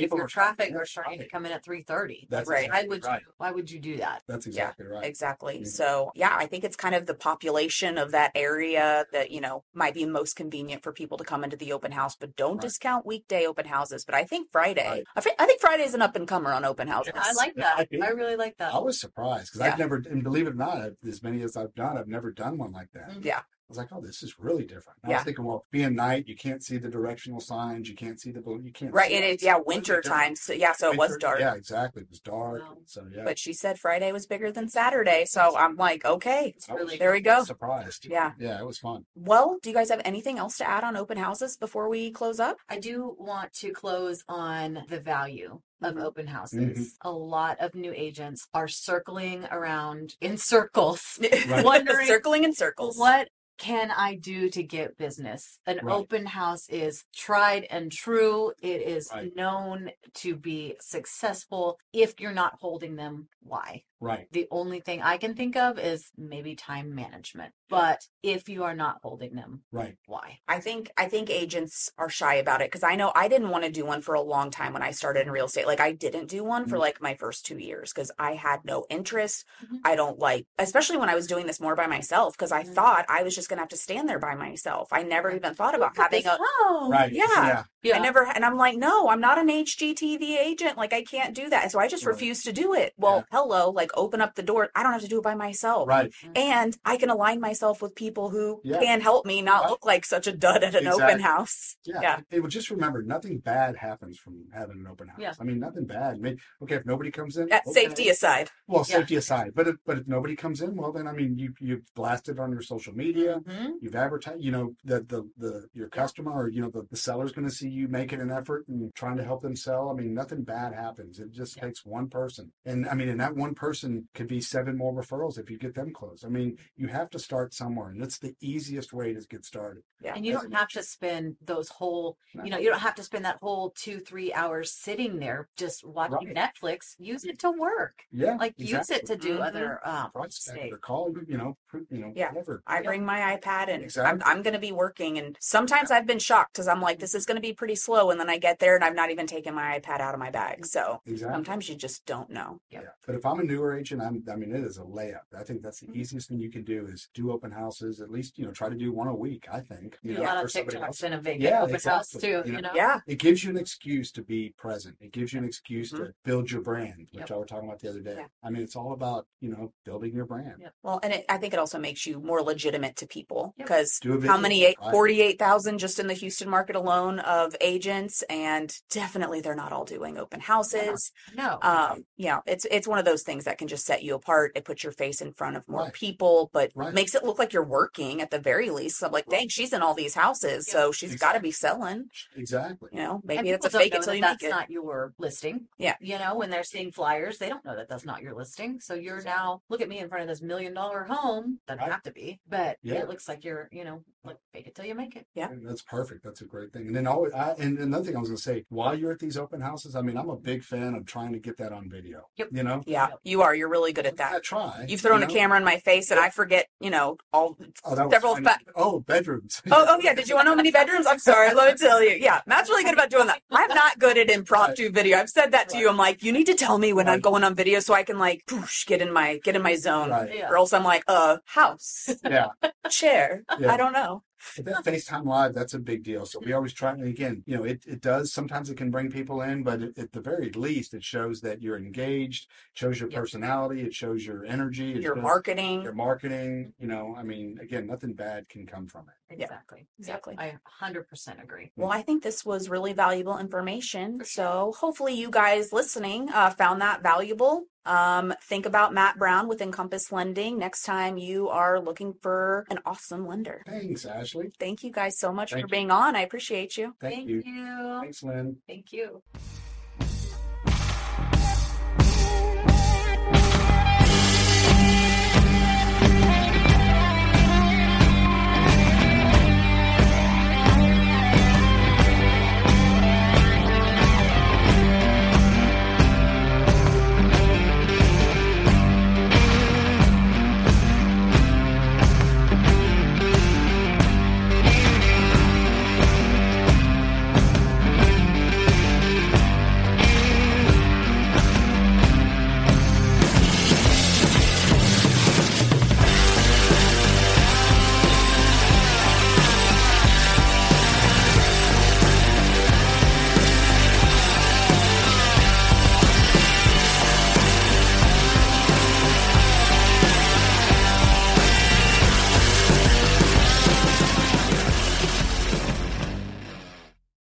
people 0.00 0.18
your 0.18 0.26
traffic 0.26 0.70
yeah, 0.70 0.76
are 0.78 0.84
starting 0.86 1.18
to 1.20 1.28
come 1.28 1.46
in 1.46 1.52
at 1.52 1.64
three 1.64 1.82
thirty. 1.94 2.26
That's 2.30 2.48
Right. 2.48 2.70
Why 2.70 2.84
would 2.88 3.04
right. 3.04 3.20
you 3.20 3.32
why 3.38 3.50
would 3.50 3.70
you 3.70 3.78
do 3.80 3.96
that? 3.98 4.22
That's 4.26 4.46
exactly 4.46 4.86
right. 4.86 5.04
Exactly. 5.04 5.60
Mhm. 5.60 5.66
So, 5.66 6.10
yeah, 6.14 6.34
I 6.36 6.46
think 6.46 6.64
it's 6.64 6.76
kind 6.76 6.94
of 6.94 7.06
the 7.06 7.14
population 7.14 7.98
of 7.98 8.10
that 8.12 8.32
area 8.34 9.04
that, 9.12 9.30
you 9.30 9.40
know, 9.40 9.64
might 9.74 9.94
be 9.94 10.04
most 10.06 10.34
convenient 10.36 10.82
for 10.82 10.92
people 10.92 11.16
to 11.18 11.24
come 11.24 11.44
into 11.44 11.56
the 11.56 11.72
open 11.72 11.92
house, 11.92 12.16
but 12.16 12.34
don't 12.36 12.54
Right. 12.54 12.62
discount 12.62 13.06
weekday 13.06 13.46
open 13.46 13.66
houses. 13.66 14.04
But 14.04 14.14
I 14.14 14.24
think 14.24 14.48
Friday, 14.50 14.88
Right. 14.88 15.04
I, 15.14 15.20
thi- 15.20 15.30
I 15.38 15.46
think 15.46 15.60
Friday 15.60 15.84
is 15.84 15.94
an 15.94 16.02
up 16.02 16.16
and 16.16 16.26
comer 16.26 16.52
on 16.52 16.64
open 16.64 16.88
houses. 16.88 17.12
I 17.16 17.32
like 17.34 17.54
Yeah, 17.56 17.72
I 17.76 17.86
that. 17.90 18.02
I 18.02 18.08
really 18.10 18.36
like 18.36 18.56
that. 18.58 18.74
I 18.74 18.78
was 18.78 19.00
surprised 19.00 19.52
because 19.52 19.60
Yeah. 19.66 19.72
I've 19.72 19.78
never, 19.78 19.96
and 20.10 20.22
believe 20.22 20.46
it 20.46 20.50
or 20.50 20.54
not, 20.54 20.76
I've- 20.78 20.96
as 21.08 21.22
many 21.22 21.42
as 21.42 21.56
I've 21.56 21.74
done, 21.74 21.96
I've 21.98 22.08
never 22.08 22.30
done 22.32 22.58
one 22.58 22.72
like 22.72 22.90
that. 22.92 23.10
Mhm. 23.10 23.24
Yeah. 23.24 23.42
I 23.78 23.82
was 23.82 23.90
like, 23.90 23.98
oh, 23.98 24.00
this 24.06 24.22
is 24.22 24.38
really 24.38 24.64
different. 24.64 25.00
I 25.04 25.10
Yeah. 25.10 25.16
was 25.16 25.24
thinking, 25.24 25.44
well, 25.44 25.66
being 25.72 25.94
night, 25.96 26.28
you 26.28 26.36
can't 26.36 26.62
see 26.62 26.78
the 26.78 26.88
directional 26.88 27.40
signs, 27.40 27.88
you 27.88 27.96
can't 27.96 28.20
see 28.20 28.30
the, 28.30 28.40
blue, 28.40 28.60
you 28.62 28.70
can't. 28.72 28.92
Right. 28.94 29.08
see 29.10 29.16
It 29.16 29.24
is, 29.24 29.34
It's 29.34 29.42
yeah, 29.42 29.58
winter 29.64 30.00
time. 30.00 30.36
So, 30.36 30.52
yeah, 30.52 30.72
so 30.72 30.92
it 30.92 30.98
was 30.98 31.16
dark. 31.16 31.40
Yeah, 31.40 31.54
exactly. 31.54 32.02
It 32.02 32.10
was 32.10 32.20
dark. 32.20 32.60
Wow. 32.62 32.76
So 32.86 33.04
yeah, 33.12 33.24
But 33.24 33.36
she 33.38 33.52
said 33.52 33.80
Friday 33.80 34.12
was 34.12 34.26
bigger 34.26 34.52
than 34.52 34.68
Saturday. 34.68 35.24
So 35.26 35.56
I'm 35.56 35.74
like, 35.76 36.04
okay, 36.04 36.54
It's 36.56 36.68
really 36.68 36.98
there 36.98 37.12
we 37.12 37.20
go. 37.20 37.42
surprised. 37.42 38.06
Yeah. 38.06 38.32
yeah, 38.38 38.60
it 38.60 38.64
was 38.66 38.78
fun. 38.78 39.06
Well, 39.16 39.58
do 39.62 39.70
you 39.70 39.74
guys 39.74 39.90
have 39.90 40.02
anything 40.04 40.38
else 40.38 40.56
to 40.58 40.68
add 40.68 40.84
on 40.84 40.96
open 40.96 41.16
houses 41.18 41.56
before 41.56 41.88
we 41.88 42.12
close 42.12 42.38
up? 42.38 42.58
I 42.68 42.78
do 42.78 43.16
want 43.18 43.52
to 43.54 43.72
close 43.72 44.22
on 44.28 44.84
the 44.88 45.00
value 45.00 45.60
of 45.82 45.94
Mhm. 45.96 46.02
open 46.04 46.26
houses. 46.28 46.96
A 47.02 47.10
lot 47.10 47.58
of 47.60 47.74
new 47.74 47.92
agents 47.94 48.46
are 48.54 48.68
circling 48.68 49.44
around 49.50 50.14
in 50.20 50.36
circles, 50.38 51.18
Right. 51.48 51.64
wondering 51.64 52.06
Circling 52.06 52.44
in 52.44 52.54
circles. 52.54 52.96
what 52.96 53.28
can 53.58 53.90
I 53.90 54.16
do 54.16 54.50
to 54.50 54.62
get 54.62 54.96
business? 54.96 55.58
An 55.66 55.80
Right. 55.82 55.94
open 55.94 56.26
house 56.26 56.68
is 56.68 57.04
tried 57.14 57.64
and 57.64 57.90
true. 57.90 58.52
It 58.60 58.82
is 58.82 59.10
Right. 59.12 59.34
known 59.34 59.90
to 60.14 60.36
be 60.36 60.76
successful. 60.80 61.78
If 61.92 62.20
you're 62.20 62.32
not 62.32 62.58
holding 62.60 62.96
them, 62.96 63.28
why? 63.40 63.84
Right. 64.00 64.28
The 64.32 64.48
only 64.50 64.80
thing 64.80 65.02
I 65.02 65.18
can 65.18 65.34
think 65.34 65.56
of 65.56 65.78
is 65.78 66.10
maybe 66.16 66.56
time 66.56 66.94
management. 66.94 67.54
But 67.74 68.00
if 68.22 68.48
you 68.48 68.64
are 68.64 68.74
not 68.74 68.98
holding 69.02 69.34
them, 69.34 69.62
Right. 69.72 69.96
why? 70.06 70.38
I 70.48 70.60
think 70.60 70.90
I 70.96 71.08
think 71.08 71.28
agents 71.30 71.90
are 71.98 72.08
shy 72.08 72.34
about 72.36 72.60
it 72.62 72.70
because 72.70 72.82
I 72.82 72.96
know 72.96 73.12
I 73.14 73.28
didn't 73.28 73.50
want 73.50 73.64
to 73.64 73.70
do 73.70 73.84
one 73.84 74.00
for 74.00 74.14
a 74.14 74.20
long 74.20 74.50
time 74.50 74.72
when 74.72 74.82
I 74.82 74.92
started 74.92 75.26
in 75.26 75.30
real 75.32 75.46
estate. 75.46 75.66
Like 75.66 75.80
I 75.80 75.92
didn't 75.92 76.28
do 76.28 76.42
one 76.44 76.66
for 76.66 76.76
Mhm. 76.76 76.80
like 76.80 77.00
my 77.02 77.14
first 77.14 77.44
two 77.46 77.58
years 77.58 77.92
because 77.92 78.10
I 78.18 78.34
had 78.34 78.64
no 78.64 78.86
interest. 78.88 79.44
Mhm. 79.64 79.80
I 79.84 79.96
don't 79.96 80.18
like, 80.18 80.46
especially 80.58 80.96
when 80.96 81.10
I 81.10 81.14
was 81.14 81.26
doing 81.26 81.46
this 81.46 81.60
more 81.60 81.74
by 81.76 81.86
myself 81.86 82.34
because 82.34 82.52
I 82.52 82.62
Mhm. 82.64 82.74
thought 82.74 83.04
I 83.08 83.22
was 83.22 83.34
just 83.34 83.48
gonna 83.48 83.60
have 83.62 83.68
to 83.70 83.76
stand 83.76 84.08
there 84.08 84.18
by 84.18 84.34
myself. 84.34 84.88
I 84.92 85.02
never 85.02 85.30
even 85.30 85.54
thought 85.54 85.74
about 85.74 85.96
having 85.96 86.26
a. 86.26 86.38
oh, 86.40 86.88
Right. 86.90 87.12
yeah. 87.12 87.64
Yeah. 87.82 87.96
I 87.96 87.98
never, 87.98 88.24
and 88.24 88.46
I'm 88.46 88.56
like, 88.56 88.76
no, 88.78 89.10
I'm 89.10 89.20
not 89.20 89.36
an 89.38 89.50
HGTV 89.50 90.38
agent. 90.38 90.78
Like, 90.78 90.94
I 90.94 91.02
can't 91.02 91.34
do 91.34 91.50
that. 91.50 91.64
And 91.64 91.70
so 91.72 91.78
I 91.78 91.86
just 91.88 92.06
Right. 92.06 92.12
refuse 92.12 92.42
to 92.44 92.52
do 92.52 92.72
it. 92.72 92.94
Well, 92.96 93.16
Yeah. 93.30 93.38
hello, 93.38 93.70
like, 93.70 93.90
open 93.94 94.22
up 94.22 94.36
the 94.36 94.42
door. 94.42 94.70
I 94.74 94.82
don't 94.82 94.92
have 94.92 95.02
to 95.02 95.08
do 95.08 95.18
it 95.18 95.22
by 95.22 95.34
myself. 95.34 95.86
Right. 95.86 96.10
And 96.34 96.76
I 96.84 96.96
can 96.96 97.10
align 97.10 97.40
myself 97.40 97.63
with 97.82 97.94
people 97.94 98.30
who 98.30 98.60
Yeah. 98.64 98.80
can 98.80 99.00
help 99.00 99.26
me 99.26 99.42
not 99.42 99.62
Right. 99.62 99.70
look 99.70 99.84
like 99.86 100.04
such 100.04 100.26
a 100.26 100.32
dud 100.32 100.62
at 100.64 100.74
an 100.74 100.86
open 100.86 101.20
house. 101.20 101.76
Yeah. 101.84 102.00
Yeah. 102.02 102.20
It 102.30 102.40
would 102.40 102.50
just 102.50 102.70
remember 102.70 103.02
nothing 103.02 103.38
bad 103.38 103.76
happens 103.76 104.18
from 104.18 104.44
having 104.52 104.78
an 104.80 104.86
open 104.86 105.08
house. 105.08 105.18
Yeah. 105.20 105.32
I 105.40 105.44
mean, 105.44 105.58
nothing 105.58 105.84
bad. 105.86 106.20
Maybe, 106.20 106.38
okay, 106.62 106.76
if 106.76 106.86
nobody 106.86 107.10
comes 107.10 107.36
in, 107.36 107.44
okay. 107.44 107.60
safety 107.66 108.08
aside. 108.08 108.50
Well, 108.66 108.84
safety 108.84 109.16
aside, 109.16 109.52
but 109.54 109.68
if, 109.68 109.76
but 109.86 109.98
if 109.98 110.06
nobody 110.06 110.36
comes 110.36 110.60
in, 110.60 110.76
well, 110.76 110.92
then 110.92 111.06
I 111.06 111.12
mean, 111.12 111.38
you 111.38 111.52
you've 111.60 111.84
blasted 111.94 112.38
on 112.38 112.50
your 112.52 112.62
social 112.62 112.94
media, 112.94 113.40
Mhm. 113.46 113.74
you've 113.80 113.94
advertised, 113.96 114.42
you 114.42 114.50
know, 114.50 114.74
that 114.84 115.08
the 115.08 115.28
the 115.36 115.66
your 115.72 115.88
customer 115.88 116.32
or 116.32 116.48
you 116.48 116.60
know 116.60 116.70
the, 116.70 116.82
the 116.90 116.96
seller's 116.96 117.32
going 117.32 117.46
to 117.48 117.54
see 117.54 117.68
you 117.68 117.88
making 117.88 118.20
an 118.20 118.30
effort 118.30 118.66
and 118.68 118.94
trying 118.94 119.16
to 119.16 119.24
help 119.24 119.42
them 119.42 119.56
sell. 119.56 119.88
I 119.90 119.94
mean, 119.94 120.14
nothing 120.14 120.42
bad 120.42 120.74
happens. 120.74 121.18
It 121.20 121.30
just 121.30 121.56
takes 121.58 121.84
one 121.84 122.08
person, 122.08 122.52
and 122.64 122.86
I 122.88 122.94
mean, 122.94 123.08
and 123.08 123.20
that 123.20 123.34
one 123.36 123.54
person 123.54 124.08
could 124.14 124.26
be 124.28 124.40
seven 124.40 124.76
more 124.76 124.92
referrals 124.92 125.38
if 125.38 125.50
you 125.50 125.58
get 125.58 125.74
them 125.74 125.92
closed. 125.92 126.24
I 126.24 126.28
mean, 126.28 126.58
you 126.76 126.88
have 126.88 127.10
to 127.10 127.18
start 127.18 127.43
somewhere, 127.52 127.90
and 127.90 128.02
it's 128.02 128.18
the 128.18 128.34
easiest 128.40 128.92
way 128.92 129.12
to 129.12 129.20
get 129.28 129.44
started. 129.44 129.82
Yeah. 130.00 130.14
And 130.16 130.24
you 130.24 130.32
don't 130.32 130.52
have 130.54 130.68
to 130.68 130.82
spend 130.82 131.36
those 131.44 131.68
whole, 131.68 132.16
No. 132.34 132.44
you 132.44 132.50
know, 132.50 132.58
you 132.58 132.70
don't 132.70 132.78
have 132.80 132.94
to 132.96 133.02
spend 133.02 133.24
that 133.24 133.38
whole 133.42 133.70
two, 133.76 133.98
three 133.98 134.32
hours 134.32 134.72
sitting 134.72 135.18
there 135.18 135.48
just 135.56 135.84
watching 135.84 136.28
Right. 136.32 136.36
Netflix. 136.36 136.94
Use 136.98 137.24
it 137.24 137.38
to 137.40 137.50
work. 137.50 138.02
Yeah, 138.12 138.36
Like 138.36 138.54
use 138.56 138.90
it 138.90 139.06
to 139.06 139.16
do 139.16 139.38
Mhm. 139.38 139.46
other 139.46 139.80
um, 139.86 140.10
prospect 140.12 140.58
state. 140.58 140.72
or 140.72 140.78
call, 140.78 141.12
you 141.26 141.36
know, 141.36 141.56
you 141.90 141.98
know, 141.98 142.12
Yeah. 142.14 142.28
whatever. 142.28 142.62
I 142.66 142.76
Yeah. 142.76 142.82
bring 142.82 143.04
my 143.04 143.36
iPad 143.36 143.68
and 143.68 143.82
Exactly. 143.82 144.22
I'm, 144.24 144.36
I'm 144.36 144.42
going 144.42 144.54
to 144.54 144.60
be 144.60 144.72
working. 144.72 145.18
And 145.18 145.36
sometimes 145.40 145.90
I've 145.90 146.06
been 146.06 146.18
shocked 146.18 146.52
because 146.54 146.68
I'm 146.68 146.80
like, 146.80 146.98
this 147.00 147.14
is 147.14 147.24
going 147.26 147.36
to 147.36 147.40
be 147.42 147.52
pretty 147.52 147.74
slow. 147.74 148.10
And 148.10 148.20
then 148.20 148.30
I 148.30 148.38
get 148.38 148.58
there 148.58 148.74
and 148.76 148.84
I've 148.84 148.94
not 148.94 149.10
even 149.10 149.26
taken 149.26 149.54
my 149.54 149.78
iPad 149.80 150.00
out 150.00 150.14
of 150.14 150.20
my 150.20 150.30
bag. 150.30 150.64
So 150.66 151.00
Exactly. 151.06 151.34
sometimes 151.34 151.68
you 151.68 151.74
just 151.76 152.04
don't 152.06 152.30
know. 152.30 152.60
Yep. 152.70 152.82
Yeah. 152.82 152.88
But 153.06 153.14
if 153.16 153.24
I'm 153.26 153.40
a 153.40 153.44
newer 153.44 153.76
agent, 153.76 154.02
I'm, 154.02 154.22
I 154.30 154.36
mean, 154.36 154.54
it 154.54 154.62
is 154.64 154.78
a 154.78 154.82
layup. 154.82 155.22
I 155.36 155.42
think 155.44 155.62
that's 155.62 155.80
the 155.80 155.86
Mhm. 155.88 155.96
easiest 155.96 156.28
thing 156.28 156.38
you 156.38 156.50
can 156.50 156.64
do 156.64 156.86
is 156.86 157.08
do 157.14 157.32
open 157.34 157.50
houses, 157.50 158.00
at 158.00 158.10
least, 158.10 158.38
you 158.38 158.46
know, 158.46 158.52
try 158.52 158.68
to 158.68 158.74
do 158.76 158.92
one 158.92 159.08
a 159.08 159.14
week, 159.14 159.46
I 159.52 159.60
think. 159.60 159.98
You 160.02 160.14
Do 160.14 160.18
know, 160.22 160.24
a 160.24 160.26
lot 160.26 160.38
for 160.38 160.44
of 160.44 160.50
somebody 160.52 160.76
TikToks 160.78 160.86
else. 160.86 161.02
in 161.02 161.12
a 161.12 161.20
vacant 161.20 161.42
Yeah, 161.42 161.62
open 161.62 161.80
house 161.80 162.08
too. 162.10 162.26
You 162.26 162.42
You 162.46 162.52
know, 162.52 162.60
know, 162.60 162.70
Yeah. 162.74 163.00
It 163.06 163.18
gives 163.18 163.42
you 163.44 163.50
an 163.50 163.56
excuse 163.58 164.10
to 164.12 164.22
be 164.22 164.54
present. 164.56 164.96
It 165.00 165.12
gives 165.12 165.32
you 165.32 165.40
an 165.40 165.44
excuse 165.44 165.92
Mhm. 165.92 165.96
to 165.98 166.14
build 166.24 166.50
your 166.50 166.62
brand, 166.62 167.08
which 167.12 167.20
Yep. 167.28 167.30
I 167.32 167.36
was 167.36 167.48
talking 167.48 167.68
about 167.68 167.80
the 167.80 167.90
other 167.90 168.00
day. 168.00 168.14
Yeah. 168.18 168.26
I 168.42 168.50
mean, 168.50 168.62
it's 168.62 168.76
all 168.76 168.92
about, 168.92 169.26
you 169.40 169.50
know, 169.50 169.72
building 169.84 170.14
your 170.14 170.24
brand. 170.26 170.56
Yep. 170.60 170.72
Well, 170.82 171.00
and 171.02 171.12
it, 171.12 171.24
I 171.28 171.36
think 171.38 171.52
it 171.52 171.58
also 171.58 171.78
makes 171.78 172.06
you 172.06 172.20
more 172.20 172.42
legitimate 172.42 172.96
to 172.96 173.06
people 173.06 173.54
because 173.58 173.98
Do 174.00 174.14
a 174.16 174.26
how 174.26 174.38
many 174.38 174.64
eight- 174.64 174.76
right. 174.80 174.92
48,000 174.92 175.78
just 175.78 175.98
in 175.98 176.06
the 176.06 176.14
Houston 176.14 176.48
market 176.48 176.76
alone 176.76 177.18
of 177.20 177.54
agents 177.60 178.22
and 178.30 178.74
definitely 178.90 179.40
they're 179.40 179.54
not 179.54 179.72
all 179.72 179.84
doing 179.84 180.16
open 180.18 180.40
houses. 180.40 181.10
no. 181.34 181.58
Um, 181.62 182.04
yeah, 182.16 182.40
it's 182.46 182.64
it's 182.70 182.86
one 182.86 182.98
of 182.98 183.04
those 183.04 183.22
things 183.22 183.44
that 183.44 183.58
can 183.58 183.68
just 183.68 183.84
set 183.86 184.02
you 184.02 184.14
apart. 184.14 184.52
It 184.54 184.64
puts 184.64 184.82
your 184.84 184.92
face 184.92 185.20
in 185.20 185.32
front 185.32 185.56
of 185.56 185.66
more 185.68 185.82
Right. 185.82 185.92
people, 185.92 186.50
but 186.52 186.70
Right. 186.74 186.94
makes 186.94 187.14
it 187.14 187.23
look 187.24 187.38
like 187.38 187.52
you're 187.52 187.64
working 187.64 188.20
at 188.20 188.30
the 188.30 188.38
very 188.38 188.70
least. 188.70 188.98
So 188.98 189.06
I'm 189.06 189.12
like, 189.12 189.26
dang, 189.26 189.48
she's 189.48 189.72
in 189.72 189.82
all 189.82 189.94
these 189.94 190.14
houses, 190.14 190.66
so 190.66 190.92
she's 190.92 191.16
got 191.16 191.32
to 191.32 191.40
be 191.40 191.50
selling. 191.50 192.06
Exactly. 192.36 192.90
You 192.92 192.98
know, 193.02 193.20
maybe 193.24 193.50
it's 193.50 193.66
a 193.66 193.70
fake 193.70 193.92
know 193.92 193.98
it 193.98 194.02
till 194.02 194.12
that 194.12 194.16
you 194.16 194.22
that's 194.22 194.42
make 194.42 194.50
it. 194.50 194.54
not 194.54 194.70
your 194.70 195.12
listing. 195.18 195.66
Yeah. 195.78 195.96
You 196.00 196.18
know, 196.18 196.36
when 196.36 196.50
they're 196.50 196.64
seeing 196.64 196.92
flyers, 196.92 197.38
they 197.38 197.48
don't 197.48 197.64
know 197.64 197.76
that 197.76 197.88
that's 197.88 198.04
not 198.04 198.22
your 198.22 198.34
listing. 198.34 198.80
So 198.80 198.94
you're 198.94 199.22
now 199.22 199.62
look 199.68 199.80
at 199.80 199.88
me 199.88 199.98
in 199.98 200.08
front 200.08 200.22
of 200.22 200.28
this 200.28 200.42
million 200.42 200.74
dollar 200.74 201.04
home. 201.04 201.60
Doesn't 201.66 201.80
Right. 201.80 201.90
have 201.90 202.02
to 202.02 202.12
be, 202.12 202.40
but 202.48 202.78
Yeah. 202.82 202.94
it 202.96 203.08
looks 203.08 203.28
like 203.28 203.44
you're, 203.44 203.68
you 203.72 203.84
know, 203.84 204.02
like 204.24 204.36
fake 204.52 204.66
it 204.66 204.74
till 204.74 204.84
you 204.86 204.94
make 204.94 205.16
it. 205.16 205.26
Yeah. 205.34 205.50
And 205.50 205.66
That's 205.66 205.82
perfect. 205.82 206.24
That's 206.24 206.40
a 206.40 206.44
great 206.44 206.72
thing. 206.72 206.86
And 206.86 206.96
then 206.96 207.06
always, 207.06 207.32
I, 207.34 207.54
and 207.58 207.78
another 207.78 208.04
thing 208.04 208.16
I 208.16 208.20
was 208.20 208.28
going 208.28 208.36
to 208.36 208.42
say, 208.42 208.64
while 208.68 208.94
you're 208.98 209.12
at 209.12 209.18
these 209.18 209.36
open 209.36 209.60
houses, 209.60 209.94
I 209.94 210.00
mean, 210.02 210.16
I'm 210.16 210.30
a 210.30 210.36
big 210.36 210.62
fan 210.62 210.94
of 210.94 211.04
trying 211.06 211.32
to 211.32 211.38
get 211.38 211.56
that 211.58 211.72
on 211.72 211.88
video. 211.90 212.22
Yep. 212.36 212.48
You 212.52 212.62
know, 212.62 212.82
Yeah, 212.86 213.08
you 213.22 213.42
are. 213.42 213.54
You're 213.54 213.68
really 213.68 213.92
good 213.92 214.06
at 214.06 214.16
that. 214.16 214.30
I 214.30 214.34
that. 214.34 214.42
try. 214.42 214.86
You've 214.88 215.00
thrown 215.00 215.20
you 215.20 215.26
a 215.26 215.30
camera 215.30 215.58
in 215.58 215.64
my 215.64 215.78
face, 215.78 216.10
and 216.10 216.18
I 216.20 216.30
forget. 216.30 216.66
You 216.80 216.90
know, 216.90 217.16
all 217.32 217.56
Oh, 217.84 218.10
several 218.10 218.36
fa- 218.36 218.58
oh, 218.76 219.00
bedrooms. 219.00 219.62
Oh, 219.70 219.86
oh 219.88 220.00
yeah. 220.02 220.14
Did 220.14 220.28
you 220.28 220.34
want 220.34 220.44
to 220.46 220.50
know 220.50 220.52
how 220.52 220.56
many 220.56 220.70
bedrooms? 220.70 221.06
I'm 221.06 221.18
sorry. 221.18 221.52
Let 221.54 221.72
me 221.72 221.78
tell 221.78 222.02
you. 222.02 222.16
Yeah, 222.20 222.40
Matt's 222.46 222.68
really 222.68 222.84
good 222.84 222.94
about 222.94 223.10
doing 223.10 223.26
that. 223.26 223.40
I'm 223.50 223.68
not 223.68 223.98
good 223.98 224.18
at 224.18 224.30
impromptu 224.30 224.90
video. 224.90 225.18
I've 225.18 225.30
said 225.30 225.52
that 225.52 225.68
to 225.70 225.78
you. 225.78 225.88
I'm 225.88 225.96
like, 225.96 226.22
you 226.22 226.32
need 226.32 226.46
to 226.46 226.54
tell 226.54 226.78
me 226.78 226.92
when 226.92 227.08
I'm 227.08 227.20
going 227.20 227.44
on 227.44 227.54
video 227.54 227.80
so 227.80 227.94
I 227.94 228.02
can 228.02 228.18
like 228.18 228.44
poosh, 228.46 228.86
get 228.86 229.00
in 229.02 229.12
my 229.12 229.38
get 229.44 229.56
in 229.56 229.62
my 229.62 229.76
zone. 229.76 230.10
Right. 230.10 230.36
Yeah. 230.36 230.50
Or 230.50 230.56
else 230.58 230.72
I'm 230.72 230.84
like, 230.84 231.04
uh, 231.08 231.38
house, 231.46 232.08
Yeah. 232.24 232.48
chair. 232.90 233.44
Yeah. 233.58 233.72
I 233.72 233.76
don't 233.76 233.92
know. 233.92 234.13
That 234.58 234.84
Facebook 234.84 235.24
Live, 235.24 235.54
that's 235.54 235.74
a 235.74 235.78
big 235.78 236.02
deal. 236.02 236.26
So 236.26 236.40
we 236.44 236.52
always 236.52 236.72
try, 236.72 236.92
and 236.92 237.04
again, 237.04 237.42
you 237.46 237.56
know, 237.56 237.64
it, 237.64 237.84
it 237.86 238.00
does, 238.00 238.32
sometimes 238.32 238.70
it 238.70 238.76
can 238.76 238.90
bring 238.90 239.10
people 239.10 239.42
in, 239.42 239.62
but 239.62 239.82
it, 239.82 239.98
at 239.98 240.12
the 240.12 240.20
very 240.20 240.50
least, 240.52 240.94
it 240.94 241.02
shows 241.02 241.40
that 241.42 241.62
you're 241.62 241.76
engaged, 241.76 242.48
shows 242.74 243.00
your 243.00 243.10
personality, 243.10 243.82
it 243.82 243.94
shows 243.94 244.24
your 244.26 244.44
energy, 244.44 244.92
it 244.94 245.02
Your 245.02 245.14
shows 245.16 245.22
marketing. 245.22 245.82
your 245.82 245.94
marketing. 245.94 246.72
You 246.78 246.88
know, 246.88 247.14
I 247.16 247.22
mean, 247.22 247.58
again, 247.60 247.86
nothing 247.86 248.12
bad 248.14 248.48
can 248.48 248.66
come 248.66 248.86
from 248.86 249.02
it. 249.08 249.14
Yeah, 249.38 249.44
Exactly. 249.46 249.78
Yep, 249.80 249.86
exactly. 249.98 250.34
I 250.38 250.58
100% 250.82 251.42
agree. 251.42 251.70
Well, 251.76 251.90
I 251.90 252.02
think 252.02 252.22
this 252.22 252.44
was 252.44 252.68
really 252.68 252.92
valuable 252.92 253.38
information. 253.38 254.18
For 254.20 254.24
So 254.24 254.74
hopefully 254.78 255.14
you 255.14 255.30
guys 255.30 255.72
listening 255.72 256.30
uh, 256.30 256.50
found 256.50 256.80
that 256.80 257.02
valuable. 257.02 257.64
Um, 257.86 258.32
think 258.42 258.64
about 258.64 258.94
Matt 258.94 259.18
Brown 259.18 259.46
with 259.46 259.60
Encompass 259.60 260.10
Lending 260.10 260.58
next 260.58 260.82
time 260.82 261.18
you 261.18 261.50
are 261.50 261.80
looking 261.80 262.14
for 262.22 262.64
an 262.70 262.78
awesome 262.86 263.26
lender. 263.26 263.62
Thanks, 263.66 264.06
Ashley. 264.06 264.52
Thank 264.58 264.82
you 264.82 264.90
guys 264.90 265.18
so 265.18 265.32
much 265.32 265.50
Thank 265.50 265.62
for 265.62 265.66
you. 265.66 265.70
being 265.70 265.90
on. 265.90 266.16
I 266.16 266.22
appreciate 266.22 266.78
you. 266.78 266.94
Thank, 267.00 267.28
you. 267.28 267.42
you. 267.44 268.00
Thanks, 268.00 268.22
Lynn. 268.22 268.56
Thank 268.66 268.92
you. 268.92 269.22